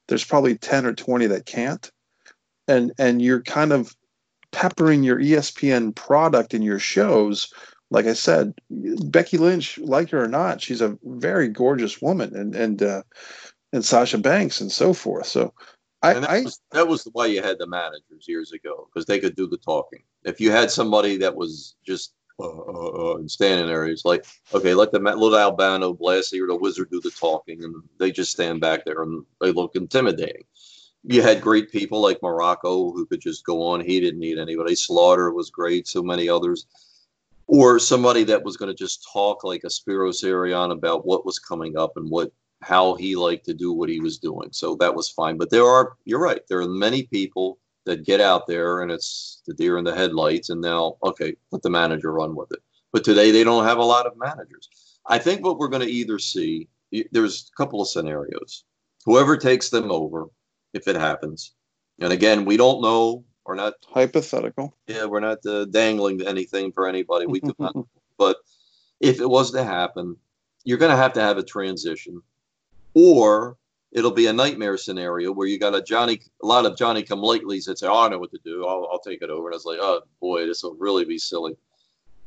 there's 0.07 0.25
probably 0.25 0.57
10 0.57 0.85
or 0.87 0.93
20 0.93 1.27
that 1.27 1.45
can't. 1.45 1.91
And 2.67 2.91
and 2.97 3.21
you're 3.21 3.43
kind 3.43 3.71
of 3.71 3.95
peppering 4.51 5.03
your 5.03 5.19
ESPN 5.19 5.93
product 5.93 6.53
in 6.53 6.63
your 6.63 6.79
shows. 6.79 7.53
Like 7.89 8.05
I 8.05 8.13
said, 8.13 8.53
Becky 8.69 9.37
Lynch, 9.37 9.77
like 9.77 10.09
her 10.09 10.23
or 10.23 10.27
not, 10.27 10.61
she's 10.61 10.81
a 10.81 10.97
very 11.03 11.47
gorgeous 11.47 12.01
woman, 12.01 12.35
and 12.35 12.55
and 12.55 12.83
uh, 12.83 13.03
and 13.71 13.83
Sasha 13.83 14.17
Banks 14.17 14.61
and 14.61 14.71
so 14.71 14.93
forth. 14.93 15.27
So, 15.27 15.53
I, 16.01 16.13
that, 16.13 16.29
I 16.29 16.41
was, 16.41 16.61
that 16.71 16.87
was 16.87 17.07
why 17.13 17.27
you 17.27 17.41
had 17.41 17.59
the 17.59 17.67
managers 17.67 18.27
years 18.27 18.51
ago 18.51 18.87
because 18.87 19.05
they 19.05 19.19
could 19.19 19.35
do 19.35 19.47
the 19.47 19.57
talking. 19.57 20.03
If 20.23 20.41
you 20.41 20.51
had 20.51 20.69
somebody 20.69 21.17
that 21.17 21.35
was 21.35 21.75
just 21.85 22.13
uh, 22.39 22.47
uh, 22.47 22.89
uh, 23.15 23.27
standing 23.27 23.67
there, 23.67 23.85
it's 23.85 24.05
like, 24.05 24.25
okay, 24.53 24.73
let 24.73 24.91
the 24.91 24.99
little 24.99 25.37
Albano 25.37 25.93
Blassie 25.93 26.41
or 26.41 26.47
the 26.47 26.55
Wizard 26.55 26.89
do 26.91 27.01
the 27.01 27.11
talking, 27.11 27.63
and 27.63 27.75
they 27.99 28.11
just 28.11 28.31
stand 28.31 28.61
back 28.61 28.85
there 28.85 29.01
and 29.01 29.25
they 29.41 29.51
look 29.51 29.75
intimidating. 29.75 30.43
You 31.03 31.21
had 31.21 31.41
great 31.41 31.71
people 31.71 32.01
like 32.01 32.19
Muraco 32.19 32.93
who 32.93 33.05
could 33.05 33.21
just 33.21 33.45
go 33.45 33.63
on. 33.67 33.79
He 33.79 33.99
didn't 33.99 34.19
need 34.19 34.37
anybody. 34.37 34.75
Slaughter 34.75 35.31
was 35.31 35.49
great. 35.49 35.87
So 35.87 36.03
many 36.03 36.27
others. 36.27 36.67
Or 37.47 37.79
somebody 37.79 38.23
that 38.25 38.43
was 38.43 38.57
going 38.57 38.69
to 38.69 38.77
just 38.77 39.07
talk 39.11 39.43
like 39.43 39.63
a 39.63 39.67
Spiros 39.67 40.23
Arion 40.23 40.71
about 40.71 41.05
what 41.05 41.25
was 41.25 41.39
coming 41.39 41.77
up 41.77 41.93
and 41.95 42.09
what 42.09 42.31
how 42.61 42.95
he 42.95 43.15
liked 43.15 43.45
to 43.45 43.53
do 43.53 43.71
what 43.71 43.89
he 43.89 43.99
was 43.99 44.17
doing. 44.17 44.49
So 44.51 44.75
that 44.75 44.95
was 44.95 45.09
fine. 45.09 45.37
But 45.37 45.49
there 45.49 45.65
are, 45.65 45.93
you're 46.05 46.19
right, 46.19 46.41
there 46.49 46.59
are 46.59 46.67
many 46.67 47.03
people 47.03 47.59
that 47.85 48.03
get 48.03 48.19
out 48.19 48.47
there 48.47 48.81
and 48.81 48.91
it's 48.91 49.41
the 49.47 49.53
deer 49.53 49.77
in 49.77 49.83
the 49.83 49.95
headlights. 49.95 50.49
And 50.49 50.59
now, 50.59 50.97
okay, 51.03 51.35
let 51.51 51.61
the 51.61 51.69
manager 51.69 52.11
run 52.11 52.35
with 52.35 52.51
it. 52.51 52.59
But 52.91 53.03
today 53.03 53.31
they 53.31 53.43
don't 53.43 53.65
have 53.65 53.77
a 53.77 53.83
lot 53.83 54.07
of 54.07 54.17
managers. 54.17 54.69
I 55.05 55.19
think 55.19 55.45
what 55.45 55.57
we're 55.57 55.67
going 55.67 55.85
to 55.85 55.91
either 55.91 56.19
see, 56.19 56.67
there's 57.11 57.49
a 57.53 57.55
couple 57.55 57.81
of 57.81 57.87
scenarios. 57.87 58.63
Whoever 59.05 59.37
takes 59.37 59.69
them 59.69 59.91
over, 59.91 60.27
if 60.73 60.87
it 60.87 60.95
happens, 60.95 61.53
and 61.99 62.11
again, 62.11 62.45
we 62.45 62.57
don't 62.57 62.81
know. 62.81 63.23
We're 63.47 63.55
not 63.55 63.75
hypothetical. 63.89 64.75
Yeah, 64.87 65.05
we're 65.05 65.21
not 65.21 65.43
uh, 65.45 65.63
dangling 65.65 66.27
anything 66.27 66.73
for 66.73 66.85
anybody. 66.85 67.25
We 67.25 67.41
not. 67.57 67.75
But 68.17 68.37
if 68.99 69.21
it 69.21 69.29
was 69.29 69.51
to 69.51 69.63
happen, 69.63 70.17
you're 70.63 70.79
going 70.79 70.91
to 70.91 70.97
have 70.97 71.13
to 71.13 71.21
have 71.21 71.37
a 71.37 71.43
transition, 71.43 72.21
or 72.95 73.57
it'll 73.91 74.11
be 74.11 74.25
a 74.25 74.33
nightmare 74.33 74.75
scenario 74.75 75.31
where 75.31 75.47
you 75.47 75.59
got 75.59 75.75
a 75.75 75.83
Johnny, 75.83 76.19
a 76.41 76.45
lot 76.45 76.65
of 76.65 76.75
Johnny 76.75 77.03
come 77.03 77.21
latelys 77.21 77.65
that 77.65 77.77
say, 77.77 77.87
"Oh, 77.87 78.05
I 78.05 78.09
know 78.09 78.17
what 78.17 78.31
to 78.31 78.39
do. 78.43 78.65
I'll, 78.65 78.89
I'll 78.91 78.99
take 78.99 79.21
it 79.21 79.29
over." 79.29 79.47
And 79.47 79.55
it's 79.55 79.65
like, 79.65 79.77
"Oh 79.79 80.01
boy, 80.19 80.47
this 80.47 80.63
will 80.63 80.75
really 80.75 81.05
be 81.05 81.19
silly." 81.19 81.55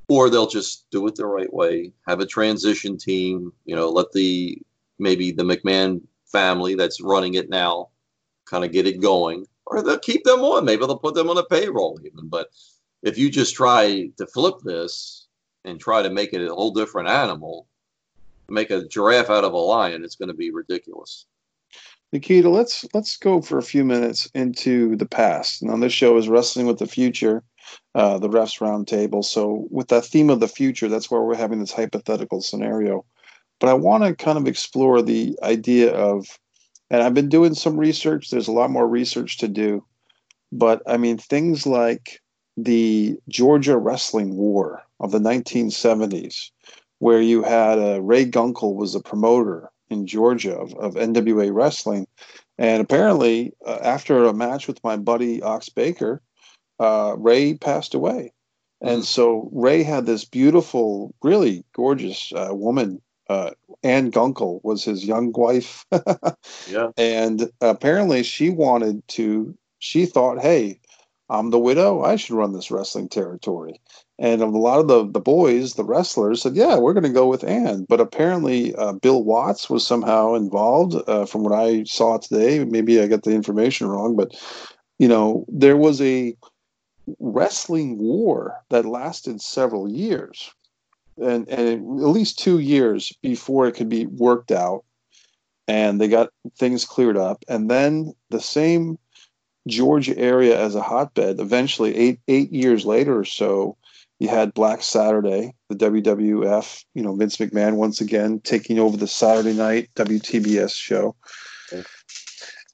Or 0.09 0.31
they'll 0.31 0.47
just 0.47 0.89
do 0.91 1.07
it 1.09 1.17
the 1.17 1.27
right 1.27 1.53
way, 1.53 1.93
have 2.07 2.21
a 2.21 2.27
transition 2.27 2.97
team. 2.97 3.53
You 3.65 3.77
know, 3.77 3.91
let 3.91 4.13
the 4.13 4.59
maybe 4.99 5.33
the 5.33 5.43
McMahon 5.43 6.03
family 6.25 6.77
that's 6.77 7.01
running 7.01 7.35
it 7.35 7.51
now 7.51 7.89
kind 8.45 8.65
of 8.65 8.73
get 8.73 8.87
it 8.87 9.01
going, 9.01 9.47
or 9.71 9.83
they'll 9.83 9.99
keep 9.99 10.25
them 10.25 10.41
on. 10.41 10.65
Maybe 10.65 10.81
they'll 10.85 10.99
put 10.99 11.15
them 11.15 11.31
on 11.31 11.39
a 11.39 11.45
payroll 11.45 11.99
even. 12.05 12.29
But 12.29 12.49
if 13.03 13.17
you 13.17 13.31
just 13.31 13.55
try 13.55 14.11
to 14.19 14.27
flip 14.27 14.57
this 14.65 15.29
and 15.65 15.81
try 15.81 16.03
to 16.03 16.11
make 16.11 16.33
it 16.33 16.47
a 16.47 16.55
whole 16.55 16.73
different 16.73 17.09
animal, 17.09 17.67
make 18.49 18.71
a 18.71 18.87
giraffe 18.89 19.31
out 19.31 19.45
of 19.45 19.53
a 19.53 19.57
lion, 19.57 20.05
it's 20.05 20.17
going 20.17 20.29
to 20.29 20.35
be 20.35 20.51
ridiculous. 20.51 21.27
Nikita, 22.13 22.49
let's 22.49 22.85
let's 22.93 23.17
go 23.17 23.41
for 23.41 23.59
a 23.59 23.63
few 23.63 23.85
minutes 23.85 24.29
into 24.35 24.97
the 24.97 25.07
past. 25.07 25.63
Now, 25.63 25.77
this 25.77 25.93
show 25.93 26.17
is 26.17 26.29
wrestling 26.29 26.67
with 26.67 26.81
the 26.81 26.87
future, 26.87 27.45
uh, 27.95 28.19
the 28.19 28.29
refs 28.29 28.59
roundtable. 28.59 29.25
So, 29.25 29.69
with 29.71 29.89
that 29.89 30.05
theme 30.05 30.29
of 30.29 30.41
the 30.41 30.49
future, 30.49 30.89
that's 30.89 31.09
where 31.09 31.23
we're 31.23 31.37
having 31.37 31.61
this 31.61 31.73
hypothetical 31.73 32.43
scenario. 32.43 33.05
But 33.61 33.69
I 33.69 33.75
want 33.75 34.03
to 34.03 34.17
kind 34.17 34.39
of 34.39 34.49
explore 34.49 35.03
the 35.03 35.39
idea 35.45 35.95
of, 35.95 36.27
and 36.91 37.03
I've 37.03 37.15
been 37.15 37.29
doing 37.29 37.55
some 37.55 37.77
research. 37.77 38.31
There's 38.31 38.49
a 38.49 38.53
lot 38.53 38.71
more 38.71 38.87
research 38.87 39.39
to 39.39 39.49
do, 39.49 39.85
But 40.53 40.83
I 40.87 40.97
mean, 40.97 41.19
things 41.19 41.67
like 41.67 42.21
the 42.57 43.17
Georgia 43.29 43.79
Wrestling 43.79 44.37
War 44.37 44.83
of 44.99 45.13
the 45.13 45.21
1970s, 45.21 46.51
where 46.99 47.21
you 47.21 47.43
had 47.43 47.79
uh, 47.79 48.03
Ray 48.03 48.27
Gunkel 48.27 48.75
was 48.75 48.95
a 48.95 49.01
promoter 49.01 49.71
in 49.89 50.07
Georgia 50.07 50.57
of, 50.57 50.75
of 50.75 50.95
NWA 50.95 51.53
wrestling, 51.53 52.07
and 52.59 52.83
apparently 52.83 53.53
uh, 53.65 53.79
after 53.83 54.25
a 54.25 54.35
match 54.35 54.67
with 54.67 54.83
my 54.85 54.97
buddy 54.97 55.43
Ox 55.43 55.69
Baker, 55.69 56.21
uh, 56.79 57.15
Ray 57.17 57.55
passed 57.55 57.95
away, 57.95 58.33
and 58.81 58.99
mm-hmm. 58.99 59.03
so 59.03 59.49
Ray 59.53 59.83
had 59.83 60.07
this 60.07 60.25
beautiful, 60.25 61.15
really 61.23 61.65
gorgeous 61.73 62.33
uh, 62.33 62.49
woman. 62.51 63.01
Uh, 63.29 63.51
Ann 63.83 64.11
Gunkel 64.11 64.61
was 64.63 64.85
his 64.85 65.05
young 65.05 65.33
wife. 65.33 65.87
yeah. 66.69 66.91
And 66.97 67.51
apparently 67.61 68.23
she 68.23 68.51
wanted 68.51 69.07
to, 69.09 69.57
she 69.79 70.07
thought, 70.07 70.41
hey, 70.41 70.81
I'm 71.31 71.51
the 71.51 71.59
widow. 71.59 72.03
I 72.03 72.17
should 72.17 72.37
run 72.37 72.53
this 72.53 72.71
wrestling 72.71 73.09
territory. 73.09 73.81
And 74.19 74.43
a 74.43 74.47
lot 74.47 74.81
of 74.81 74.89
the, 74.89 75.09
the 75.09 75.21
boys, 75.21 75.75
the 75.75 75.85
wrestlers, 75.85 76.43
said, 76.43 76.57
yeah, 76.57 76.77
we're 76.77 76.93
going 76.93 77.05
to 77.05 77.09
go 77.09 77.27
with 77.27 77.45
Ann. 77.45 77.87
But 77.89 78.01
apparently, 78.01 78.75
uh, 78.75 78.93
Bill 78.95 79.23
Watts 79.23 79.71
was 79.71 79.87
somehow 79.87 80.35
involved 80.35 80.97
uh, 81.09 81.25
from 81.25 81.45
what 81.45 81.55
I 81.55 81.85
saw 81.85 82.19
today. 82.19 82.65
Maybe 82.65 83.01
I 83.01 83.07
got 83.07 83.23
the 83.23 83.33
information 83.33 83.87
wrong, 83.87 84.17
but, 84.17 84.35
you 84.99 85.09
know, 85.09 85.47
there 85.49 85.77
was 85.77 86.03
a 86.03 86.37
wrestling 87.19 87.99
war 87.99 88.63
that 88.69 88.85
lasted 88.85 89.41
several 89.41 89.89
years 89.89 90.53
and, 91.21 91.49
and 91.49 92.01
at 92.01 92.07
least 92.07 92.39
two 92.39 92.59
years 92.59 93.13
before 93.23 93.67
it 93.67 93.73
could 93.73 93.89
be 93.89 94.07
worked 94.07 94.51
out. 94.51 94.85
And 95.69 96.01
they 96.01 96.09
got 96.09 96.31
things 96.59 96.85
cleared 96.85 97.17
up. 97.17 97.45
And 97.49 97.71
then 97.71 98.13
the 98.31 98.41
same 98.41 98.99
Georgia 99.69 100.17
area 100.19 100.59
as 100.59 100.75
a 100.75 100.83
hotbed. 100.83 101.39
Eventually, 101.39 101.97
eight 101.97 102.21
eight 102.29 102.53
years 102.53 102.85
later 102.85 103.19
or 103.19 103.25
so, 103.25 103.77
you 104.19 104.29
had 104.29 104.55
Black 104.55 104.83
Saturday, 104.83 105.55
the 105.69 105.77
WWF. 105.77 106.85
You 106.95 107.03
know, 107.03 107.15
Vince 107.15 107.37
McMahon 107.37 107.75
once 107.75 108.01
again 108.01 108.41
taking 108.41 108.79
over 108.79 108.97
the 108.97 109.07
Saturday 109.07 109.53
night 109.53 109.91
WTBS 109.97 110.75
show. 110.75 111.15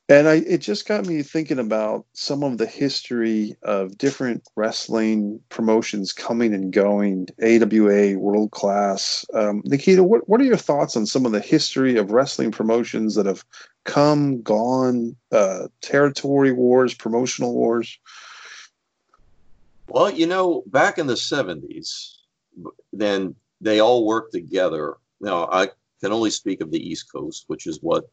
And 0.09 0.29
I, 0.29 0.35
it 0.35 0.59
just 0.59 0.87
got 0.87 1.05
me 1.05 1.23
thinking 1.23 1.59
about 1.59 2.07
some 2.13 2.45
of 2.45 2.59
the 2.59 2.67
history 2.67 3.57
of 3.65 3.99
different 3.99 4.49
wrestling 4.55 5.41
promotions 5.49 6.13
coming 6.13 6.55
and 6.55 6.73
going, 6.73 7.27
AWA, 7.43 8.17
World 8.17 8.53
Class. 8.53 9.27
Um, 9.35 9.63
Nikita, 9.65 10.05
what, 10.05 10.29
what 10.29 10.41
are 10.41 10.45
your 10.45 10.57
thoughts 10.57 10.97
on 10.97 11.07
some 11.07 11.27
of 11.27 11.33
the 11.33 11.41
history 11.41 11.97
of 11.97 12.13
wrestling 12.13 12.53
promotions 12.53 13.17
that 13.17 13.27
have 13.27 13.45
come, 13.83 14.43
gone, 14.43 15.17
uh, 15.33 15.67
territory 15.81 16.53
wars, 16.53 16.95
promotional 16.95 17.53
wars? 17.53 17.99
Well, 19.89 20.13
you 20.13 20.29
know, 20.29 20.63
back 20.67 20.99
in 20.99 21.09
the 21.09 21.15
70s, 21.15 22.13
then 22.93 23.35
they 23.61 23.81
all 23.81 24.07
worked 24.07 24.33
together. 24.33 24.99
Now, 25.21 25.49
I 25.51 25.71
can 26.01 26.13
only 26.13 26.31
speak 26.31 26.61
of 26.61 26.71
the 26.71 26.89
East 26.89 27.11
Coast, 27.13 27.45
which 27.49 27.67
is 27.67 27.81
what 27.83 28.09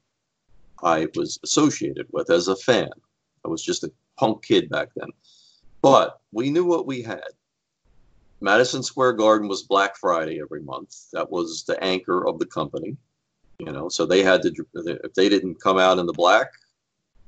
I 0.83 1.07
was 1.15 1.39
associated 1.43 2.07
with 2.11 2.29
as 2.29 2.47
a 2.47 2.55
fan. 2.55 2.89
I 3.45 3.47
was 3.47 3.63
just 3.63 3.83
a 3.83 3.91
punk 4.17 4.43
kid 4.43 4.69
back 4.69 4.89
then. 4.95 5.09
But 5.81 6.19
we 6.31 6.49
knew 6.49 6.65
what 6.65 6.87
we 6.87 7.01
had. 7.01 7.23
Madison 8.41 8.83
Square 8.83 9.13
Garden 9.13 9.47
was 9.47 9.63
Black 9.63 9.95
Friday 9.97 10.41
every 10.41 10.61
month. 10.61 11.09
That 11.13 11.31
was 11.31 11.63
the 11.63 11.81
anchor 11.83 12.27
of 12.27 12.39
the 12.39 12.45
company. 12.45 12.97
You 13.59 13.71
know, 13.71 13.87
so 13.87 14.05
they 14.05 14.23
had 14.23 14.41
to, 14.41 14.53
if 14.73 15.13
they 15.13 15.29
didn't 15.29 15.61
come 15.61 15.77
out 15.77 15.99
in 15.99 16.05
the 16.05 16.13
black, 16.13 16.47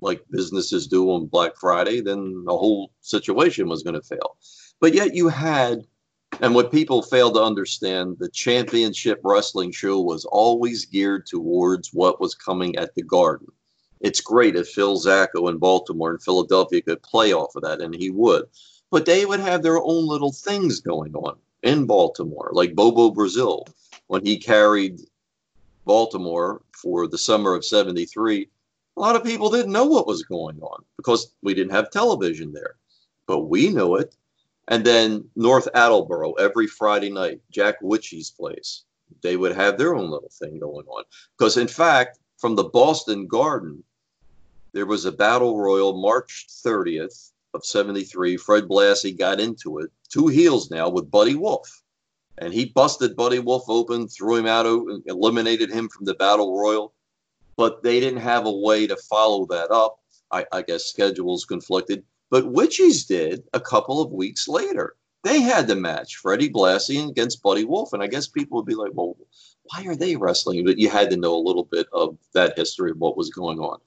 like 0.02 0.22
businesses 0.30 0.88
do 0.88 1.10
on 1.12 1.28
Black 1.28 1.56
Friday, 1.56 2.02
then 2.02 2.44
the 2.44 2.58
whole 2.58 2.92
situation 3.02 3.70
was 3.70 3.84
going 3.84 3.94
to 3.94 4.02
fail. 4.02 4.38
But 4.82 4.94
yet 4.94 5.16
you 5.16 5.30
had 5.30 5.86
and 6.42 6.54
what 6.54 6.72
people 6.72 7.02
fail 7.02 7.32
to 7.32 7.42
understand, 7.42 8.18
the 8.20 8.30
championship 8.30 9.22
wrestling 9.24 9.72
show 9.72 10.02
was 10.02 10.26
always 10.26 10.86
geared 10.86 11.26
towards 11.26 11.94
what 11.94 12.20
was 12.20 12.36
coming 12.36 12.76
at 12.76 12.94
the 12.96 13.04
Garden. 13.04 13.48
It's 14.02 14.22
great 14.22 14.56
if 14.56 14.70
Phil 14.70 14.98
Zacko 14.98 15.50
in 15.50 15.58
Baltimore 15.58 16.12
and 16.12 16.22
Philadelphia 16.22 16.82
could 16.82 17.02
play 17.02 17.34
off 17.34 17.56
of 17.56 17.64
that, 17.64 17.82
and 17.82 17.96
he 17.96 18.10
would. 18.10 18.46
But 18.92 19.06
they 19.06 19.26
would 19.26 19.40
have 19.40 19.64
their 19.64 19.82
own 19.82 20.06
little 20.06 20.32
things 20.32 20.80
going 20.82 21.16
on 21.16 21.38
in 21.64 21.86
Baltimore, 21.86 22.50
like 22.54 22.76
Bobo 22.76 23.12
Brazil 23.12 23.68
when 24.08 24.24
he 24.24 24.38
carried 24.38 25.02
Baltimore 25.86 26.62
for 26.72 27.08
the 27.08 27.18
summer 27.18 27.56
of 27.56 27.66
73. 27.66 28.50
A 28.98 29.00
lot 29.00 29.16
of 29.16 29.24
people 29.24 29.50
didn't 29.50 29.72
know 29.72 29.86
what 29.86 30.08
was 30.08 30.24
going 30.24 30.60
on 30.62 30.84
because 30.98 31.34
we 31.42 31.54
didn't 31.54 31.74
have 31.74 31.90
television 31.90 32.54
there. 32.54 32.76
But 33.28 33.50
we 33.50 33.70
knew 33.70 33.96
it 33.96 34.16
and 34.68 34.84
then 34.84 35.30
North 35.36 35.68
Attleboro 35.74 36.34
every 36.34 36.68
Friday 36.68 37.10
night, 37.10 37.42
Jack 37.52 37.76
Witchy's 37.82 38.32
place. 38.32 38.84
They 39.22 39.38
would 39.38 39.56
have 39.56 39.78
their 39.78 39.96
own 39.96 40.10
little 40.10 40.32
thing 40.40 40.60
going 40.60 40.86
on. 40.88 41.04
Because 41.38 41.58
in 41.58 41.68
fact, 41.68 42.20
from 42.38 42.56
the 42.56 42.64
Boston 42.64 43.28
Garden, 43.28 43.84
there 44.74 44.86
was 44.86 45.06
a 45.06 45.12
battle 45.12 45.60
royal 45.60 46.02
March 46.02 46.48
30th 46.66 47.32
of 47.54 47.64
73. 47.64 48.38
Fred 48.38 48.66
Blassie 48.66 49.18
got 49.18 49.40
into 49.40 49.80
it, 49.80 49.92
two 50.10 50.28
heels 50.28 50.70
now 50.70 50.90
with 50.90 51.12
Buddy 51.12 51.36
Wolfe. 51.36 51.82
And 52.38 52.54
he 52.54 52.66
busted 52.66 53.16
Buddy 53.16 53.40
Wolfe 53.40 53.70
open, 53.70 54.10
threw 54.10 54.36
him 54.36 54.48
out, 54.48 54.66
eliminated 55.06 55.72
him 55.72 55.88
from 55.88 56.06
the 56.06 56.16
battle 56.16 56.60
royal. 56.60 56.94
But 57.56 57.84
they 57.84 58.02
didn't 58.02 58.20
have 58.20 58.46
a 58.46 58.52
way 58.52 58.88
to 58.88 58.98
follow 58.98 59.46
that 59.46 59.72
up. 59.72 60.00
I, 60.32 60.46
I 60.52 60.62
guess 60.64 60.86
schedules 60.86 61.46
conflicted. 61.46 62.04
But 62.30 62.46
Witchies 62.46 63.08
did 63.08 63.44
a 63.54 63.60
couple 63.60 64.02
of 64.02 64.12
weeks 64.12 64.48
later. 64.48 64.96
They 65.24 65.42
had 65.42 65.68
the 65.68 65.76
match, 65.76 66.18
Freddie 66.18 66.50
Blassie 66.50 67.10
against 67.10 67.42
Buddy 67.42 67.64
Wolfe. 67.64 67.94
And 67.94 68.04
I 68.04 68.08
guess 68.08 68.28
people 68.28 68.58
would 68.58 68.66
be 68.66 68.76
like, 68.76 68.92
well, 68.94 69.18
why 69.64 69.86
are 69.86 69.96
they 69.96 70.16
wrestling? 70.16 70.64
But 70.66 70.78
you 70.78 70.90
had 70.90 71.10
to 71.10 71.18
know 71.18 71.36
a 71.36 71.48
little 71.48 71.64
bit 71.64 71.88
of 71.94 72.18
that 72.34 72.58
history 72.58 72.92
of 72.92 72.98
what 72.98 73.18
was 73.18 73.30
going 73.30 73.60
on. 73.60 73.80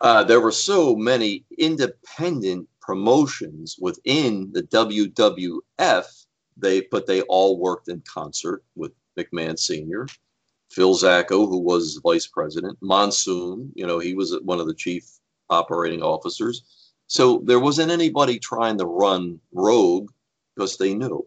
Uh, 0.00 0.22
there 0.22 0.40
were 0.40 0.52
so 0.52 0.94
many 0.94 1.44
independent 1.58 2.68
promotions 2.80 3.76
within 3.80 4.50
the 4.52 4.62
WWF, 4.64 6.26
they 6.56 6.82
but 6.82 7.06
they 7.06 7.22
all 7.22 7.58
worked 7.58 7.88
in 7.88 8.02
concert 8.02 8.62
with 8.76 8.92
McMahon 9.16 9.58
Sr., 9.58 10.06
Phil 10.70 10.94
Zacko, 10.94 11.48
who 11.48 11.58
was 11.58 12.00
vice 12.02 12.26
president, 12.26 12.76
Monsoon, 12.80 13.70
you 13.74 13.86
know, 13.86 13.98
he 13.98 14.14
was 14.14 14.38
one 14.42 14.60
of 14.60 14.66
the 14.66 14.74
chief 14.74 15.08
operating 15.48 16.02
officers. 16.02 16.64
So 17.06 17.42
there 17.44 17.60
wasn't 17.60 17.90
anybody 17.90 18.38
trying 18.38 18.78
to 18.78 18.86
run 18.86 19.40
rogue 19.52 20.10
because 20.54 20.76
they 20.76 20.94
knew 20.94 21.26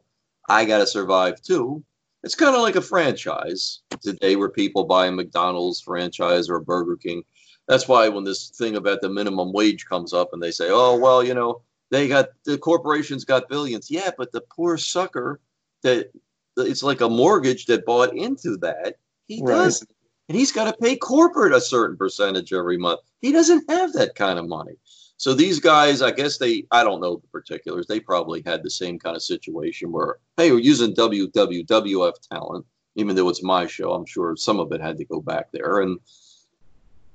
I 0.49 0.65
got 0.65 0.79
to 0.79 0.87
survive 0.87 1.41
too. 1.41 1.83
It's 2.23 2.35
kind 2.35 2.55
of 2.55 2.61
like 2.61 2.75
a 2.75 2.81
franchise 2.81 3.81
today 4.01 4.35
where 4.35 4.49
people 4.49 4.85
buy 4.85 5.07
a 5.07 5.11
McDonald's 5.11 5.81
franchise 5.81 6.49
or 6.49 6.55
a 6.55 6.63
Burger 6.63 6.97
King. 6.97 7.23
That's 7.67 7.87
why 7.87 8.09
when 8.09 8.23
this 8.23 8.49
thing 8.49 8.75
about 8.75 9.01
the 9.01 9.09
minimum 9.09 9.51
wage 9.53 9.85
comes 9.85 10.13
up 10.13 10.29
and 10.33 10.41
they 10.41 10.51
say, 10.51 10.69
oh, 10.69 10.97
well, 10.97 11.23
you 11.23 11.33
know, 11.33 11.61
they 11.91 12.07
got 12.07 12.29
the 12.43 12.57
corporations 12.57 13.23
got 13.25 13.49
billions. 13.49 13.91
Yeah, 13.91 14.11
but 14.17 14.31
the 14.31 14.41
poor 14.41 14.77
sucker 14.77 15.39
that 15.83 16.11
it's 16.57 16.83
like 16.83 17.01
a 17.01 17.09
mortgage 17.09 17.65
that 17.67 17.85
bought 17.85 18.15
into 18.15 18.57
that, 18.57 18.95
he 19.27 19.41
right. 19.41 19.53
doesn't. 19.53 19.89
And 20.29 20.37
he's 20.37 20.51
got 20.51 20.65
to 20.65 20.77
pay 20.81 20.97
corporate 20.97 21.53
a 21.53 21.61
certain 21.61 21.95
percentage 21.95 22.51
every 22.51 22.77
month. 22.77 22.99
He 23.21 23.31
doesn't 23.31 23.69
have 23.69 23.93
that 23.93 24.15
kind 24.15 24.37
of 24.37 24.47
money. 24.47 24.73
So 25.17 25.33
these 25.33 25.59
guys, 25.59 26.03
I 26.03 26.11
guess 26.11 26.37
they, 26.37 26.65
I 26.69 26.83
don't 26.83 27.01
know 27.01 27.15
the 27.15 27.27
particulars. 27.29 27.87
They 27.87 27.99
probably 27.99 28.43
had 28.45 28.61
the 28.61 28.69
same 28.69 28.99
kind 28.99 29.15
of 29.15 29.23
situation 29.23 29.91
where, 29.91 30.17
hey, 30.37 30.51
we're 30.51 30.59
using 30.59 30.93
WWWF 30.93 32.13
talent, 32.31 32.65
even 32.95 33.15
though 33.15 33.27
it's 33.29 33.41
my 33.41 33.65
show. 33.65 33.93
I'm 33.93 34.05
sure 34.05 34.35
some 34.35 34.59
of 34.59 34.71
it 34.71 34.79
had 34.79 34.97
to 34.97 35.05
go 35.05 35.19
back 35.19 35.51
there. 35.51 35.81
And 35.81 35.99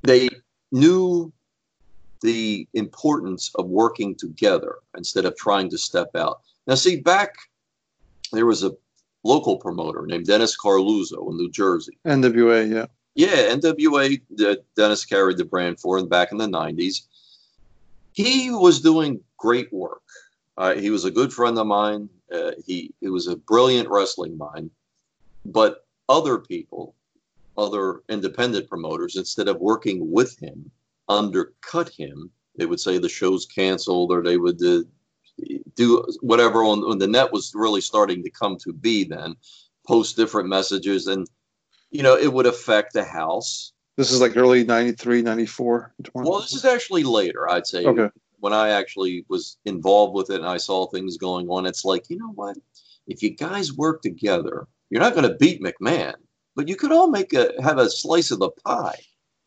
they 0.02 0.30
knew 0.72 1.32
the 2.22 2.66
importance 2.74 3.52
of 3.54 3.66
working 3.66 4.16
together 4.16 4.76
instead 4.96 5.24
of 5.24 5.36
trying 5.36 5.70
to 5.70 5.78
step 5.78 6.10
out. 6.16 6.40
Now, 6.66 6.74
see, 6.74 6.96
back 6.96 7.36
there 8.32 8.46
was 8.46 8.64
a 8.64 8.72
local 9.22 9.58
promoter 9.58 10.06
named 10.06 10.26
Dennis 10.26 10.56
Coralluzzo 10.56 11.30
in 11.30 11.36
New 11.36 11.50
Jersey. 11.50 11.98
NWA, 12.04 12.68
yeah. 12.68 12.86
Yeah, 13.14 13.54
NWA 13.54 14.20
that 14.36 14.64
Dennis 14.74 15.04
carried 15.04 15.36
the 15.36 15.44
brand 15.44 15.78
for 15.78 16.04
back 16.06 16.32
in 16.32 16.38
the 16.38 16.46
90s 16.46 17.02
he 18.12 18.50
was 18.50 18.80
doing 18.80 19.20
great 19.36 19.72
work. 19.72 20.02
Uh, 20.56 20.74
he 20.74 20.90
was 20.90 21.04
a 21.04 21.10
good 21.10 21.32
friend 21.32 21.58
of 21.58 21.66
mine. 21.66 22.08
Uh, 22.32 22.52
he, 22.66 22.94
he 23.00 23.08
was 23.08 23.26
a 23.26 23.36
brilliant 23.36 23.88
wrestling 23.88 24.36
mind. 24.36 24.70
But 25.44 25.86
other 26.08 26.38
people, 26.38 26.94
other 27.56 28.02
independent 28.08 28.68
promoters, 28.68 29.16
instead 29.16 29.48
of 29.48 29.60
working 29.60 30.10
with 30.10 30.38
him, 30.38 30.70
undercut 31.08 31.88
him. 31.88 32.30
They 32.56 32.66
would 32.66 32.80
say 32.80 32.98
the 32.98 33.08
show's 33.08 33.46
canceled 33.46 34.12
or 34.12 34.22
they 34.22 34.36
would 34.36 34.62
uh, 34.62 34.82
do 35.74 36.04
whatever 36.20 36.62
on, 36.64 36.86
when 36.86 36.98
the 36.98 37.06
net 37.06 37.32
was 37.32 37.52
really 37.54 37.80
starting 37.80 38.22
to 38.22 38.30
come 38.30 38.58
to 38.58 38.72
be 38.72 39.04
then, 39.04 39.36
post 39.86 40.16
different 40.16 40.48
messages. 40.48 41.06
And, 41.06 41.26
you 41.90 42.02
know, 42.02 42.16
it 42.16 42.32
would 42.32 42.46
affect 42.46 42.92
the 42.92 43.04
house 43.04 43.72
this 44.02 44.12
is 44.12 44.20
like 44.20 44.36
early 44.36 44.64
93, 44.64 45.22
94. 45.22 45.94
Well, 46.14 46.40
this 46.40 46.52
is 46.52 46.64
actually 46.64 47.04
later, 47.04 47.48
I'd 47.48 47.66
say. 47.66 47.84
Okay. 47.84 48.08
when 48.40 48.52
I 48.52 48.70
actually 48.70 49.24
was 49.28 49.56
involved 49.64 50.14
with 50.14 50.30
it 50.30 50.40
and 50.40 50.46
I 50.46 50.56
saw 50.56 50.86
things 50.86 51.16
going 51.16 51.48
on, 51.48 51.64
it's 51.64 51.84
like, 51.84 52.10
you 52.10 52.18
know 52.18 52.32
what? 52.34 52.58
If 53.06 53.22
you 53.22 53.30
guys 53.30 53.72
work 53.72 54.02
together, 54.02 54.66
you're 54.90 55.00
not 55.00 55.14
going 55.14 55.28
to 55.28 55.36
beat 55.36 55.62
McMahon, 55.62 56.14
but 56.56 56.66
you 56.66 56.74
could 56.74 56.90
all 56.90 57.08
make 57.08 57.32
a 57.32 57.52
have 57.62 57.78
a 57.78 57.88
slice 57.88 58.32
of 58.32 58.40
the 58.40 58.50
pie. 58.50 58.98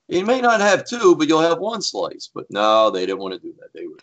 You 0.07 0.25
may 0.25 0.39
not 0.39 0.61
have 0.61 0.85
two, 0.85 1.15
but 1.17 1.27
you'll 1.27 1.41
have 1.41 1.59
one 1.59 1.81
slice. 1.81 2.29
But 2.33 2.45
no, 2.49 2.89
they 2.89 3.05
didn't 3.05 3.19
want 3.19 3.33
to 3.33 3.39
do 3.39 3.53
that. 3.59 3.73
They 3.73 3.85
were 3.87 3.99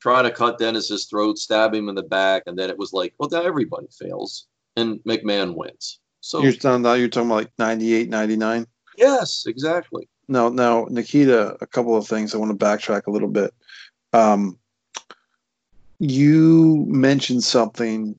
trying 0.00 0.24
to 0.24 0.30
cut 0.30 0.58
Dennis's 0.58 1.06
throat, 1.06 1.38
stab 1.38 1.74
him 1.74 1.88
in 1.88 1.96
the 1.96 2.04
back, 2.04 2.44
and 2.46 2.56
then 2.56 2.70
it 2.70 2.78
was 2.78 2.92
like, 2.92 3.14
well, 3.18 3.28
now 3.30 3.42
everybody 3.42 3.88
fails, 3.98 4.46
and 4.76 5.00
McMahon 5.00 5.56
wins. 5.56 5.98
So 6.20 6.42
you're 6.42 6.52
talking 6.52 6.82
now 6.82 6.94
you're 6.94 7.08
talking 7.08 7.30
about 7.30 7.36
like 7.36 7.52
98, 7.58 8.08
99? 8.10 8.66
Yes, 8.96 9.44
exactly. 9.46 10.08
No, 10.28 10.48
now 10.48 10.86
Nikita, 10.90 11.56
a 11.60 11.66
couple 11.66 11.96
of 11.96 12.06
things 12.06 12.34
I 12.34 12.38
want 12.38 12.58
to 12.58 12.64
backtrack 12.64 13.06
a 13.06 13.10
little 13.10 13.28
bit. 13.28 13.54
Um, 14.12 14.58
you 15.98 16.84
mentioned 16.88 17.44
something 17.44 18.18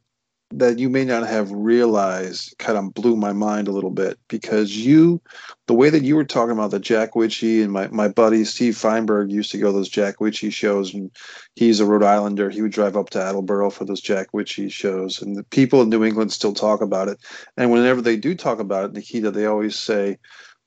that 0.52 0.80
you 0.80 0.90
may 0.90 1.04
not 1.04 1.28
have 1.28 1.52
realized 1.52 2.56
kind 2.58 2.78
of 2.78 2.94
blew 2.94 3.18
my 3.18 3.34
mind 3.34 3.68
a 3.68 3.72
little 3.72 3.90
bit 3.90 4.18
because 4.30 4.78
you 4.78 5.22
the 5.68 5.74
way 5.74 5.90
that 5.90 6.04
you 6.04 6.16
were 6.16 6.24
talking 6.24 6.54
about 6.54 6.72
the 6.72 6.80
jack 6.80 7.16
witchy 7.16 7.62
and 7.62 7.72
my, 7.72 7.88
my 7.90 8.08
buddy 8.08 8.46
steve 8.46 8.78
feinberg 8.78 9.30
used 9.30 9.52
to 9.52 9.58
go 9.58 9.68
to 9.68 9.74
those 9.74 9.90
jack 9.90 10.22
witchy 10.22 10.50
shows 10.50 10.94
and 10.94 11.12
he's 11.56 11.82
a 11.82 11.86
rhode 11.86 12.04
islander 12.04 12.50
he 12.50 12.62
would 12.62 12.72
drive 12.72 12.96
up 12.96 13.10
to 13.10 13.22
attleboro 13.22 13.70
for 13.70 13.84
those 13.84 14.00
jack 14.00 14.28
witchy 14.32 14.70
shows 14.70 15.22
and 15.22 15.36
the 15.36 15.44
people 15.44 15.82
in 15.82 15.90
new 15.90 16.06
england 16.06 16.32
still 16.32 16.54
talk 16.54 16.80
about 16.82 17.10
it 17.10 17.20
and 17.58 17.70
whenever 17.70 18.02
they 18.02 18.16
do 18.16 18.34
talk 18.34 18.60
about 18.60 18.86
it 18.86 18.94
nikita 18.94 19.32
they 19.32 19.46
always 19.46 19.78
say 19.78 20.18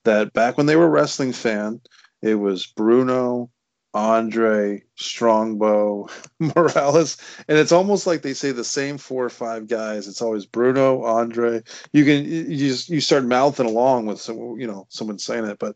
that 0.04 0.32
back 0.32 0.56
when 0.56 0.66
they 0.66 0.76
were 0.76 0.88
wrestling 0.88 1.32
fan 1.32 1.80
it 2.22 2.34
was 2.34 2.66
bruno 2.66 3.50
Andre, 3.92 4.82
Strongbow, 4.94 6.08
Morales, 6.38 7.16
and 7.48 7.58
it's 7.58 7.72
almost 7.72 8.06
like 8.06 8.22
they 8.22 8.34
say 8.34 8.52
the 8.52 8.64
same 8.64 8.98
four 8.98 9.24
or 9.24 9.30
five 9.30 9.66
guys. 9.66 10.06
It's 10.06 10.22
always 10.22 10.46
Bruno, 10.46 11.02
Andre. 11.02 11.62
You 11.92 12.04
can 12.04 12.24
you 12.24 12.56
just 12.56 12.88
you 12.88 13.00
start 13.00 13.24
mouthing 13.24 13.66
along 13.66 14.06
with 14.06 14.20
some 14.20 14.60
you 14.60 14.66
know 14.66 14.86
someone 14.90 15.18
saying 15.18 15.46
it, 15.46 15.58
but 15.58 15.74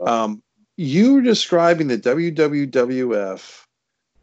um, 0.00 0.42
you 0.76 1.14
were 1.14 1.22
describing 1.22 1.88
the 1.88 1.98
WWF 1.98 3.64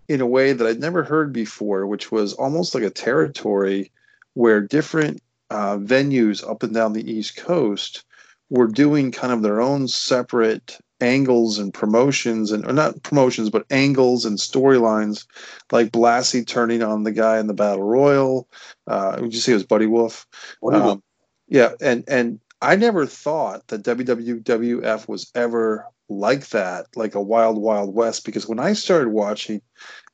in 0.08 0.22
a 0.22 0.28
way 0.28 0.54
that 0.54 0.66
I'd 0.66 0.80
never 0.80 1.04
heard 1.04 1.34
before, 1.34 1.86
which 1.88 2.12
was 2.12 2.34
almost 2.34 2.74
like 2.74 2.84
a 2.84 2.90
territory 2.90 3.92
where 4.34 4.62
different 4.62 5.22
uh, 5.50 5.78
venues 5.78 6.48
up 6.48 6.64
and 6.64 6.74
down 6.74 6.94
the 6.94 7.12
East 7.12 7.36
Coast 7.36 8.06
were 8.50 8.68
doing 8.68 9.12
kind 9.12 9.34
of 9.34 9.42
their 9.42 9.62
own 9.62 9.88
separate 9.88 10.78
angles 11.02 11.60
and 11.60 11.74
promotions 11.74 12.52
and 12.52 12.66
or 12.66 12.72
not 12.72 13.04
promotions 13.04 13.50
but 13.50 13.66
angles 13.70 14.24
and 14.24 14.38
storylines 14.38 15.26
like 15.72 15.92
Blassie 15.92 16.48
turning 16.48 16.82
on 16.82 17.04
the 17.04 17.12
guy 17.12 17.38
in 17.40 17.48
the 17.48 17.54
battle 17.54 17.84
royal. 17.84 18.48
Uh 18.88 19.18
would 19.20 19.34
you 19.34 19.40
say 19.40 19.52
it 19.52 19.56
was 19.56 19.66
buddy 19.66 19.88
wolf? 19.88 20.26
Buddy 20.62 20.78
um, 20.78 21.04
yeah 21.48 21.72
and 21.82 22.04
and 22.08 22.40
i 22.62 22.76
never 22.76 23.06
thought 23.06 23.66
that 23.68 23.84
wwf 23.84 25.08
was 25.08 25.32
ever 25.36 25.86
like 26.10 26.48
that 26.50 26.86
like 26.96 27.16
a 27.16 27.22
wild 27.22 27.58
wild 27.58 27.94
west 27.94 28.26
because 28.26 28.48
when 28.48 28.60
i 28.60 28.74
started 28.74 29.10
watching 29.10 29.62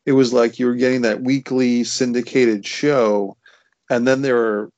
it 0.05 0.13
was 0.13 0.33
like 0.33 0.57
you 0.57 0.65
were 0.65 0.75
getting 0.75 1.01
that 1.01 1.21
weekly 1.21 1.83
syndicated 1.83 2.65
show 2.65 3.37
and 3.89 4.07
then 4.07 4.21
they 4.21 4.33
were 4.33 4.71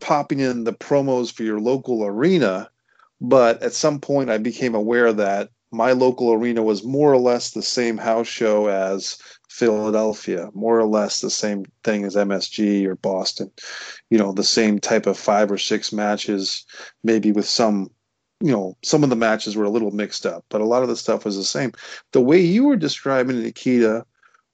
popping 0.00 0.40
in 0.40 0.64
the 0.64 0.72
promos 0.72 1.32
for 1.32 1.42
your 1.42 1.60
local 1.60 2.04
arena 2.04 2.68
but 3.28 3.62
at 3.62 3.72
some 3.72 4.00
point 4.00 4.30
I 4.30 4.38
became 4.38 4.74
aware 4.74 5.12
that 5.12 5.50
my 5.72 5.92
local 5.92 6.32
arena 6.32 6.62
was 6.62 6.84
more 6.84 7.12
or 7.12 7.18
less 7.18 7.50
the 7.50 7.62
same 7.62 7.96
house 7.96 8.28
show 8.28 8.68
as 8.68 9.18
Philadelphia, 9.48 10.50
more 10.54 10.78
or 10.78 10.84
less 10.84 11.20
the 11.20 11.30
same 11.30 11.64
thing 11.82 12.04
as 12.04 12.16
MSG 12.16 12.86
or 12.86 12.96
Boston. 12.96 13.50
You 14.10 14.18
know, 14.18 14.32
the 14.32 14.44
same 14.44 14.78
type 14.78 15.06
of 15.06 15.18
five 15.18 15.50
or 15.50 15.58
six 15.58 15.92
matches, 15.92 16.64
maybe 17.02 17.32
with 17.32 17.46
some, 17.46 17.90
you 18.40 18.52
know, 18.52 18.76
some 18.84 19.02
of 19.02 19.10
the 19.10 19.16
matches 19.16 19.56
were 19.56 19.64
a 19.64 19.70
little 19.70 19.90
mixed 19.90 20.26
up, 20.26 20.44
but 20.48 20.60
a 20.60 20.66
lot 20.66 20.82
of 20.82 20.88
the 20.88 20.96
stuff 20.96 21.24
was 21.24 21.36
the 21.36 21.44
same. 21.44 21.72
The 22.12 22.20
way 22.20 22.40
you 22.40 22.64
were 22.64 22.76
describing 22.76 23.42
Nikita, 23.42 24.04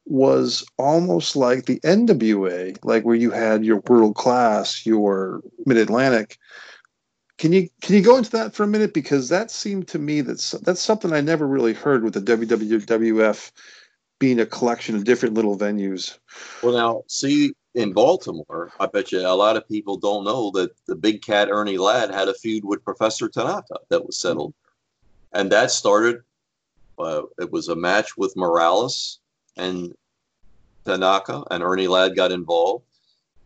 was 0.07 0.67
almost 0.77 1.37
like 1.37 1.67
the 1.67 1.79
NWA, 1.81 2.77
like 2.83 3.05
where 3.05 3.15
you 3.15 3.31
had 3.31 3.65
your 3.65 3.81
world 3.87 4.17
class, 4.17 4.85
your 4.85 5.41
mid 5.67 5.77
Atlantic, 5.77 6.37
can 7.41 7.55
you 7.55 7.71
can 7.81 7.95
you 7.95 8.03
go 8.03 8.19
into 8.19 8.31
that 8.33 8.55
for 8.55 8.65
a 8.65 8.67
minute 8.67 8.93
because 8.93 9.31
that 9.31 9.51
seemed 9.51 9.89
to 9.89 9.99
me 9.99 10.21
that's 10.21 10.51
that's 10.51 10.83
something 10.83 11.11
I 11.11 11.23
never 11.23 11.47
really 11.47 11.73
heard 11.73 12.05
with 12.05 12.13
the 12.13 12.21
WWF 12.21 13.51
being 14.19 14.39
a 14.41 14.45
collection 14.45 14.95
of 14.95 15.05
different 15.05 15.35
little 15.35 15.57
venues. 15.57 16.19
Well, 16.63 16.75
now, 16.75 17.05
see, 17.07 17.55
in 17.75 17.95
Baltimore, 17.95 18.71
I 18.79 18.85
bet 18.85 19.11
you 19.11 19.21
a 19.21 19.33
lot 19.33 19.57
of 19.57 19.67
people 19.67 19.97
don't 19.97 20.25
know 20.25 20.51
that 20.51 20.73
the 20.85 20.95
big 20.95 21.23
cat 21.23 21.49
Ernie 21.51 21.79
Ladd 21.79 22.11
had 22.11 22.29
a 22.29 22.35
feud 22.35 22.63
with 22.63 22.85
Professor 22.85 23.31
Tanaka 23.31 23.79
that 23.89 24.07
was 24.07 24.19
settled. 24.19 24.53
And 25.33 25.51
that 25.53 25.71
started, 25.71 26.21
uh, 26.99 27.23
it 27.39 27.51
was 27.51 27.69
a 27.69 27.77
match 27.77 28.19
with 28.19 28.37
Morales 28.37 29.19
and 29.57 29.95
Tanaka, 30.85 31.45
and 31.51 31.63
Ernie 31.63 31.89
Ladd 31.89 32.15
got 32.15 32.33
involved. 32.33 32.85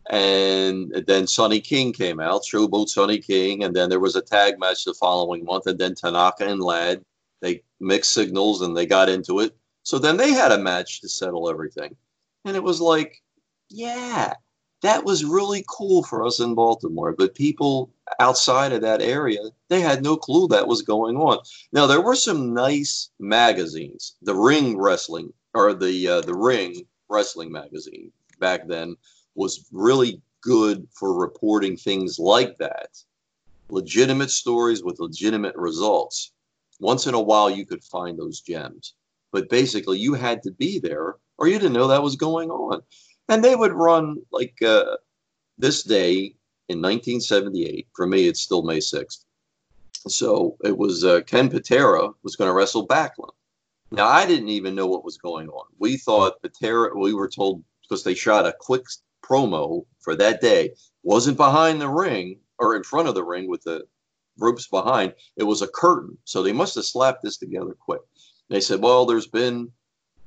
And 0.09 1.03
then 1.07 1.25
Sonny 1.25 1.59
King 1.59 1.91
came 1.91 2.19
out, 2.19 2.43
Showboat 2.43 2.89
Sonny 2.89 3.17
King, 3.17 3.63
and 3.63 3.75
then 3.75 3.89
there 3.89 3.99
was 3.99 4.15
a 4.15 4.21
tag 4.21 4.59
match 4.59 4.85
the 4.85 4.93
following 4.93 5.43
month, 5.43 5.65
and 5.65 5.79
then 5.79 5.95
Tanaka 5.95 6.45
and 6.45 6.61
Ladd, 6.61 7.03
they 7.41 7.63
mixed 7.79 8.11
signals 8.11 8.61
and 8.61 8.77
they 8.77 8.85
got 8.85 9.09
into 9.09 9.39
it. 9.39 9.55
So 9.83 9.99
then 9.99 10.17
they 10.17 10.31
had 10.31 10.51
a 10.51 10.57
match 10.57 11.01
to 11.01 11.09
settle 11.09 11.49
everything. 11.49 11.95
And 12.43 12.55
it 12.55 12.63
was 12.63 12.81
like, 12.81 13.21
yeah, 13.69 14.33
that 14.81 15.03
was 15.03 15.25
really 15.25 15.63
cool 15.67 16.03
for 16.03 16.25
us 16.25 16.39
in 16.39 16.55
Baltimore. 16.55 17.13
But 17.17 17.35
people 17.35 17.91
outside 18.19 18.71
of 18.71 18.81
that 18.81 19.01
area, 19.01 19.39
they 19.69 19.81
had 19.81 20.03
no 20.03 20.15
clue 20.15 20.47
that 20.49 20.67
was 20.67 20.81
going 20.81 21.17
on. 21.17 21.39
Now 21.71 21.87
there 21.87 22.01
were 22.01 22.15
some 22.15 22.53
nice 22.53 23.09
magazines. 23.19 24.15
The 24.21 24.35
Ring 24.35 24.77
Wrestling 24.77 25.33
or 25.53 25.73
the 25.73 26.07
uh, 26.07 26.21
the 26.21 26.35
Ring 26.35 26.85
Wrestling 27.09 27.51
magazine 27.51 28.11
back 28.39 28.67
then 28.67 28.95
was 29.35 29.67
really 29.71 30.21
good 30.41 30.87
for 30.91 31.13
reporting 31.13 31.77
things 31.77 32.19
like 32.19 32.57
that. 32.57 32.97
Legitimate 33.69 34.31
stories 34.31 34.83
with 34.83 34.99
legitimate 34.99 35.55
results. 35.55 36.31
Once 36.79 37.07
in 37.07 37.13
a 37.13 37.21
while, 37.21 37.49
you 37.49 37.65
could 37.65 37.83
find 37.83 38.17
those 38.17 38.41
gems. 38.41 38.93
But 39.31 39.49
basically, 39.49 39.99
you 39.99 40.13
had 40.13 40.43
to 40.43 40.51
be 40.51 40.79
there 40.79 41.17
or 41.37 41.47
you 41.47 41.59
didn't 41.59 41.73
know 41.73 41.87
that 41.87 42.03
was 42.03 42.15
going 42.15 42.49
on. 42.49 42.81
And 43.27 43.43
they 43.43 43.55
would 43.55 43.73
run 43.73 44.21
like 44.31 44.55
uh, 44.61 44.97
this 45.57 45.83
day 45.83 46.35
in 46.69 46.81
1978. 46.81 47.87
For 47.93 48.07
me, 48.07 48.27
it's 48.27 48.39
still 48.39 48.61
May 48.61 48.77
6th. 48.77 49.25
So 50.07 50.57
it 50.63 50.77
was 50.77 51.03
uh, 51.03 51.21
Ken 51.25 51.49
Patera 51.49 52.09
was 52.23 52.35
going 52.35 52.49
to 52.49 52.53
wrestle 52.53 52.87
Backlund. 52.87 53.31
Now, 53.91 54.07
I 54.07 54.25
didn't 54.25 54.49
even 54.49 54.75
know 54.75 54.87
what 54.87 55.05
was 55.05 55.17
going 55.17 55.49
on. 55.49 55.65
We 55.79 55.97
thought 55.97 56.41
Patera, 56.41 56.97
we 56.97 57.13
were 57.13 57.27
told 57.27 57.63
because 57.81 58.03
they 58.03 58.13
shot 58.13 58.45
a 58.45 58.55
quick 58.59 58.85
promo 59.27 59.85
for 59.99 60.15
that 60.15 60.41
day 60.41 60.71
wasn't 61.03 61.37
behind 61.37 61.81
the 61.81 61.89
ring 61.89 62.39
or 62.57 62.75
in 62.75 62.83
front 62.83 63.07
of 63.07 63.15
the 63.15 63.23
ring 63.23 63.49
with 63.49 63.63
the 63.63 63.85
ropes 64.37 64.67
behind. 64.67 65.13
It 65.37 65.43
was 65.43 65.61
a 65.61 65.67
curtain. 65.67 66.17
So 66.25 66.43
they 66.43 66.53
must 66.53 66.75
have 66.75 66.85
slapped 66.85 67.23
this 67.23 67.37
together 67.37 67.75
quick. 67.79 68.01
They 68.49 68.61
said, 68.61 68.81
well, 68.81 69.05
there's 69.05 69.27
been 69.27 69.71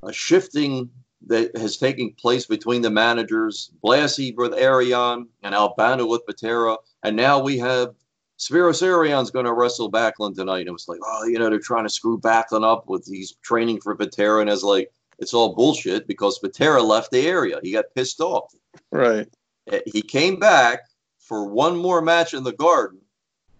a 0.03 0.13
shifting 0.13 0.91
that 1.27 1.57
has 1.57 1.77
taken 1.77 2.15
place 2.19 2.47
between 2.47 2.83
the 2.83 2.91
managers, 2.91 3.71
Blassie 3.85 4.35
with 4.37 4.55
Arion 4.55 5.29
and 5.43 5.55
Albano 5.55 6.07
with 6.07 6.27
Patera. 6.27 6.77
And 7.03 7.17
now 7.17 7.41
we 7.41 7.59
have 7.59 7.95
Spiros 8.39 8.83
Arion's 8.83 9.31
going 9.31 9.47
to 9.47 9.53
wrestle 9.53 9.91
Backlund 9.91 10.37
tonight. 10.37 10.61
And 10.61 10.69
it 10.69 10.73
was 10.73 10.89
like, 10.89 11.01
oh, 11.05 11.25
you 11.25 11.39
know, 11.39 11.51
they're 11.51 11.59
trying 11.59 11.85
to 11.85 11.91
screw 11.91 12.21
Backlund 12.21 12.65
up 12.65 12.89
with 12.89 13.07
he's 13.07 13.35
training 13.43 13.81
for 13.81 13.97
Patera. 13.97 14.41
And 14.41 14.51
it's 14.51 14.63
like, 14.63 14.93
it's 15.19 15.35
all 15.35 15.55
bullshit 15.55 16.07
because 16.07 16.39
Patera 16.39 16.83
left 16.83 17.11
the 17.11 17.27
area. 17.27 17.59
He 17.63 17.73
got 17.73 17.95
pissed 17.95 18.21
off. 18.21 18.53
Right. 18.91 19.29
Uh, 19.71 19.81
He 19.87 20.03
came 20.03 20.39
back 20.39 20.81
for 21.19 21.45
one 21.45 21.77
more 21.77 22.01
match 22.01 22.35
in 22.35 22.45
the 22.45 22.53
garden, 22.53 23.01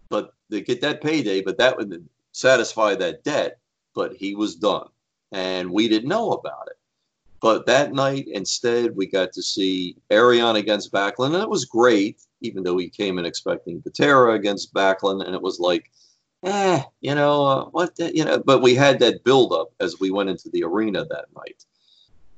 but 0.09 0.33
to 0.51 0.61
get 0.61 0.81
that 0.81 1.03
payday, 1.03 1.41
but 1.43 1.59
that 1.59 1.77
would 1.77 2.09
satisfy 2.33 2.95
that 2.95 3.25
debt. 3.25 3.59
But 3.95 4.15
he 4.15 4.35
was 4.35 4.55
done. 4.55 4.89
And 5.33 5.71
we 5.71 5.89
didn't 5.89 6.09
know 6.09 6.31
about 6.33 6.69
it. 6.69 6.77
But 7.41 7.67
that 7.67 7.93
night, 7.93 8.27
instead, 8.29 8.97
we 8.97 9.07
got 9.07 9.33
to 9.33 9.43
see 9.43 9.97
Arion 10.11 10.57
against 10.57 10.93
Backlund, 10.93 11.35
and 11.35 11.43
it 11.43 11.49
was 11.49 11.65
great, 11.65 12.21
even 12.41 12.63
though 12.63 12.79
he 12.79 12.89
came 12.89 13.19
in 13.19 13.25
expecting 13.25 13.81
Patera 13.83 14.35
against 14.35 14.75
Backlund, 14.75 15.25
and 15.25 15.35
it 15.35 15.43
was 15.43 15.61
like, 15.61 15.91
eh, 16.45 16.83
you 17.01 17.15
know, 17.15 17.47
uh, 17.47 17.65
what, 17.67 17.97
the, 17.97 18.15
you 18.15 18.25
know, 18.25 18.39
but 18.39 18.63
we 18.63 18.75
had 18.75 19.01
that 19.01 19.25
buildup 19.25 19.69
as 19.81 19.99
we 20.01 20.11
went 20.11 20.31
into 20.31 20.49
the 20.51 20.65
arena 20.65 21.05
that 21.05 21.27
night. 21.37 21.65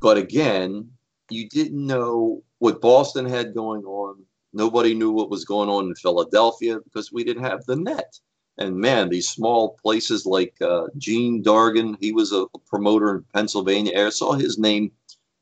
But 0.00 0.16
again, 0.16 0.90
you 1.28 1.48
didn't 1.48 1.86
know 1.86 2.42
what 2.58 2.80
Boston 2.80 3.26
had 3.26 3.54
going 3.54 3.84
on. 3.84 4.24
Nobody 4.52 4.94
knew 4.94 5.12
what 5.12 5.30
was 5.30 5.44
going 5.44 5.68
on 5.68 5.86
in 5.86 5.94
Philadelphia 5.94 6.80
because 6.82 7.12
we 7.12 7.24
didn't 7.24 7.44
have 7.44 7.64
the 7.64 7.76
net. 7.76 8.18
And 8.58 8.76
man, 8.76 9.08
these 9.08 9.28
small 9.28 9.78
places 9.82 10.26
like 10.26 10.54
uh, 10.60 10.88
Gene 10.98 11.42
Dargan, 11.42 11.96
he 12.00 12.12
was 12.12 12.32
a 12.32 12.46
promoter 12.66 13.14
in 13.14 13.24
Pennsylvania. 13.34 14.06
I 14.06 14.10
saw 14.10 14.32
his 14.32 14.58
name 14.58 14.92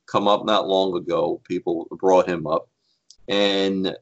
come 0.07 0.29
up 0.29 0.45
not 0.45 0.69
long 0.69 0.97
ago. 0.97 1.41
People 1.45 1.89
brought 1.91 2.29
him 2.29 2.47
up, 2.47 2.69
and 3.27 3.97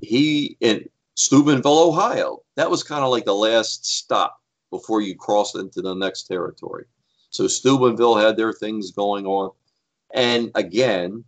he 0.00 0.56
in 0.60 0.88
Steubenville, 1.14 1.88
Ohio. 1.88 2.42
That 2.60 2.70
was 2.70 2.82
kind 2.82 3.02
of 3.02 3.10
like 3.10 3.24
the 3.24 3.34
last 3.34 3.86
stop 3.86 4.38
before 4.70 5.00
you 5.00 5.16
crossed 5.16 5.56
into 5.56 5.80
the 5.80 5.94
next 5.94 6.24
territory. 6.24 6.84
So 7.30 7.46
Steubenville 7.46 8.18
had 8.18 8.36
their 8.36 8.52
things 8.52 8.90
going 8.90 9.24
on, 9.24 9.52
and 10.12 10.50
again, 10.54 11.24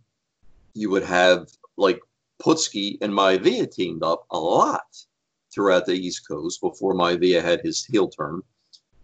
you 0.75 0.91
would 0.91 1.01
have 1.01 1.49
like 1.75 1.99
Putski 2.39 2.99
and 3.01 3.11
Maivia 3.11 3.65
teamed 3.65 4.03
up 4.03 4.27
a 4.29 4.37
lot 4.37 4.95
throughout 5.51 5.87
the 5.87 5.93
East 5.95 6.27
Coast 6.27 6.61
before 6.61 6.93
Maivia 6.93 7.41
had 7.41 7.61
his 7.61 7.83
heel 7.83 8.09
turn. 8.09 8.43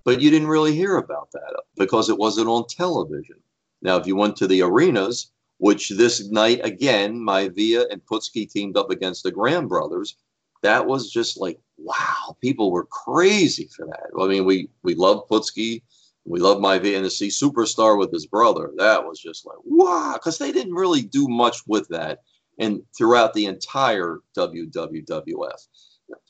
But 0.04 0.22
you 0.22 0.30
didn't 0.30 0.50
really 0.50 0.76
hear 0.76 0.98
about 0.98 1.32
that 1.32 1.64
because 1.78 2.10
it 2.10 2.18
wasn't 2.20 2.48
on 2.48 2.68
television. 2.68 3.38
Now, 3.82 3.98
if 3.98 4.06
you 4.06 4.16
went 4.16 4.36
to 4.36 4.46
the 4.46 4.62
arenas, 4.62 5.32
which 5.58 5.90
this 5.90 6.30
night 6.30 6.62
again, 6.64 7.20
Maivia 7.20 7.88
and 7.90 8.06
Putski 8.06 8.48
teamed 8.48 8.78
up 8.78 8.92
against 8.92 9.24
the 9.24 9.32
Graham 9.32 9.68
brothers, 9.68 10.16
that 10.62 10.88
was 10.88 11.12
just 11.12 11.40
like 11.40 11.60
wow, 11.78 12.36
people 12.42 12.72
were 12.72 12.86
crazy 12.86 13.70
for 13.76 13.86
that. 13.86 14.10
I 14.20 14.28
mean, 14.28 14.46
we 14.46 14.70
we 14.84 14.96
love 14.96 15.28
Putski, 15.30 15.82
we 16.26 16.40
love 16.40 16.64
and 16.64 16.84
to 16.84 17.10
see 17.10 17.30
Superstar 17.30 17.98
with 17.98 18.12
his 18.12 18.26
brother, 18.26 18.72
that 18.78 19.06
was 19.06 19.20
just 19.20 19.46
like 19.46 19.58
wow, 19.64 20.14
because 20.14 20.38
they 20.38 20.52
didn't 20.52 20.74
really 20.74 21.02
do 21.02 21.28
much 21.28 21.58
with 21.68 21.88
that, 21.90 22.22
and 22.58 22.82
throughout 22.98 23.34
the 23.34 23.46
entire 23.46 24.20
WWF 24.38 25.68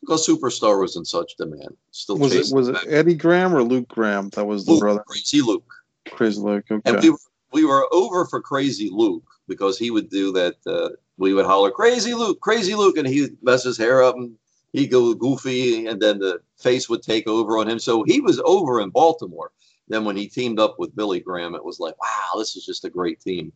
because 0.02 0.28
Superstar 0.28 0.80
was 0.80 0.96
in 0.96 1.06
such 1.06 1.36
demand. 1.38 1.76
Still 1.92 2.18
was 2.18 2.34
it 2.34 2.54
was 2.54 2.70
it 2.70 2.78
Eddie 2.88 3.16
Graham 3.16 3.56
or 3.56 3.64
Luke 3.64 3.88
Graham 3.90 4.30
that 4.30 4.46
was 4.46 4.66
the 4.66 4.74
Luke, 4.74 4.82
brother? 4.82 5.04
Crazy 5.08 5.42
Luke. 5.42 5.72
Crazy 6.12 6.40
Luke. 6.40 6.66
Okay. 6.70 6.82
And 6.90 7.02
we 7.02 7.10
were, 7.10 7.18
we 7.52 7.66
were 7.66 7.88
over 7.92 8.26
for 8.26 8.42
Crazy 8.42 8.90
Luke 8.92 9.28
because 9.48 9.78
he 9.78 9.92
would 9.92 10.10
do 10.10 10.32
that. 10.34 10.56
Uh, 10.66 10.90
we 11.20 11.34
would 11.34 11.46
holler 11.46 11.70
Crazy 11.70 12.14
Luke, 12.14 12.40
Crazy 12.40 12.74
Luke, 12.74 12.98
and 12.98 13.08
he 13.08 13.22
would 13.22 13.38
mess 13.44 13.64
his 13.64 13.78
hair 13.78 14.02
up 14.02 14.16
and 14.16 14.36
he'd 14.74 14.88
go 14.88 15.14
goofy, 15.14 15.86
and 15.86 16.02
then 16.02 16.20
the 16.20 16.42
face 16.58 16.90
would 16.90 17.04
take 17.04 17.28
over 17.28 17.58
on 17.58 17.70
him. 17.70 17.78
So 17.78 18.04
he 18.04 18.22
was 18.22 18.42
over 18.46 18.82
in 18.82 18.90
Baltimore. 18.90 19.52
Then 19.88 20.06
when 20.06 20.16
he 20.16 20.28
teamed 20.28 20.60
up 20.60 20.76
with 20.80 20.96
Billy 20.96 21.20
Graham, 21.20 21.56
it 21.56 21.64
was 21.64 21.80
like, 21.80 22.00
wow, 22.00 22.40
this 22.40 22.56
is 22.56 22.66
just 22.66 22.86
a 22.86 22.90
great 22.90 23.20
team. 23.20 23.52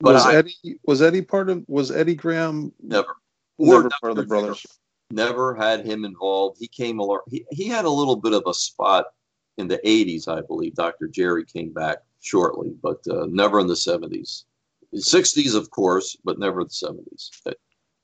But 0.00 0.14
was 0.14 0.26
I, 0.26 0.36
Eddie 0.36 0.80
was 0.84 1.02
Eddie 1.02 1.22
part 1.22 1.50
of 1.50 1.64
was 1.66 1.90
Eddie 1.90 2.14
Graham 2.14 2.72
never 2.80 3.16
never 3.58 3.90
part 4.00 4.12
of 4.12 4.16
the 4.16 4.22
brothers? 4.22 4.64
never 5.10 5.54
had 5.54 5.84
him 5.84 6.04
involved. 6.04 6.58
He 6.60 6.68
came 6.68 6.98
along. 7.00 7.20
He, 7.28 7.44
he 7.50 7.66
had 7.66 7.84
a 7.84 7.90
little 7.90 8.16
bit 8.16 8.32
of 8.32 8.44
a 8.46 8.54
spot 8.54 9.06
in 9.56 9.66
the 9.66 9.78
80s, 9.78 10.28
I 10.28 10.42
believe. 10.42 10.74
Dr. 10.74 11.08
Jerry 11.08 11.44
came 11.44 11.72
back 11.72 11.98
shortly, 12.20 12.74
but 12.82 13.00
uh, 13.08 13.26
never 13.28 13.58
in 13.58 13.66
the 13.66 13.74
70s. 13.74 14.44
The 14.92 14.98
60s, 14.98 15.54
of 15.54 15.70
course, 15.70 16.16
but 16.24 16.38
never 16.38 16.64
the 16.64 16.70
70s. 16.70 17.30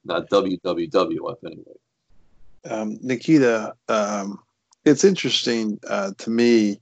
Not 0.05 0.29
WWWF 0.29 1.37
anyway. 1.45 1.73
Um, 2.67 2.99
Nikita, 3.03 3.75
um, 3.89 4.39
it's 4.85 5.05
interesting 5.05 5.79
uh, 5.89 6.13
to 6.19 6.31
me 6.31 6.81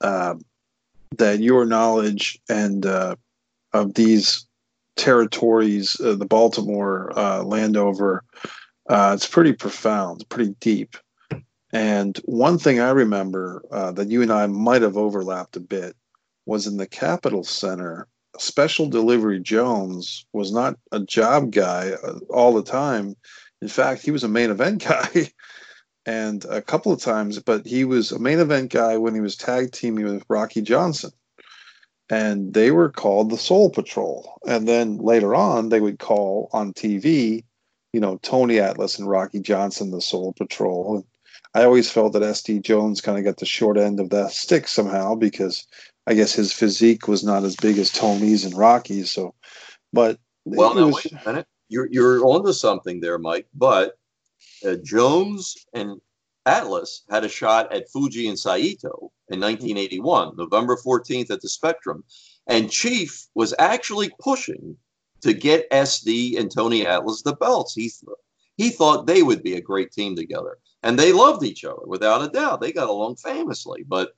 uh, 0.00 0.34
that 1.18 1.40
your 1.40 1.66
knowledge 1.66 2.40
and 2.48 2.86
uh, 2.86 3.16
of 3.72 3.94
these 3.94 4.46
territories, 4.96 6.00
uh, 6.00 6.14
the 6.14 6.26
Baltimore, 6.26 7.12
uh, 7.16 7.42
Landover, 7.42 8.24
uh, 8.88 9.12
it's 9.14 9.26
pretty 9.26 9.52
profound, 9.52 10.24
pretty 10.28 10.54
deep. 10.60 10.96
And 11.72 12.18
one 12.24 12.58
thing 12.58 12.80
I 12.80 12.90
remember 12.90 13.62
that 13.70 14.10
you 14.10 14.22
and 14.22 14.32
I 14.32 14.46
might 14.46 14.82
have 14.82 14.96
overlapped 14.96 15.56
a 15.56 15.60
bit 15.60 15.94
was 16.44 16.66
in 16.66 16.78
the 16.78 16.86
Capitol 16.86 17.44
Center. 17.44 18.08
Special 18.38 18.88
Delivery 18.88 19.40
Jones 19.40 20.26
was 20.32 20.52
not 20.52 20.76
a 20.92 21.00
job 21.00 21.50
guy 21.50 21.92
uh, 21.92 22.18
all 22.30 22.54
the 22.54 22.62
time. 22.62 23.16
In 23.60 23.68
fact, 23.68 24.02
he 24.02 24.10
was 24.10 24.24
a 24.24 24.28
main 24.28 24.50
event 24.50 24.84
guy, 24.88 25.30
and 26.06 26.44
a 26.44 26.62
couple 26.62 26.92
of 26.92 27.00
times. 27.00 27.38
But 27.38 27.66
he 27.66 27.84
was 27.84 28.12
a 28.12 28.18
main 28.18 28.38
event 28.38 28.72
guy 28.72 28.96
when 28.96 29.14
he 29.14 29.20
was 29.20 29.36
tag 29.36 29.72
teaming 29.72 30.04
with 30.04 30.24
Rocky 30.28 30.62
Johnson, 30.62 31.10
and 32.08 32.54
they 32.54 32.70
were 32.70 32.90
called 32.90 33.30
the 33.30 33.38
Soul 33.38 33.70
Patrol. 33.70 34.38
And 34.46 34.66
then 34.66 34.98
later 34.98 35.34
on, 35.34 35.68
they 35.68 35.80
would 35.80 35.98
call 35.98 36.48
on 36.52 36.72
TV 36.72 37.44
you 37.92 38.00
know, 38.00 38.18
Tony 38.22 38.60
Atlas 38.60 38.98
and 38.98 39.08
Rocky 39.08 39.40
Johnson, 39.40 39.90
the 39.90 40.00
Soul 40.00 40.32
Patrol. 40.32 40.96
And 40.96 41.04
I 41.54 41.64
always 41.64 41.90
felt 41.90 42.12
that 42.12 42.22
SD 42.22 42.62
Jones 42.62 43.00
kind 43.00 43.18
of 43.18 43.24
got 43.24 43.38
the 43.38 43.46
short 43.46 43.78
end 43.78 44.00
of 44.00 44.10
the 44.10 44.28
stick 44.28 44.68
somehow 44.68 45.14
because 45.16 45.66
I 46.10 46.14
guess 46.14 46.32
his 46.32 46.52
physique 46.52 47.06
was 47.06 47.22
not 47.22 47.44
as 47.44 47.54
big 47.54 47.78
as 47.78 47.92
Tony's 47.92 48.44
and 48.44 48.56
Rocky's. 48.56 49.12
So, 49.12 49.32
but 49.92 50.18
well, 50.44 50.74
now 50.74 50.86
was, 50.86 51.04
wait 51.04 51.12
a 51.12 51.28
minute, 51.28 51.46
you're 51.68 51.86
you're 51.88 52.24
onto 52.24 52.52
something 52.52 52.98
there, 52.98 53.16
Mike. 53.16 53.46
But 53.54 53.96
uh, 54.66 54.74
Jones 54.82 55.56
and 55.72 56.00
Atlas 56.46 57.04
had 57.08 57.22
a 57.22 57.28
shot 57.28 57.72
at 57.72 57.88
Fuji 57.92 58.26
and 58.26 58.36
Saito 58.36 59.12
in 59.28 59.38
1981, 59.38 60.34
November 60.36 60.76
14th 60.84 61.30
at 61.30 61.42
the 61.42 61.48
Spectrum, 61.48 62.02
and 62.48 62.72
Chief 62.72 63.28
was 63.36 63.54
actually 63.60 64.10
pushing 64.18 64.76
to 65.20 65.32
get 65.32 65.70
SD 65.70 66.36
and 66.36 66.50
Tony 66.50 66.84
Atlas 66.84 67.22
the 67.22 67.36
belts. 67.36 67.72
He 67.72 67.88
he 68.56 68.70
thought 68.70 69.06
they 69.06 69.22
would 69.22 69.44
be 69.44 69.54
a 69.54 69.60
great 69.60 69.92
team 69.92 70.16
together, 70.16 70.58
and 70.82 70.98
they 70.98 71.12
loved 71.12 71.44
each 71.44 71.64
other 71.64 71.86
without 71.86 72.20
a 72.20 72.28
doubt. 72.28 72.60
They 72.60 72.72
got 72.72 72.88
along 72.88 73.14
famously, 73.14 73.84
but 73.86 74.16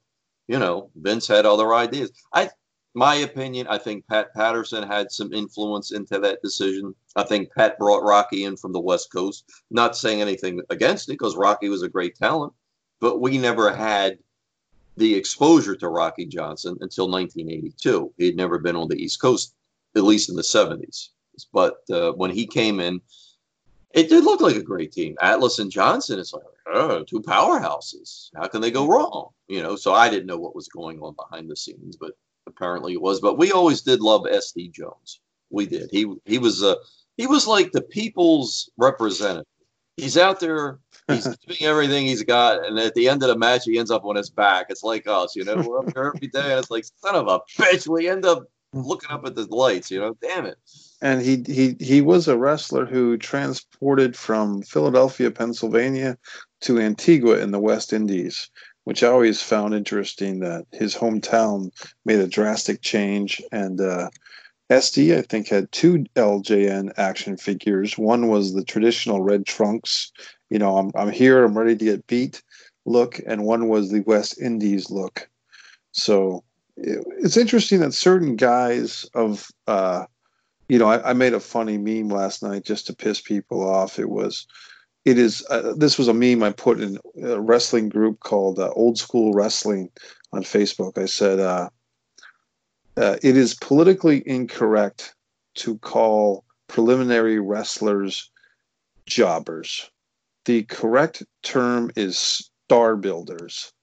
you 0.48 0.58
know 0.58 0.90
Vince 0.96 1.26
had 1.26 1.46
other 1.46 1.74
ideas. 1.74 2.12
I, 2.32 2.50
my 2.94 3.16
opinion, 3.16 3.66
I 3.68 3.78
think 3.78 4.06
Pat 4.06 4.34
Patterson 4.34 4.86
had 4.86 5.10
some 5.10 5.32
influence 5.32 5.92
into 5.92 6.18
that 6.18 6.42
decision. 6.42 6.94
I 7.16 7.22
think 7.22 7.52
Pat 7.52 7.78
brought 7.78 8.04
Rocky 8.04 8.44
in 8.44 8.56
from 8.56 8.72
the 8.72 8.80
West 8.80 9.10
Coast. 9.10 9.50
Not 9.70 9.96
saying 9.96 10.20
anything 10.20 10.60
against 10.68 11.08
it 11.08 11.12
because 11.12 11.36
Rocky 11.36 11.68
was 11.68 11.82
a 11.82 11.88
great 11.88 12.16
talent, 12.16 12.52
but 13.00 13.20
we 13.20 13.38
never 13.38 13.74
had 13.74 14.18
the 14.98 15.14
exposure 15.14 15.74
to 15.76 15.88
Rocky 15.88 16.26
Johnson 16.26 16.76
until 16.80 17.10
1982. 17.10 18.12
He 18.18 18.26
had 18.26 18.36
never 18.36 18.58
been 18.58 18.76
on 18.76 18.88
the 18.88 19.02
East 19.02 19.20
Coast 19.20 19.54
at 19.96 20.04
least 20.04 20.28
in 20.28 20.36
the 20.36 20.42
70s. 20.42 21.08
But 21.52 21.78
uh, 21.90 22.12
when 22.12 22.30
he 22.30 22.46
came 22.46 22.80
in, 22.80 23.00
it 23.94 24.08
did 24.08 24.24
look 24.24 24.40
like 24.40 24.56
a 24.56 24.62
great 24.62 24.92
team. 24.92 25.16
Atlas 25.20 25.58
and 25.58 25.70
Johnson, 25.70 26.18
it's 26.18 26.32
like, 26.32 26.44
oh, 26.66 27.04
two 27.04 27.20
powerhouses. 27.20 28.30
How 28.34 28.48
can 28.48 28.60
they 28.60 28.70
go 28.70 28.86
wrong? 28.86 29.28
You 29.48 29.62
know, 29.62 29.76
so 29.76 29.92
I 29.92 30.08
didn't 30.08 30.26
know 30.26 30.38
what 30.38 30.56
was 30.56 30.68
going 30.68 31.00
on 31.00 31.14
behind 31.14 31.50
the 31.50 31.56
scenes, 31.56 31.96
but 31.96 32.12
apparently 32.46 32.94
it 32.94 33.02
was. 33.02 33.20
But 33.20 33.38
we 33.38 33.52
always 33.52 33.82
did 33.82 34.00
love 34.00 34.22
SD 34.22 34.72
Jones. 34.72 35.20
We 35.50 35.66
did. 35.66 35.90
He 35.90 36.12
he 36.24 36.38
was 36.38 36.62
uh, 36.62 36.76
he 37.16 37.26
was 37.26 37.46
like 37.46 37.72
the 37.72 37.82
people's 37.82 38.70
representative. 38.78 39.46
He's 39.98 40.16
out 40.16 40.40
there, 40.40 40.78
he's 41.08 41.24
doing 41.46 41.62
everything 41.62 42.06
he's 42.06 42.22
got, 42.22 42.66
and 42.66 42.78
at 42.78 42.94
the 42.94 43.10
end 43.10 43.22
of 43.22 43.28
the 43.28 43.36
match, 43.36 43.64
he 43.64 43.78
ends 43.78 43.90
up 43.90 44.06
on 44.06 44.16
his 44.16 44.30
back. 44.30 44.66
It's 44.70 44.82
like 44.82 45.06
us, 45.06 45.36
you 45.36 45.44
know. 45.44 45.56
We're 45.56 45.80
up 45.80 45.94
here 45.94 46.12
every 46.14 46.28
day, 46.28 46.50
and 46.50 46.58
it's 46.58 46.70
like, 46.70 46.84
son 46.96 47.14
of 47.14 47.28
a 47.28 47.40
bitch, 47.60 47.86
we 47.86 48.08
end 48.08 48.24
up 48.24 48.46
looking 48.72 49.10
up 49.10 49.26
at 49.26 49.34
the 49.34 49.46
lights, 49.54 49.90
you 49.90 50.00
know, 50.00 50.16
damn 50.22 50.46
it. 50.46 50.56
And 51.02 51.20
he 51.20 51.42
he 51.46 51.76
he 51.80 52.00
was 52.00 52.28
a 52.28 52.38
wrestler 52.38 52.86
who 52.86 53.18
transported 53.18 54.16
from 54.16 54.62
Philadelphia, 54.62 55.30
Pennsylvania 55.30 56.16
to 56.62 56.78
Antigua 56.78 57.38
in 57.38 57.50
the 57.50 57.60
West 57.60 57.92
Indies, 57.92 58.48
which 58.84 59.02
I 59.02 59.08
always 59.08 59.42
found 59.42 59.74
interesting 59.74 60.40
that 60.40 60.64
his 60.72 60.94
hometown 60.94 61.70
made 62.04 62.20
a 62.20 62.28
drastic 62.28 62.80
change 62.82 63.42
and 63.50 63.80
uh, 63.80 64.08
SD, 64.70 65.16
I 65.18 65.22
think, 65.22 65.48
had 65.48 65.70
two 65.72 66.06
LJN 66.16 66.92
action 66.96 67.36
figures. 67.36 67.98
One 67.98 68.28
was 68.28 68.54
the 68.54 68.64
traditional 68.64 69.20
red 69.20 69.44
trunks, 69.44 70.12
you 70.48 70.58
know, 70.58 70.78
I'm, 70.78 70.90
I'm 70.94 71.10
here, 71.10 71.44
I'm 71.44 71.58
ready 71.58 71.76
to 71.76 71.84
get 71.84 72.06
beat 72.06 72.42
look, 72.86 73.20
and 73.26 73.44
one 73.44 73.68
was 73.68 73.90
the 73.90 74.00
West 74.00 74.40
Indies 74.40 74.90
look. 74.90 75.28
So 75.92 76.42
it's 76.76 77.36
interesting 77.36 77.80
that 77.80 77.92
certain 77.92 78.36
guys 78.36 79.04
of 79.14 79.48
uh, 79.66 80.06
you 80.72 80.78
know 80.78 80.86
I, 80.86 81.10
I, 81.10 81.12
made 81.12 81.34
a 81.34 81.40
funny 81.40 81.76
meme 81.76 82.08
last 82.08 82.42
night 82.42 82.64
just 82.64 82.86
to 82.86 82.96
piss 82.96 83.20
people 83.20 83.68
off. 83.68 83.98
It 83.98 84.08
was 84.08 84.46
it 85.04 85.18
is 85.18 85.44
uh, 85.50 85.74
this 85.76 85.98
was 85.98 86.08
a 86.08 86.14
meme 86.14 86.42
i 86.42 86.50
put 86.50 86.80
in 86.80 86.98
a 87.22 87.38
wrestling 87.38 87.90
group 87.90 88.20
called 88.20 88.58
uh, 88.58 88.70
old 88.70 88.96
school 88.96 89.34
wrestling 89.34 89.90
on 90.32 90.44
facebook. 90.44 90.96
I 90.96 91.04
said 91.04 91.40
uh, 91.40 91.68
uh 92.96 93.16
it 93.22 93.36
is 93.36 93.52
politically 93.52 94.22
incorrect 94.26 95.14
to 95.56 95.76
call 95.76 96.42
preliminary 96.68 97.38
wrestlers 97.38 98.30
jobbers. 99.04 99.90
The 100.46 100.62
correct 100.62 101.22
term 101.42 101.90
is 101.96 102.16
star 102.16 102.96
builders. 102.96 103.74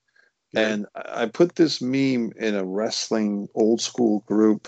And 0.56 0.88
I 0.96 1.28
put 1.28 1.56
this 1.56 1.84
meme 1.84 2.32
in 2.36 2.56
a 2.56 2.66
wrestling 2.66 3.48
old 3.54 3.80
school 3.80 4.24
group 4.26 4.68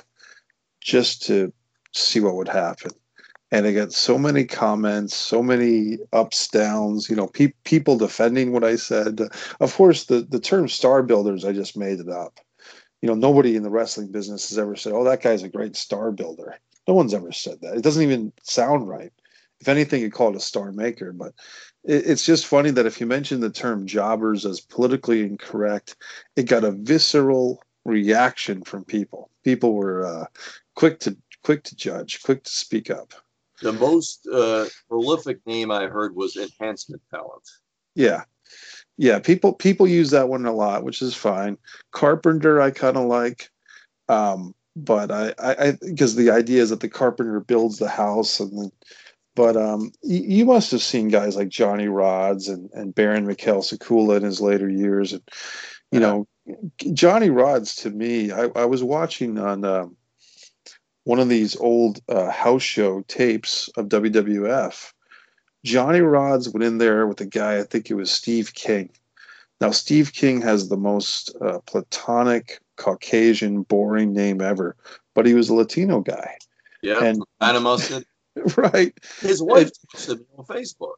just 0.81 1.23
to 1.23 1.51
see 1.93 2.19
what 2.19 2.35
would 2.35 2.49
happen. 2.49 2.91
And 3.51 3.65
I 3.67 3.73
got 3.73 3.91
so 3.93 4.17
many 4.17 4.45
comments, 4.45 5.15
so 5.15 5.43
many 5.43 5.99
ups, 6.13 6.47
downs, 6.47 7.09
you 7.09 7.15
know, 7.17 7.27
pe- 7.27 7.53
people 7.65 7.97
defending 7.97 8.53
what 8.53 8.63
I 8.63 8.77
said. 8.77 9.21
Of 9.59 9.75
course, 9.75 10.05
the, 10.05 10.21
the 10.21 10.39
term 10.39 10.69
star 10.69 11.03
builders, 11.03 11.43
I 11.45 11.51
just 11.53 11.77
made 11.77 11.99
it 11.99 12.09
up. 12.09 12.39
you 13.01 13.07
know, 13.07 13.15
nobody 13.15 13.55
in 13.55 13.63
the 13.63 13.69
wrestling 13.69 14.11
business 14.11 14.49
has 14.49 14.59
ever 14.59 14.75
said, 14.75 14.93
"Oh, 14.93 15.03
that 15.05 15.21
guy's 15.21 15.43
a 15.43 15.49
great 15.49 15.75
star 15.75 16.11
builder." 16.11 16.57
No 16.87 16.93
one's 16.93 17.13
ever 17.13 17.31
said 17.31 17.61
that. 17.61 17.75
It 17.75 17.83
doesn't 17.83 18.03
even 18.03 18.33
sound 18.43 18.87
right. 18.87 19.11
If 19.59 19.67
anything, 19.67 20.01
you 20.01 20.11
call 20.11 20.29
it 20.31 20.35
a 20.35 20.39
star 20.39 20.71
maker. 20.71 21.11
But 21.13 21.33
it, 21.83 22.07
it's 22.07 22.25
just 22.25 22.45
funny 22.47 22.71
that 22.71 22.85
if 22.85 22.99
you 22.99 23.07
mention 23.07 23.39
the 23.39 23.49
term 23.49 23.85
jobbers 23.87 24.45
as 24.45 24.61
politically 24.61 25.21
incorrect, 25.21 25.95
it 26.35 26.43
got 26.43 26.63
a 26.63 26.71
visceral 26.71 27.63
reaction 27.85 28.63
from 28.63 28.85
people. 28.85 29.29
People 29.43 29.73
were 29.73 30.05
uh, 30.05 30.25
quick 30.75 30.99
to 31.01 31.17
quick 31.43 31.63
to 31.63 31.75
judge, 31.75 32.21
quick 32.23 32.43
to 32.43 32.51
speak 32.51 32.89
up. 32.89 33.13
The 33.61 33.73
most 33.73 34.27
uh, 34.27 34.65
prolific 34.89 35.45
name 35.45 35.71
I 35.71 35.87
heard 35.87 36.15
was 36.15 36.35
enhancement 36.35 37.01
talent. 37.11 37.43
Yeah, 37.93 38.23
yeah. 38.97 39.19
People 39.19 39.53
people 39.53 39.87
use 39.87 40.11
that 40.11 40.29
one 40.29 40.45
a 40.45 40.51
lot, 40.51 40.83
which 40.83 41.01
is 41.01 41.15
fine. 41.15 41.57
Carpenter, 41.91 42.59
I 42.59 42.71
kind 42.71 42.97
of 42.97 43.05
like, 43.05 43.49
um, 44.09 44.55
but 44.75 45.11
I 45.11 45.33
I 45.37 45.77
because 45.79 46.15
the 46.15 46.31
idea 46.31 46.61
is 46.61 46.71
that 46.71 46.79
the 46.79 46.89
carpenter 46.89 47.39
builds 47.39 47.77
the 47.77 47.89
house 47.89 48.39
and 48.39 48.57
then. 48.57 48.71
But 49.33 49.55
um, 49.55 49.93
you, 50.03 50.19
you 50.19 50.45
must 50.45 50.71
have 50.71 50.81
seen 50.81 51.07
guys 51.07 51.37
like 51.37 51.47
Johnny 51.47 51.85
Rodz 51.85 52.49
and, 52.49 52.69
and 52.73 52.93
Baron 52.93 53.25
Mikel 53.25 53.61
Scicluna 53.61 54.17
in 54.17 54.23
his 54.23 54.41
later 54.41 54.67
years, 54.67 55.13
and 55.13 55.21
you 55.89 56.01
know 56.01 56.27
Johnny 56.93 57.29
Rodz 57.29 57.81
to 57.83 57.89
me, 57.89 58.31
I, 58.31 58.49
I 58.55 58.65
was 58.65 58.83
watching 58.83 59.37
on 59.37 59.63
um, 59.63 59.95
one 61.03 61.19
of 61.19 61.29
these 61.29 61.55
old 61.55 61.99
uh, 62.07 62.29
house 62.29 62.61
show 62.61 63.01
tapes 63.01 63.69
of 63.75 63.89
WWF. 63.89 64.93
Johnny 65.63 65.99
Rodz 65.99 66.51
went 66.51 66.63
in 66.63 66.77
there 66.77 67.07
with 67.07 67.21
a 67.21 67.25
guy, 67.25 67.59
I 67.59 67.63
think 67.63 67.89
it 67.89 67.95
was 67.95 68.11
Steve 68.11 68.53
King. 68.53 68.89
Now, 69.59 69.71
Steve 69.71 70.11
King 70.13 70.41
has 70.41 70.69
the 70.69 70.77
most 70.77 71.35
uh, 71.39 71.59
platonic, 71.59 72.59
Caucasian, 72.77 73.61
boring 73.61 74.11
name 74.13 74.41
ever, 74.41 74.75
but 75.13 75.27
he 75.27 75.35
was 75.35 75.49
a 75.49 75.53
Latino 75.53 76.01
guy. 76.01 76.37
Yeah, 76.81 77.03
and 77.03 77.23
City. 77.77 78.05
right. 78.57 78.93
His 79.19 79.41
wife 79.41 79.69
posted 79.91 80.19
me 80.19 80.25
on 80.37 80.45
Facebook. 80.45 80.95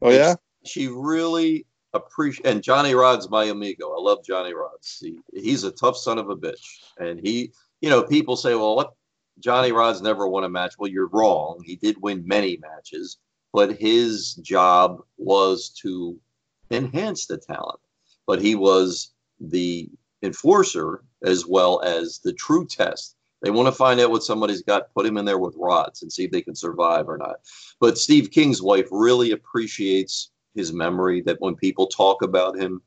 Oh, 0.00 0.10
yeah? 0.10 0.34
She 0.64 0.88
really 0.88 1.64
appreciate 1.94 2.46
and 2.46 2.62
Johnny 2.62 2.94
Rod's 2.94 3.28
my 3.30 3.44
amigo. 3.44 3.92
I 3.92 4.00
love 4.00 4.24
Johnny 4.24 4.54
Rod's. 4.54 4.98
He, 4.98 5.18
he's 5.32 5.62
a 5.62 5.70
tough 5.70 5.96
son 5.96 6.18
of 6.18 6.28
a 6.28 6.36
bitch, 6.36 6.80
and 6.98 7.20
he, 7.20 7.52
you 7.80 7.90
know, 7.90 8.02
people 8.02 8.36
say, 8.36 8.54
well, 8.54 8.74
what 8.74 8.94
Johnny 9.38 9.72
Rodz 9.72 10.02
never 10.02 10.26
won 10.28 10.44
a 10.44 10.48
match. 10.48 10.74
Well, 10.78 10.90
you're 10.90 11.08
wrong. 11.08 11.62
He 11.64 11.76
did 11.76 12.00
win 12.00 12.26
many 12.26 12.58
matches, 12.58 13.18
but 13.52 13.78
his 13.78 14.34
job 14.34 15.02
was 15.16 15.70
to 15.82 16.18
enhance 16.70 17.26
the 17.26 17.38
talent. 17.38 17.80
But 18.26 18.40
he 18.40 18.54
was 18.54 19.12
the 19.40 19.90
enforcer 20.22 21.02
as 21.24 21.46
well 21.46 21.80
as 21.82 22.20
the 22.22 22.32
true 22.32 22.66
test. 22.66 23.16
They 23.42 23.50
want 23.50 23.66
to 23.66 23.72
find 23.72 23.98
out 24.00 24.10
what 24.10 24.22
somebody's 24.22 24.62
got, 24.62 24.94
put 24.94 25.04
him 25.04 25.16
in 25.16 25.24
there 25.24 25.38
with 25.38 25.56
rods 25.58 26.02
and 26.02 26.12
see 26.12 26.24
if 26.24 26.30
they 26.30 26.42
can 26.42 26.54
survive 26.54 27.08
or 27.08 27.18
not. 27.18 27.40
But 27.80 27.98
Steve 27.98 28.30
King's 28.30 28.62
wife 28.62 28.86
really 28.92 29.32
appreciates 29.32 30.30
his 30.54 30.72
memory 30.72 31.22
that 31.22 31.40
when 31.40 31.56
people 31.56 31.88
talk 31.88 32.22
about 32.22 32.56
him, 32.56 32.80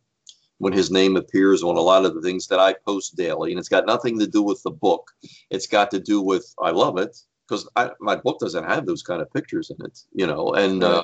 when 0.57 0.73
his 0.73 0.91
name 0.91 1.17
appears 1.17 1.63
on 1.63 1.75
a 1.75 1.81
lot 1.81 2.05
of 2.05 2.15
the 2.15 2.21
things 2.21 2.47
that 2.47 2.59
I 2.59 2.73
post 2.85 3.15
daily, 3.15 3.51
and 3.51 3.59
it's 3.59 3.69
got 3.69 3.85
nothing 3.85 4.19
to 4.19 4.27
do 4.27 4.41
with 4.41 4.61
the 4.63 4.71
book. 4.71 5.11
It's 5.49 5.67
got 5.67 5.91
to 5.91 5.99
do 5.99 6.21
with 6.21 6.53
I 6.61 6.71
love 6.71 6.97
it 6.97 7.17
because 7.47 7.67
my 7.99 8.15
book 8.15 8.39
doesn't 8.39 8.63
have 8.63 8.85
those 8.85 9.03
kind 9.03 9.21
of 9.21 9.31
pictures 9.33 9.69
in 9.69 9.85
it, 9.85 9.99
you 10.13 10.27
know. 10.27 10.53
And 10.53 10.83
uh, 10.83 11.03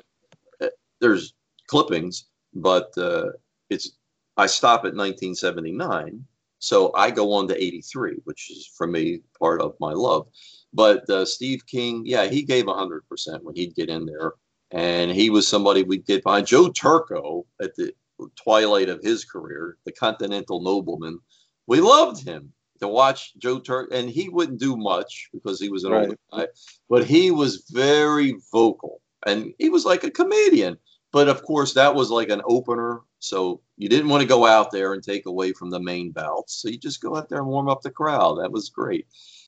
there's 0.99 1.33
clippings, 1.67 2.25
but 2.53 2.91
uh, 2.97 3.29
it's 3.69 3.91
I 4.37 4.45
stop 4.47 4.79
at 4.79 4.95
1979, 4.95 6.25
so 6.59 6.93
I 6.95 7.11
go 7.11 7.33
on 7.33 7.47
to 7.49 7.61
83, 7.61 8.17
which 8.23 8.49
is 8.49 8.71
for 8.77 8.87
me 8.87 9.21
part 9.37 9.61
of 9.61 9.75
my 9.79 9.91
love. 9.91 10.27
But 10.73 11.09
uh, 11.09 11.25
Steve 11.25 11.65
King, 11.67 12.03
yeah, 12.05 12.27
he 12.27 12.43
gave 12.43 12.65
100% 12.65 13.01
when 13.43 13.55
he'd 13.55 13.75
get 13.75 13.89
in 13.89 14.05
there 14.05 14.33
and 14.71 15.11
he 15.11 15.29
was 15.29 15.47
somebody 15.47 15.83
we 15.83 15.97
did 15.97 16.23
find. 16.23 16.47
Joe 16.47 16.69
Turco 16.69 17.45
at 17.61 17.75
the 17.75 17.93
twilight 18.35 18.89
of 18.89 19.03
his 19.03 19.25
career, 19.25 19.77
the 19.85 19.91
Continental 19.91 20.61
Nobleman. 20.61 21.19
We 21.67 21.81
loved 21.81 22.23
him 22.23 22.53
to 22.79 22.87
watch 22.87 23.33
Joe 23.37 23.59
Turk, 23.59 23.89
and 23.91 24.09
he 24.09 24.29
wouldn't 24.29 24.59
do 24.59 24.75
much 24.75 25.29
because 25.33 25.59
he 25.59 25.69
was 25.69 25.83
an 25.83 25.91
right. 25.91 26.01
older 26.01 26.17
guy, 26.31 26.47
but 26.89 27.05
he 27.05 27.31
was 27.31 27.65
very 27.69 28.35
vocal, 28.51 29.01
and 29.25 29.53
he 29.59 29.69
was 29.69 29.85
like 29.85 30.03
a 30.03 30.11
comedian. 30.11 30.77
But 31.11 31.27
of 31.27 31.43
course, 31.43 31.73
that 31.73 31.93
was 31.93 32.09
like 32.09 32.29
an 32.29 32.41
opener, 32.45 33.01
so 33.19 33.61
you 33.77 33.89
didn't 33.89 34.09
want 34.09 34.21
to 34.21 34.27
go 34.27 34.45
out 34.45 34.71
there 34.71 34.93
and 34.93 35.03
take 35.03 35.25
away 35.25 35.51
from 35.51 35.69
the 35.69 35.79
main 35.79 36.11
bouts. 36.11 36.55
So 36.61 36.69
you 36.69 36.77
just 36.77 37.01
go 37.01 37.15
out 37.15 37.29
there 37.29 37.39
and 37.39 37.47
warm 37.47 37.69
up 37.69 37.81
the 37.81 37.91
crowd. 37.91 38.39
That 38.39 38.51
was 38.51 38.69
great. 38.69 39.07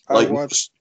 Like 0.09 0.29
watched, 0.29 0.71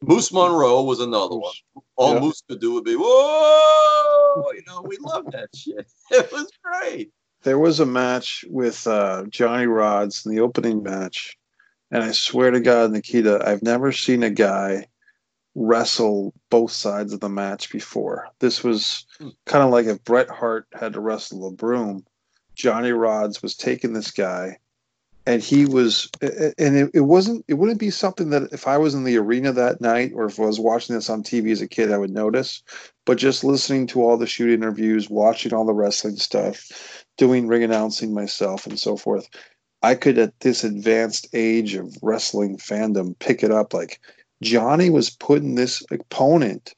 Moose 0.00 0.32
Monroe 0.32 0.82
was 0.82 1.00
another 1.00 1.36
one. 1.36 1.52
All 1.96 2.14
yeah. 2.14 2.20
Moose 2.20 2.42
could 2.48 2.60
do 2.60 2.74
would 2.74 2.84
be, 2.84 2.96
whoa! 2.96 4.52
You 4.52 4.62
know, 4.66 4.82
we 4.82 4.96
love 4.98 5.30
that 5.32 5.48
shit. 5.54 5.90
It 6.10 6.32
was 6.32 6.50
great. 6.62 7.10
There 7.42 7.58
was 7.58 7.80
a 7.80 7.86
match 7.86 8.44
with 8.48 8.86
uh, 8.86 9.24
Johnny 9.28 9.66
Rodz 9.66 10.24
in 10.24 10.34
the 10.34 10.42
opening 10.42 10.82
match, 10.82 11.36
and 11.90 12.02
I 12.02 12.12
swear 12.12 12.50
to 12.50 12.60
God, 12.60 12.92
Nikita, 12.92 13.42
I've 13.46 13.62
never 13.62 13.92
seen 13.92 14.22
a 14.22 14.30
guy 14.30 14.86
wrestle 15.54 16.32
both 16.50 16.72
sides 16.72 17.12
of 17.12 17.20
the 17.20 17.28
match 17.28 17.70
before. 17.70 18.28
This 18.38 18.64
was 18.64 19.06
hmm. 19.18 19.28
kind 19.44 19.64
of 19.64 19.70
like 19.70 19.86
if 19.86 20.02
Bret 20.04 20.30
Hart 20.30 20.66
had 20.72 20.94
to 20.94 21.00
wrestle 21.00 21.46
a 21.48 21.50
broom. 21.50 22.04
Johnny 22.54 22.90
Rodz 22.90 23.42
was 23.42 23.56
taking 23.56 23.92
this 23.92 24.10
guy 24.10 24.58
and 25.26 25.42
he 25.42 25.66
was 25.66 26.08
and 26.20 26.76
it, 26.76 26.90
it, 26.94 27.00
wasn't 27.00 27.44
it 27.48 27.54
wouldn't 27.54 27.78
be 27.78 27.90
something 27.90 28.30
that 28.30 28.52
if 28.52 28.66
i 28.66 28.76
was 28.76 28.94
in 28.94 29.04
the 29.04 29.16
arena 29.16 29.52
that 29.52 29.80
night 29.80 30.12
or 30.14 30.24
if 30.24 30.38
i 30.40 30.44
was 30.44 30.58
watching 30.58 30.94
this 30.94 31.10
on 31.10 31.22
tv 31.22 31.52
as 31.52 31.60
a 31.60 31.68
kid 31.68 31.92
i 31.92 31.98
would 31.98 32.10
notice 32.10 32.62
but 33.04 33.18
just 33.18 33.44
listening 33.44 33.86
to 33.86 34.02
all 34.02 34.16
the 34.16 34.26
shoot 34.26 34.50
interviews 34.50 35.08
watching 35.08 35.52
all 35.52 35.64
the 35.64 35.72
wrestling 35.72 36.16
stuff 36.16 37.01
doing 37.22 37.46
ring 37.46 37.62
announcing 37.62 38.12
myself 38.12 38.66
and 38.66 38.78
so 38.78 38.96
forth 38.96 39.28
i 39.82 39.94
could 39.94 40.18
at 40.18 40.38
this 40.40 40.64
advanced 40.64 41.28
age 41.32 41.74
of 41.74 41.96
wrestling 42.02 42.56
fandom 42.56 43.16
pick 43.18 43.42
it 43.42 43.50
up 43.50 43.72
like 43.72 44.00
johnny 44.42 44.90
was 44.90 45.10
putting 45.10 45.54
this 45.54 45.82
opponent 45.90 46.74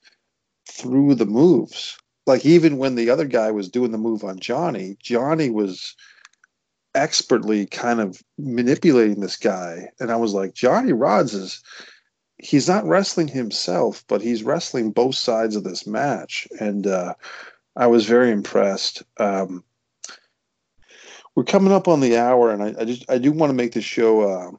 through 0.70 1.14
the 1.14 1.26
moves 1.26 1.96
like 2.26 2.44
even 2.44 2.78
when 2.78 2.94
the 2.94 3.08
other 3.10 3.26
guy 3.26 3.50
was 3.50 3.68
doing 3.68 3.90
the 3.90 3.98
move 3.98 4.22
on 4.24 4.38
johnny 4.38 4.96
johnny 5.00 5.48
was 5.48 5.94
expertly 6.94 7.66
kind 7.66 8.00
of 8.00 8.22
manipulating 8.38 9.20
this 9.20 9.36
guy. 9.36 9.90
And 10.00 10.10
I 10.10 10.16
was 10.16 10.32
like, 10.32 10.54
Johnny 10.54 10.92
Rodz 10.92 11.34
is 11.34 11.62
he's 12.38 12.68
not 12.68 12.86
wrestling 12.86 13.28
himself, 13.28 14.04
but 14.08 14.22
he's 14.22 14.42
wrestling 14.42 14.90
both 14.90 15.14
sides 15.14 15.56
of 15.56 15.64
this 15.64 15.86
match. 15.86 16.46
And 16.60 16.86
uh, 16.86 17.14
I 17.76 17.86
was 17.86 18.06
very 18.06 18.30
impressed. 18.30 19.02
Um, 19.18 19.64
we're 21.34 21.44
coming 21.44 21.72
up 21.72 21.88
on 21.88 22.00
the 22.00 22.16
hour, 22.16 22.50
and 22.50 22.62
I, 22.62 22.74
I 22.80 22.84
just 22.84 23.10
I 23.10 23.18
do 23.18 23.32
want 23.32 23.50
to 23.50 23.54
make 23.54 23.72
this 23.72 23.84
show 23.84 24.22
uh, 24.22 24.50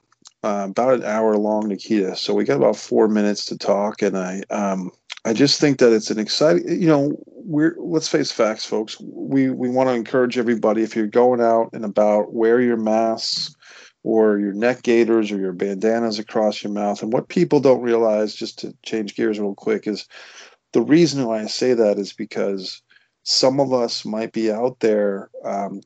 uh, 0.47 0.67
about 0.69 0.95
an 0.95 1.03
hour 1.03 1.37
long, 1.37 1.67
Nikita. 1.67 2.15
So 2.15 2.33
we 2.33 2.43
got 2.43 2.57
about 2.57 2.75
four 2.75 3.07
minutes 3.07 3.45
to 3.45 3.57
talk, 3.57 4.01
and 4.01 4.17
I 4.17 4.43
um, 4.49 4.91
I 5.25 5.33
just 5.33 5.59
think 5.59 5.79
that 5.79 5.93
it's 5.93 6.11
an 6.11 6.19
exciting, 6.19 6.81
you 6.81 6.87
know, 6.87 7.17
we're 7.27 7.75
let's 7.79 8.07
face 8.07 8.31
facts, 8.31 8.65
folks. 8.65 8.97
We 9.01 9.49
we 9.49 9.69
want 9.69 9.89
to 9.89 9.95
encourage 9.95 10.37
everybody 10.37 10.83
if 10.83 10.95
you're 10.95 11.07
going 11.07 11.41
out 11.41 11.69
and 11.73 11.85
about, 11.85 12.33
wear 12.33 12.61
your 12.61 12.77
masks 12.77 13.55
or 14.03 14.37
your 14.37 14.53
neck 14.53 14.83
gaiters 14.83 15.31
or 15.31 15.39
your 15.39 15.53
bandanas 15.53 16.19
across 16.19 16.63
your 16.63 16.71
mouth. 16.71 17.01
And 17.01 17.11
what 17.11 17.27
people 17.27 17.59
don't 17.59 17.81
realize, 17.81 18.35
just 18.35 18.59
to 18.59 18.75
change 18.83 19.15
gears 19.15 19.39
real 19.39 19.55
quick, 19.55 19.87
is 19.87 20.07
the 20.73 20.83
reason 20.83 21.25
why 21.25 21.39
I 21.39 21.47
say 21.47 21.73
that 21.73 21.97
is 21.97 22.13
because 22.13 22.83
some 23.23 23.59
of 23.59 23.73
us 23.73 24.05
might 24.05 24.31
be 24.31 24.51
out 24.51 24.79
there 24.79 25.31
um, 25.43 25.81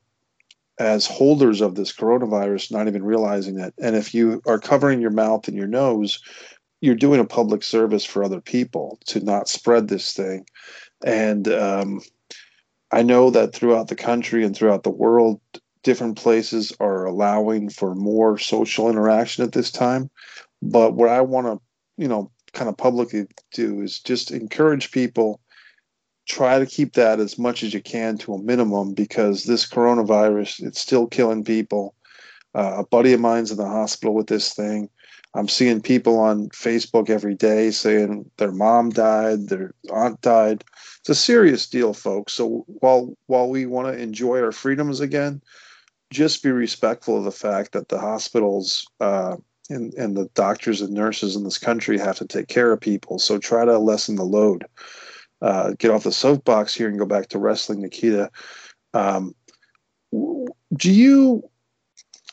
as 0.80 1.06
holders 1.06 1.60
of 1.60 1.74
this 1.74 1.92
coronavirus, 1.92 2.72
not 2.72 2.88
even 2.88 3.04
realizing 3.04 3.60
it. 3.60 3.74
And 3.78 3.94
if 3.94 4.14
you 4.14 4.40
are 4.46 4.58
covering 4.58 5.02
your 5.02 5.10
mouth 5.10 5.46
and 5.46 5.56
your 5.56 5.66
nose, 5.66 6.18
you're 6.80 6.94
doing 6.94 7.20
a 7.20 7.26
public 7.26 7.62
service 7.62 8.04
for 8.04 8.24
other 8.24 8.40
people 8.40 8.98
to 9.04 9.20
not 9.20 9.46
spread 9.46 9.88
this 9.88 10.14
thing. 10.14 10.46
And 11.04 11.46
um, 11.48 12.00
I 12.90 13.02
know 13.02 13.28
that 13.28 13.54
throughout 13.54 13.88
the 13.88 13.94
country 13.94 14.42
and 14.42 14.56
throughout 14.56 14.82
the 14.82 14.90
world, 14.90 15.42
different 15.82 16.16
places 16.16 16.72
are 16.80 17.04
allowing 17.04 17.68
for 17.68 17.94
more 17.94 18.38
social 18.38 18.88
interaction 18.88 19.44
at 19.44 19.52
this 19.52 19.70
time. 19.70 20.10
But 20.62 20.94
what 20.94 21.10
I 21.10 21.20
want 21.20 21.46
to, 21.46 21.60
you 22.02 22.08
know, 22.08 22.30
kind 22.54 22.70
of 22.70 22.78
publicly 22.78 23.26
do 23.52 23.82
is 23.82 24.00
just 24.00 24.30
encourage 24.30 24.92
people 24.92 25.40
try 26.30 26.60
to 26.60 26.66
keep 26.66 26.92
that 26.92 27.18
as 27.18 27.38
much 27.38 27.64
as 27.64 27.74
you 27.74 27.82
can 27.82 28.16
to 28.16 28.34
a 28.34 28.42
minimum 28.42 28.94
because 28.94 29.42
this 29.44 29.68
coronavirus 29.68 30.62
it's 30.62 30.80
still 30.80 31.08
killing 31.08 31.42
people. 31.42 31.94
Uh, 32.54 32.76
a 32.78 32.86
buddy 32.86 33.12
of 33.12 33.20
mine's 33.20 33.50
in 33.50 33.56
the 33.56 33.66
hospital 33.66 34.14
with 34.14 34.28
this 34.28 34.54
thing. 34.54 34.88
I'm 35.34 35.48
seeing 35.48 35.80
people 35.80 36.20
on 36.20 36.48
Facebook 36.50 37.10
every 37.10 37.34
day 37.34 37.72
saying 37.72 38.30
their 38.36 38.52
mom 38.52 38.90
died, 38.90 39.48
their 39.48 39.74
aunt 39.92 40.20
died. 40.20 40.62
It's 41.00 41.08
a 41.08 41.14
serious 41.16 41.68
deal, 41.68 41.94
folks. 41.94 42.32
So 42.34 42.64
while 42.66 43.12
while 43.26 43.48
we 43.48 43.66
want 43.66 43.88
to 43.88 44.00
enjoy 44.00 44.40
our 44.40 44.52
freedoms 44.52 45.00
again, 45.00 45.42
just 46.12 46.44
be 46.44 46.52
respectful 46.52 47.18
of 47.18 47.24
the 47.24 47.32
fact 47.32 47.72
that 47.72 47.88
the 47.88 47.98
hospitals 47.98 48.86
uh, 49.00 49.36
and, 49.68 49.94
and 49.94 50.16
the 50.16 50.28
doctors 50.34 50.80
and 50.80 50.92
nurses 50.92 51.34
in 51.34 51.42
this 51.42 51.58
country 51.58 51.98
have 51.98 52.18
to 52.18 52.26
take 52.26 52.46
care 52.46 52.70
of 52.70 52.80
people. 52.80 53.18
So 53.18 53.38
try 53.38 53.64
to 53.64 53.78
lessen 53.78 54.14
the 54.14 54.24
load. 54.24 54.66
Uh, 55.42 55.72
get 55.78 55.90
off 55.90 56.04
the 56.04 56.12
soapbox 56.12 56.74
here 56.74 56.88
and 56.88 56.98
go 56.98 57.06
back 57.06 57.28
to 57.28 57.38
wrestling, 57.38 57.80
Nikita. 57.80 58.30
Um, 58.92 59.34
do 60.12 60.92
you, 60.92 61.48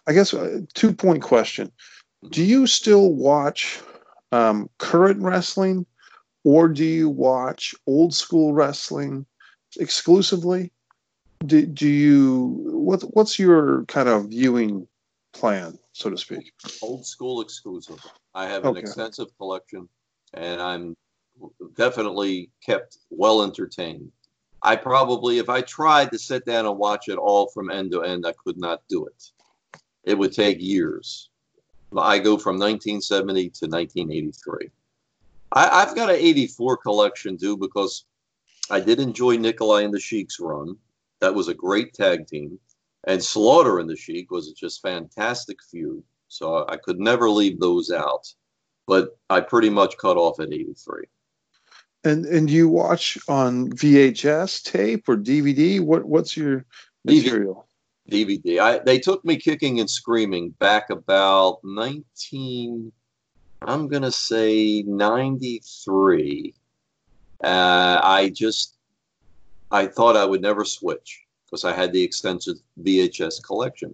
I 0.07 0.13
guess, 0.13 0.33
a 0.33 0.61
two 0.73 0.93
point 0.93 1.21
question. 1.21 1.71
Do 2.31 2.43
you 2.43 2.67
still 2.67 3.13
watch 3.13 3.79
um, 4.31 4.69
current 4.77 5.21
wrestling 5.21 5.85
or 6.43 6.67
do 6.67 6.83
you 6.83 7.09
watch 7.09 7.75
old 7.85 8.13
school 8.13 8.53
wrestling 8.53 9.25
exclusively? 9.79 10.71
Do, 11.45 11.65
do 11.65 11.87
you, 11.87 12.61
what, 12.71 13.01
what's 13.15 13.37
your 13.37 13.85
kind 13.85 14.09
of 14.09 14.29
viewing 14.29 14.87
plan, 15.33 15.77
so 15.93 16.09
to 16.09 16.17
speak? 16.17 16.51
Old 16.81 17.05
school 17.05 17.41
exclusive. 17.41 18.03
I 18.33 18.47
have 18.47 18.63
an 18.63 18.71
okay. 18.71 18.79
extensive 18.79 19.27
collection 19.37 19.87
and 20.33 20.61
I'm 20.61 20.95
definitely 21.75 22.49
kept 22.65 22.97
well 23.09 23.43
entertained. 23.43 24.11
I 24.63 24.75
probably, 24.75 25.37
if 25.37 25.49
I 25.49 25.61
tried 25.61 26.11
to 26.11 26.19
sit 26.19 26.45
down 26.45 26.65
and 26.65 26.77
watch 26.77 27.09
it 27.09 27.17
all 27.17 27.47
from 27.47 27.69
end 27.69 27.91
to 27.91 28.03
end, 28.03 28.25
I 28.25 28.33
could 28.43 28.57
not 28.57 28.81
do 28.89 29.05
it. 29.05 29.31
It 30.03 30.17
would 30.17 30.33
take 30.33 30.61
years. 30.61 31.29
I 31.95 32.19
go 32.19 32.37
from 32.37 32.55
1970 32.55 33.49
to 33.49 33.65
1983. 33.67 34.69
I, 35.53 35.85
have 35.85 35.95
got 35.95 36.09
an 36.09 36.17
84 36.17 36.77
collection 36.77 37.37
too 37.37 37.55
because 37.55 38.05
I 38.69 38.79
did 38.79 38.99
enjoy 38.99 39.37
Nikolai 39.37 39.83
and 39.83 39.93
the 39.93 39.99
Sheik's 39.99 40.39
run. 40.39 40.75
That 41.21 41.33
was 41.33 41.47
a 41.47 41.53
great 41.53 41.93
tag 41.93 42.27
team. 42.27 42.59
And 43.05 43.23
Slaughter 43.23 43.79
and 43.79 43.89
the 43.89 43.95
Sheik 43.95 44.31
was 44.31 44.51
just 44.51 44.81
fantastic 44.81 45.59
feud. 45.63 46.03
So 46.27 46.65
I 46.67 46.75
could 46.75 46.99
never 46.99 47.29
leave 47.29 47.59
those 47.59 47.91
out. 47.91 48.33
But 48.85 49.17
I 49.29 49.39
pretty 49.39 49.69
much 49.69 49.97
cut 49.97 50.17
off 50.17 50.39
at 50.39 50.51
83. 50.51 51.05
And 52.07 52.25
and 52.25 52.49
you 52.49 52.69
watch 52.69 53.17
on 53.27 53.69
VHS 53.71 54.63
tape 54.63 55.09
or 55.09 55.17
DVD? 55.17 55.81
What 55.81 56.05
what's 56.05 56.37
your 56.37 56.65
material? 57.03 57.67
DVD. 58.09 58.59
I 58.59 58.79
they 58.79 58.99
took 58.99 59.23
me 59.25 59.35
kicking 59.35 59.79
and 59.79 59.89
screaming 59.89 60.51
back 60.51 60.89
about 60.89 61.59
19 61.63 62.91
I'm 63.61 63.87
going 63.87 64.03
to 64.03 64.11
say 64.11 64.83
93. 64.83 66.53
Uh, 67.43 67.99
I 68.03 68.31
just 68.33 68.75
I 69.71 69.87
thought 69.87 70.15
I 70.15 70.25
would 70.25 70.41
never 70.41 70.63
switch 70.63 71.23
because 71.45 71.65
I 71.65 71.73
had 71.73 71.91
the 71.91 72.03
extensive 72.03 72.57
VHS 72.81 73.43
collection. 73.43 73.93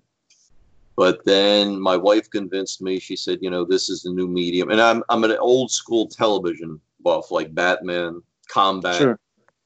But 0.95 1.25
then 1.25 1.79
my 1.79 1.97
wife 1.97 2.29
convinced 2.29 2.81
me. 2.81 2.99
She 2.99 3.15
said, 3.15 3.39
"You 3.41 3.49
know, 3.49 3.65
this 3.65 3.89
is 3.89 4.03
the 4.03 4.11
new 4.11 4.27
medium." 4.27 4.69
And 4.69 4.79
I'm 4.79 5.03
I'm 5.09 5.23
an 5.23 5.35
old 5.37 5.71
school 5.71 6.07
television 6.07 6.79
buff, 7.03 7.31
like 7.31 7.53
Batman, 7.53 8.21
Combat, 8.49 8.97
sure. 8.97 9.19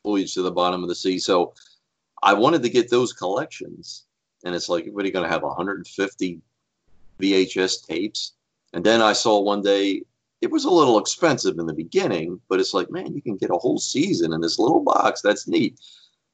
Voyage 0.04 0.34
to 0.34 0.42
the 0.42 0.52
Bottom 0.52 0.84
of 0.84 0.90
the 0.90 0.96
Sea. 0.96 1.20
So 1.20 1.54
I 2.24 2.34
wanted 2.34 2.64
to 2.64 2.70
get 2.70 2.90
those 2.90 3.14
collections, 3.14 4.06
and 4.44 4.56
it's 4.56 4.70
like, 4.70 4.88
what 4.88 5.04
are 5.04 5.08
you 5.08 5.14
going 5.14 5.26
to 5.26 5.32
have 5.32 5.44
150 5.44 6.42
VHS 7.20 7.88
tapes? 7.88 8.34
And 8.74 8.84
then 8.84 9.02
I 9.02 9.14
saw 9.14 9.40
one 9.40 9.62
day 9.62 10.04
it 10.42 10.52
was 10.52 10.66
a 10.66 10.70
little 10.70 11.00
expensive 11.00 11.58
in 11.58 11.66
the 11.66 11.74
beginning, 11.74 12.40
but 12.48 12.60
it's 12.60 12.74
like, 12.74 12.92
man, 12.92 13.16
you 13.16 13.22
can 13.22 13.38
get 13.38 13.50
a 13.50 13.58
whole 13.58 13.80
season 13.80 14.34
in 14.34 14.42
this 14.42 14.60
little 14.60 14.82
box. 14.82 15.22
That's 15.22 15.48
neat. 15.48 15.80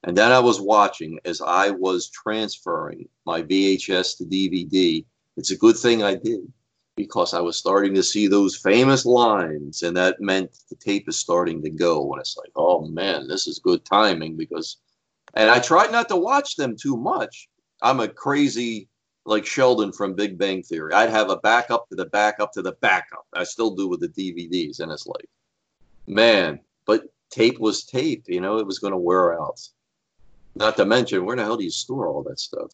And 0.03 0.17
then 0.17 0.31
I 0.31 0.39
was 0.39 0.59
watching 0.59 1.19
as 1.23 1.41
I 1.41 1.69
was 1.69 2.09
transferring 2.09 3.07
my 3.25 3.41
VHS 3.41 4.17
to 4.17 4.25
DVD. 4.25 5.05
It's 5.37 5.51
a 5.51 5.57
good 5.57 5.77
thing 5.77 6.03
I 6.03 6.15
did 6.15 6.51
because 6.95 7.33
I 7.33 7.41
was 7.41 7.57
starting 7.57 7.95
to 7.95 8.03
see 8.03 8.27
those 8.27 8.55
famous 8.55 9.05
lines, 9.05 9.81
and 9.83 9.97
that 9.97 10.21
meant 10.21 10.51
the 10.69 10.75
tape 10.75 11.09
is 11.09 11.17
starting 11.17 11.61
to 11.63 11.69
go. 11.69 12.11
And 12.11 12.21
it's 12.21 12.37
like, 12.37 12.51
oh 12.55 12.87
man, 12.87 13.27
this 13.27 13.47
is 13.47 13.59
good 13.59 13.83
timing 13.85 14.35
because, 14.35 14.77
and 15.33 15.49
I 15.49 15.59
tried 15.59 15.91
not 15.91 16.09
to 16.09 16.15
watch 16.15 16.55
them 16.55 16.75
too 16.75 16.97
much. 16.97 17.49
I'm 17.81 17.99
a 17.99 18.07
crazy 18.07 18.87
like 19.25 19.45
Sheldon 19.45 19.91
from 19.91 20.13
Big 20.13 20.37
Bang 20.37 20.63
Theory. 20.63 20.93
I'd 20.93 21.09
have 21.09 21.29
a 21.29 21.37
backup 21.37 21.89
to 21.89 21.95
the 21.95 22.05
backup 22.05 22.51
to 22.53 22.61
the 22.61 22.73
backup. 22.73 23.25
I 23.33 23.43
still 23.43 23.75
do 23.75 23.87
with 23.87 24.01
the 24.01 24.09
DVDs, 24.09 24.79
and 24.79 24.91
it's 24.91 25.07
like, 25.07 25.27
man, 26.05 26.59
but 26.85 27.05
tape 27.29 27.59
was 27.59 27.85
tape. 27.85 28.25
You 28.27 28.41
know, 28.41 28.57
it 28.57 28.67
was 28.67 28.79
going 28.79 28.91
to 28.91 28.97
wear 28.97 29.41
out. 29.41 29.61
Not 30.55 30.77
to 30.77 30.85
mention, 30.85 31.25
where 31.25 31.35
the 31.35 31.43
hell 31.43 31.57
do 31.57 31.63
you 31.63 31.71
store 31.71 32.07
all 32.07 32.21
that 32.23 32.39
stuff? 32.39 32.71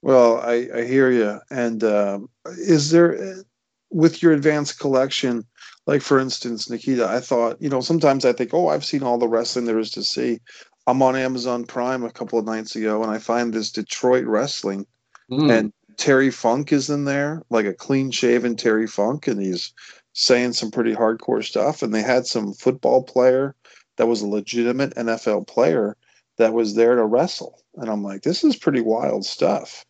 Well, 0.00 0.40
I, 0.40 0.68
I 0.74 0.84
hear 0.84 1.10
you. 1.10 1.38
And 1.50 1.84
um, 1.84 2.28
is 2.44 2.90
there, 2.90 3.44
with 3.92 4.22
your 4.22 4.32
advanced 4.32 4.78
collection, 4.78 5.44
like 5.86 6.02
for 6.02 6.18
instance, 6.18 6.70
Nikita, 6.70 7.06
I 7.06 7.20
thought, 7.20 7.60
you 7.60 7.68
know, 7.68 7.80
sometimes 7.80 8.24
I 8.24 8.32
think, 8.32 8.54
oh, 8.54 8.68
I've 8.68 8.84
seen 8.84 9.02
all 9.02 9.18
the 9.18 9.28
wrestling 9.28 9.66
there 9.66 9.78
is 9.78 9.90
to 9.92 10.02
see. 10.02 10.40
I'm 10.86 11.02
on 11.02 11.14
Amazon 11.14 11.64
Prime 11.64 12.04
a 12.04 12.10
couple 12.10 12.38
of 12.38 12.44
nights 12.44 12.74
ago, 12.74 13.02
and 13.02 13.10
I 13.10 13.18
find 13.18 13.52
this 13.52 13.70
Detroit 13.70 14.24
wrestling, 14.24 14.86
mm. 15.30 15.50
and 15.50 15.72
Terry 15.96 16.30
Funk 16.30 16.72
is 16.72 16.90
in 16.90 17.04
there, 17.04 17.42
like 17.50 17.66
a 17.66 17.74
clean 17.74 18.10
shaven 18.10 18.56
Terry 18.56 18.86
Funk, 18.86 19.28
and 19.28 19.40
he's 19.40 19.72
saying 20.14 20.52
some 20.54 20.70
pretty 20.70 20.94
hardcore 20.94 21.44
stuff. 21.44 21.82
And 21.82 21.94
they 21.94 22.02
had 22.02 22.26
some 22.26 22.52
football 22.52 23.02
player 23.02 23.54
that 23.96 24.06
was 24.06 24.22
a 24.22 24.26
legitimate 24.26 24.94
NFL 24.94 25.46
player 25.46 25.96
that 26.38 26.52
was 26.52 26.74
there 26.74 26.96
to 26.96 27.04
wrestle. 27.04 27.62
And 27.76 27.88
I'm 27.88 28.02
like, 28.02 28.22
this 28.22 28.44
is 28.44 28.56
pretty 28.56 28.80
wild 28.80 29.24
stuff. 29.24 29.84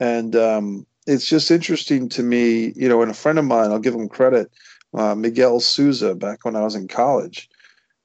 And 0.00 0.34
um, 0.36 0.86
it's 1.06 1.26
just 1.26 1.50
interesting 1.50 2.08
to 2.10 2.22
me, 2.22 2.72
you 2.76 2.88
know, 2.88 3.02
and 3.02 3.10
a 3.10 3.14
friend 3.14 3.38
of 3.38 3.44
mine, 3.44 3.70
I'll 3.70 3.78
give 3.78 3.94
him 3.94 4.08
credit, 4.08 4.50
uh, 4.94 5.14
Miguel 5.14 5.60
Souza, 5.60 6.14
back 6.14 6.44
when 6.44 6.56
I 6.56 6.62
was 6.62 6.74
in 6.74 6.88
college, 6.88 7.48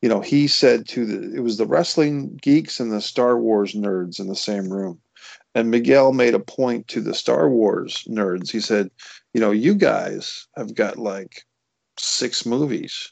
you 0.01 0.09
know, 0.09 0.21
he 0.21 0.47
said 0.47 0.87
to 0.89 1.05
the, 1.05 1.35
it 1.35 1.41
was 1.41 1.57
the 1.57 1.67
wrestling 1.67 2.39
geeks 2.41 2.79
and 2.79 2.91
the 2.91 3.01
Star 3.01 3.37
Wars 3.37 3.73
nerds 3.73 4.19
in 4.19 4.27
the 4.27 4.35
same 4.35 4.69
room. 4.69 4.99
And 5.55 5.71
Miguel 5.71 6.13
made 6.13 6.35
a 6.35 6.39
point 6.39 6.87
to 6.89 7.01
the 7.01 7.13
Star 7.13 7.49
Wars 7.49 8.03
nerds. 8.07 8.51
He 8.51 8.59
said, 8.59 8.91
you 9.33 9.41
know, 9.41 9.51
you 9.51 9.75
guys 9.75 10.47
have 10.55 10.73
got 10.73 10.97
like 10.97 11.43
six 11.97 12.45
movies. 12.45 13.11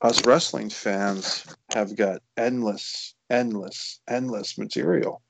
Us 0.00 0.24
wrestling 0.26 0.70
fans 0.70 1.44
have 1.72 1.96
got 1.96 2.22
endless, 2.36 3.14
endless, 3.30 4.00
endless 4.08 4.58
material. 4.58 5.22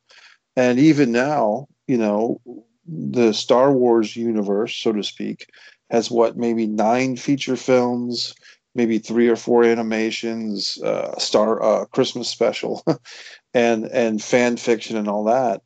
And 0.57 0.79
even 0.79 1.13
now, 1.13 1.69
you 1.87 1.99
know, 1.99 2.41
the 2.89 3.33
Star 3.33 3.73
Wars 3.73 4.17
universe, 4.17 4.75
so 4.77 4.93
to 4.93 5.03
speak, 5.03 5.51
has 5.91 6.11
what 6.11 6.37
maybe 6.37 6.67
nine 6.67 7.17
feature 7.17 7.57
films, 7.57 8.35
maybe 8.75 8.99
three 8.99 9.29
or 9.29 9.37
four 9.37 9.65
animations, 9.65 10.81
uh, 10.83 11.19
star 11.19 11.63
uh, 11.63 11.85
Christmas 11.87 12.29
special, 12.29 12.85
and 13.55 13.85
and 13.87 14.23
fan 14.23 14.57
fiction 14.57 14.97
and 14.97 15.09
all 15.09 15.25
that. 15.25 15.63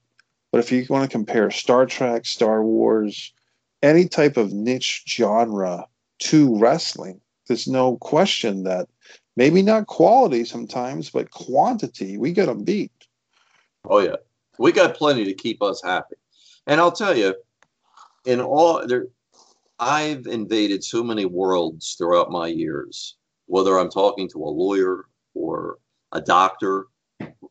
But 0.52 0.58
if 0.58 0.72
you 0.72 0.84
want 0.88 1.08
to 1.08 1.16
compare 1.16 1.50
Star 1.50 1.86
Trek, 1.86 2.26
Star 2.26 2.62
Wars, 2.62 3.32
any 3.82 4.08
type 4.08 4.36
of 4.36 4.52
niche 4.52 5.04
genre 5.06 5.86
to 6.20 6.58
wrestling, 6.58 7.20
there's 7.46 7.68
no 7.68 7.96
question 7.96 8.64
that 8.64 8.88
maybe 9.36 9.62
not 9.62 9.86
quality 9.86 10.44
sometimes, 10.44 11.10
but 11.10 11.30
quantity, 11.30 12.18
we 12.18 12.32
get 12.32 12.46
them 12.46 12.64
beat. 12.64 12.92
Oh 13.84 14.00
yeah, 14.00 14.16
we 14.58 14.72
got 14.72 14.96
plenty 14.96 15.24
to 15.24 15.34
keep 15.34 15.62
us 15.62 15.80
happy. 15.82 16.16
And 16.70 16.80
I'll 16.80 16.92
tell 16.92 17.16
you, 17.16 17.34
in 18.26 18.40
all 18.40 18.86
there, 18.86 19.08
I've 19.80 20.28
invaded 20.28 20.84
so 20.84 21.02
many 21.02 21.24
worlds 21.24 21.96
throughout 21.98 22.30
my 22.30 22.46
years. 22.46 23.16
Whether 23.46 23.76
I'm 23.76 23.90
talking 23.90 24.28
to 24.28 24.44
a 24.44 24.54
lawyer 24.62 25.06
or 25.34 25.78
a 26.12 26.20
doctor, 26.20 26.86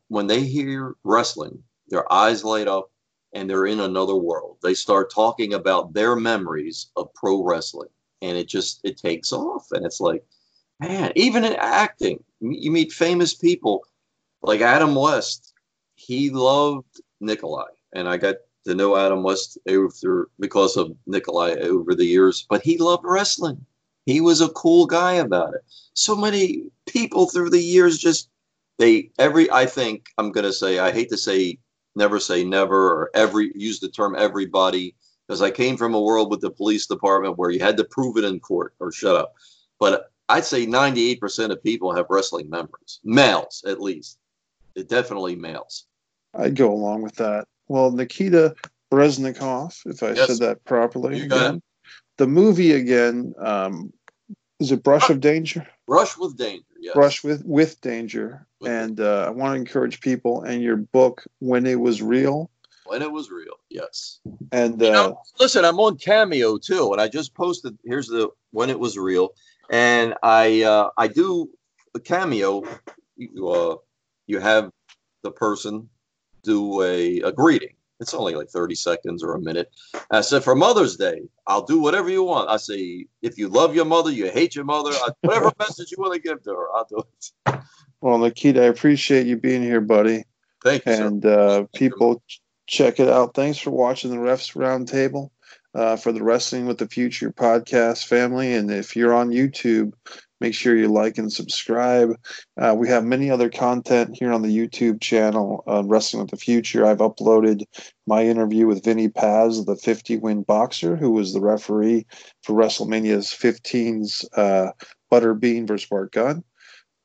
when 0.07 0.27
they 0.27 0.45
hear 0.45 0.95
wrestling, 1.03 1.61
their 1.89 2.09
eyes 2.09 2.45
light 2.45 2.69
up 2.69 2.91
and 3.33 3.49
they're 3.49 3.65
in 3.65 3.81
another 3.81 4.15
world. 4.15 4.55
They 4.63 4.73
start 4.73 5.11
talking 5.13 5.53
about 5.53 5.93
their 5.93 6.15
memories 6.15 6.89
of 6.95 7.13
pro 7.13 7.43
wrestling 7.43 7.89
and 8.21 8.37
it 8.37 8.47
just 8.47 8.79
it 8.85 8.97
takes 8.97 9.33
off 9.33 9.67
and 9.73 9.85
it's 9.85 9.99
like 9.99 10.23
man, 10.79 11.11
even 11.17 11.43
in 11.43 11.57
acting, 11.59 12.23
you 12.39 12.71
meet 12.71 12.93
famous 12.93 13.33
people 13.33 13.83
like 14.41 14.61
Adam 14.61 14.95
West. 14.95 15.53
He 15.95 16.29
loved 16.29 17.01
Nikolai 17.19 17.67
and 17.91 18.07
I 18.07 18.15
got 18.15 18.35
to 18.69 18.75
know 18.75 18.95
Adam 18.95 19.23
West 19.23 19.57
over 19.67 20.29
because 20.39 20.77
of 20.77 20.95
Nikolai 21.05 21.55
over 21.55 21.93
the 21.93 22.05
years, 22.05 22.45
but 22.49 22.61
he 22.61 22.77
loved 22.77 23.03
wrestling. 23.05 23.65
He 24.05 24.21
was 24.21 24.41
a 24.41 24.49
cool 24.49 24.85
guy 24.85 25.13
about 25.13 25.53
it. 25.53 25.61
So 25.93 26.15
many 26.15 26.63
people 26.87 27.27
through 27.27 27.49
the 27.49 27.61
years 27.61 27.97
just 27.97 28.29
they 28.77 29.11
every 29.19 29.51
I 29.51 29.65
think 29.65 30.07
I'm 30.17 30.31
gonna 30.31 30.53
say 30.53 30.79
I 30.79 30.91
hate 30.91 31.09
to 31.09 31.17
say 31.17 31.59
never 31.95 32.19
say 32.19 32.43
never 32.43 32.89
or 32.89 33.11
every 33.13 33.51
use 33.55 33.79
the 33.79 33.89
term 33.89 34.15
everybody 34.17 34.95
because 35.27 35.41
I 35.41 35.51
came 35.51 35.77
from 35.77 35.93
a 35.93 36.01
world 36.01 36.31
with 36.31 36.41
the 36.41 36.49
police 36.49 36.87
department 36.87 37.37
where 37.37 37.51
you 37.51 37.59
had 37.59 37.77
to 37.77 37.83
prove 37.83 38.17
it 38.17 38.23
in 38.23 38.39
court 38.39 38.73
or 38.79 38.91
shut 38.91 39.15
up. 39.15 39.33
But 39.79 40.11
I'd 40.27 40.45
say 40.45 40.65
98% 40.65 41.51
of 41.51 41.63
people 41.63 41.93
have 41.93 42.05
wrestling 42.09 42.49
memories, 42.49 42.99
males 43.03 43.63
at 43.67 43.81
least. 43.81 44.17
It 44.75 44.89
definitely 44.89 45.35
males. 45.35 45.85
I'd 46.33 46.55
go 46.55 46.71
along 46.71 47.01
with 47.01 47.15
that. 47.15 47.47
Well, 47.69 47.91
Nikita, 47.91 48.55
Breznikov, 48.91 49.79
if 49.85 50.03
I 50.03 50.11
Yes. 50.11 50.27
said 50.27 50.39
that 50.39 50.65
properly. 50.65 51.21
Again. 51.21 51.61
The 52.17 52.27
movie 52.27 52.73
again, 52.73 53.33
um, 53.39 53.93
is 54.59 54.71
it 54.73 54.83
Brush 54.83 55.09
of 55.09 55.21
Danger? 55.21 55.65
Brush 55.87 56.17
with 56.17 56.35
danger. 56.37 56.65
Yes. 56.79 56.93
Brush 56.93 57.23
with 57.23 57.45
with 57.45 57.79
Danger. 57.81 58.45
With 58.59 58.71
and 58.71 58.99
uh, 58.99 59.25
I 59.27 59.29
want 59.29 59.53
to 59.53 59.59
encourage 59.59 60.01
people 60.01 60.41
and 60.41 60.61
your 60.61 60.75
book 60.75 61.23
when 61.39 61.65
it 61.65 61.79
was 61.79 62.01
real. 62.01 62.49
when 62.85 63.01
it 63.01 63.11
was 63.11 63.29
real. 63.29 63.53
Yes. 63.69 64.19
And 64.51 64.81
You 64.81 64.87
uh, 64.87 64.91
know, 64.91 65.21
listen, 65.39 65.63
I'm 65.63 65.79
on 65.79 65.97
Cameo 65.97 66.57
too, 66.57 66.91
and 66.91 66.99
I 66.99 67.07
just 67.07 67.33
posted. 67.35 67.77
Here's 67.85 68.07
the 68.07 68.29
when 68.51 68.69
it 68.69 68.79
was 68.79 68.97
real, 68.97 69.29
and 69.69 70.15
I 70.23 70.63
uh, 70.63 70.89
I 70.97 71.07
do 71.07 71.49
a 71.95 71.99
Cameo. 71.99 72.63
You 73.15 73.47
uh, 73.47 73.75
you 74.27 74.39
have 74.39 74.71
the 75.23 75.31
person 75.31 75.89
do 76.49 76.81
a, 76.81 77.19
a 77.21 77.31
greeting. 77.31 77.75
It's 77.99 78.13
only 78.13 78.33
like 78.33 78.47
30 78.49 78.75
seconds 78.75 79.23
or 79.23 79.33
a 79.35 79.39
minute. 79.41 79.69
I 80.09 80.21
said 80.21 80.43
for 80.43 80.55
Mother's 80.55 80.95
Day, 80.95 81.23
I'll 81.45 81.63
do 81.65 81.79
whatever 81.79 82.09
you 82.09 82.23
want. 82.23 82.49
I 82.49 82.55
say 82.57 83.07
if 83.21 83.37
you 83.37 83.49
love 83.49 83.75
your 83.75 83.83
mother, 83.85 84.09
you 84.09 84.31
hate 84.31 84.55
your 84.55 84.63
mother, 84.65 84.91
I- 84.91 85.11
whatever 85.21 85.51
message 85.59 85.91
you 85.91 85.97
want 85.99 86.13
to 86.13 86.21
give 86.21 86.41
to 86.43 86.51
her, 86.51 86.67
I'll 86.75 86.85
do 86.89 87.03
it. 87.45 87.59
well, 88.01 88.17
Nikita, 88.17 88.61
I 88.63 88.67
appreciate 88.67 89.27
you 89.27 89.35
being 89.37 89.61
here, 89.61 89.81
buddy. 89.81 90.23
Thank 90.63 90.85
you, 90.85 90.91
and 90.93 91.25
uh, 91.25 91.65
people 91.75 92.21
ch- 92.27 92.41
check 92.67 92.99
it 93.01 93.09
out. 93.09 93.33
Thanks 93.33 93.59
for 93.59 93.71
watching 93.71 94.11
the 94.11 94.17
Refs 94.17 94.55
Roundtable 94.55 95.29
uh, 95.75 95.97
for 95.97 96.11
the 96.13 96.23
Wrestling 96.23 96.67
with 96.67 96.77
the 96.77 96.87
Future 96.87 97.31
podcast 97.31 98.05
family. 98.07 98.53
And 98.53 98.71
if 98.71 98.95
you're 98.95 99.13
on 99.13 99.29
YouTube, 99.29 99.91
make 100.39 100.53
sure 100.53 100.75
you 100.75 100.87
like 100.87 101.17
and 101.17 101.31
subscribe. 101.31 102.15
Uh, 102.57 102.75
we 102.77 102.87
have 102.87 103.03
many 103.03 103.29
other 103.29 103.49
content 103.49 104.17
here 104.17 104.31
on 104.31 104.41
the 104.41 104.55
YouTube 104.55 105.01
channel, 105.01 105.63
uh, 105.67 105.83
Wrestling 105.85 106.21
with 106.21 106.31
the 106.31 106.37
Future. 106.37 106.85
I've 106.85 106.99
uploaded 106.99 107.63
my 108.07 108.23
interview 108.23 108.67
with 108.67 108.83
Vinny 108.83 109.09
Paz, 109.09 109.65
the 109.65 109.75
50 109.75 110.17
win 110.17 110.43
boxer, 110.43 110.95
who 110.95 111.11
was 111.11 111.33
the 111.33 111.41
referee 111.41 112.05
for 112.43 112.53
WrestleMania's 112.53 113.27
15's 113.27 114.27
uh, 114.35 114.71
Butterbean 115.11 115.67
versus 115.67 115.87
Bart 115.89 116.11
Gunn. 116.11 116.43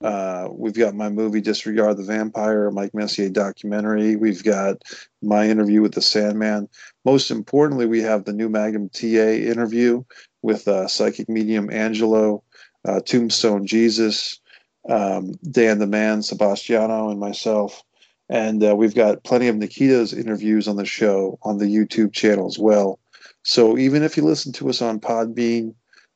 Uh, 0.05 0.49
we've 0.51 0.75
got 0.75 0.95
my 0.95 1.09
movie 1.09 1.41
Disregard 1.41 1.97
the 1.97 2.03
Vampire, 2.03 2.71
Mike 2.71 2.95
Messier 2.95 3.31
documentary. 3.31 4.17
We've 4.17 4.45
got 4.45 4.83
my 5.23 5.49
interview 5.49 5.81
with 5.81 5.95
the 5.95 6.03
Sandman. 6.03 6.69
Most 7.07 7.31
importantly, 7.31 7.87
we 7.87 8.03
have 8.03 8.25
the 8.25 8.35
new 8.35 8.51
Magnum 8.51 8.91
TA 8.91 9.07
interview 9.07 10.05
with 10.43 10.69
uh, 10.69 10.89
psychic 10.89 11.29
medium 11.31 11.71
Angelo, 11.71 12.45
uh, 12.87 13.01
Tombstone 13.01 13.67
Jesus, 13.67 14.41
um, 14.89 15.33
Dan 15.51 15.79
the 15.79 15.87
Man, 15.87 16.23
Sebastiano, 16.23 17.11
and 17.11 17.21
myself. 17.21 17.83
And 18.29 18.65
uh, 18.65 18.75
we've 18.75 18.95
got 18.95 19.25
plenty 19.25 19.49
of 19.49 19.57
Nikita's 19.57 20.13
interviews 20.13 20.67
on 20.67 20.77
the 20.77 20.87
show 20.87 21.39
on 21.43 21.59
the 21.59 21.67
YouTube 21.67 22.13
channel 22.13 22.47
as 22.47 22.59
well. 22.59 22.99
So 23.43 23.77
even 23.77 24.03
if 24.03 24.17
you 24.17 24.23
listen 24.25 24.53
to 24.55 24.71
us 24.71 24.81
on 24.81 25.01
Podbean, 25.01 25.75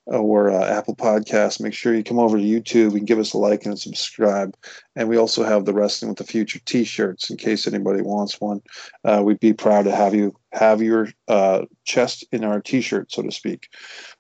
or 0.09 0.51
uh, 0.51 0.67
Apple 0.67 0.97
Podcasts, 0.97 1.61
make 1.61 1.75
sure 1.75 1.95
you 1.95 2.03
come 2.03 2.19
over 2.19 2.39
to 2.39 2.43
YouTube 2.43 2.97
and 2.97 3.07
give 3.07 3.19
us 3.19 3.35
a 3.35 3.39
like 3.39 3.65
and 3.65 3.75
a 3.75 3.77
subscribe. 3.77 4.57
And 4.97 5.09
we 5.09 5.19
also 5.19 5.45
have 5.45 5.65
the 5.65 5.75
Wrestling 5.75 6.09
with 6.09 6.19
the 6.19 6.25
Future 6.25 6.61
T-shirts 6.65 7.29
in 7.31 7.37
case 7.37 7.67
anybody 7.67 8.01
wants 8.01 8.41
one. 8.41 8.63
Uh, 9.05 9.23
we'd 9.23 9.41
be 9.41 9.53
proud 9.53 9.85
to 9.85 9.95
have 9.95 10.15
you 10.15 10.35
have 10.53 10.81
your 10.81 11.09
uh, 11.29 11.67
chest 11.85 12.25
in 12.33 12.43
our 12.43 12.61
T-shirt, 12.61 13.13
so 13.13 13.23
to 13.23 13.31
speak. 13.31 13.69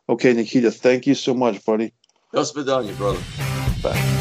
Okay, 0.08 0.34
Nikita, 0.34 0.70
thank 0.70 1.06
you 1.06 1.14
so 1.14 1.32
much, 1.32 1.64
buddy. 1.64 1.94
Done, 2.38 2.86
you 2.86 2.94
brother. 2.94 3.18
Bye. 3.82 4.17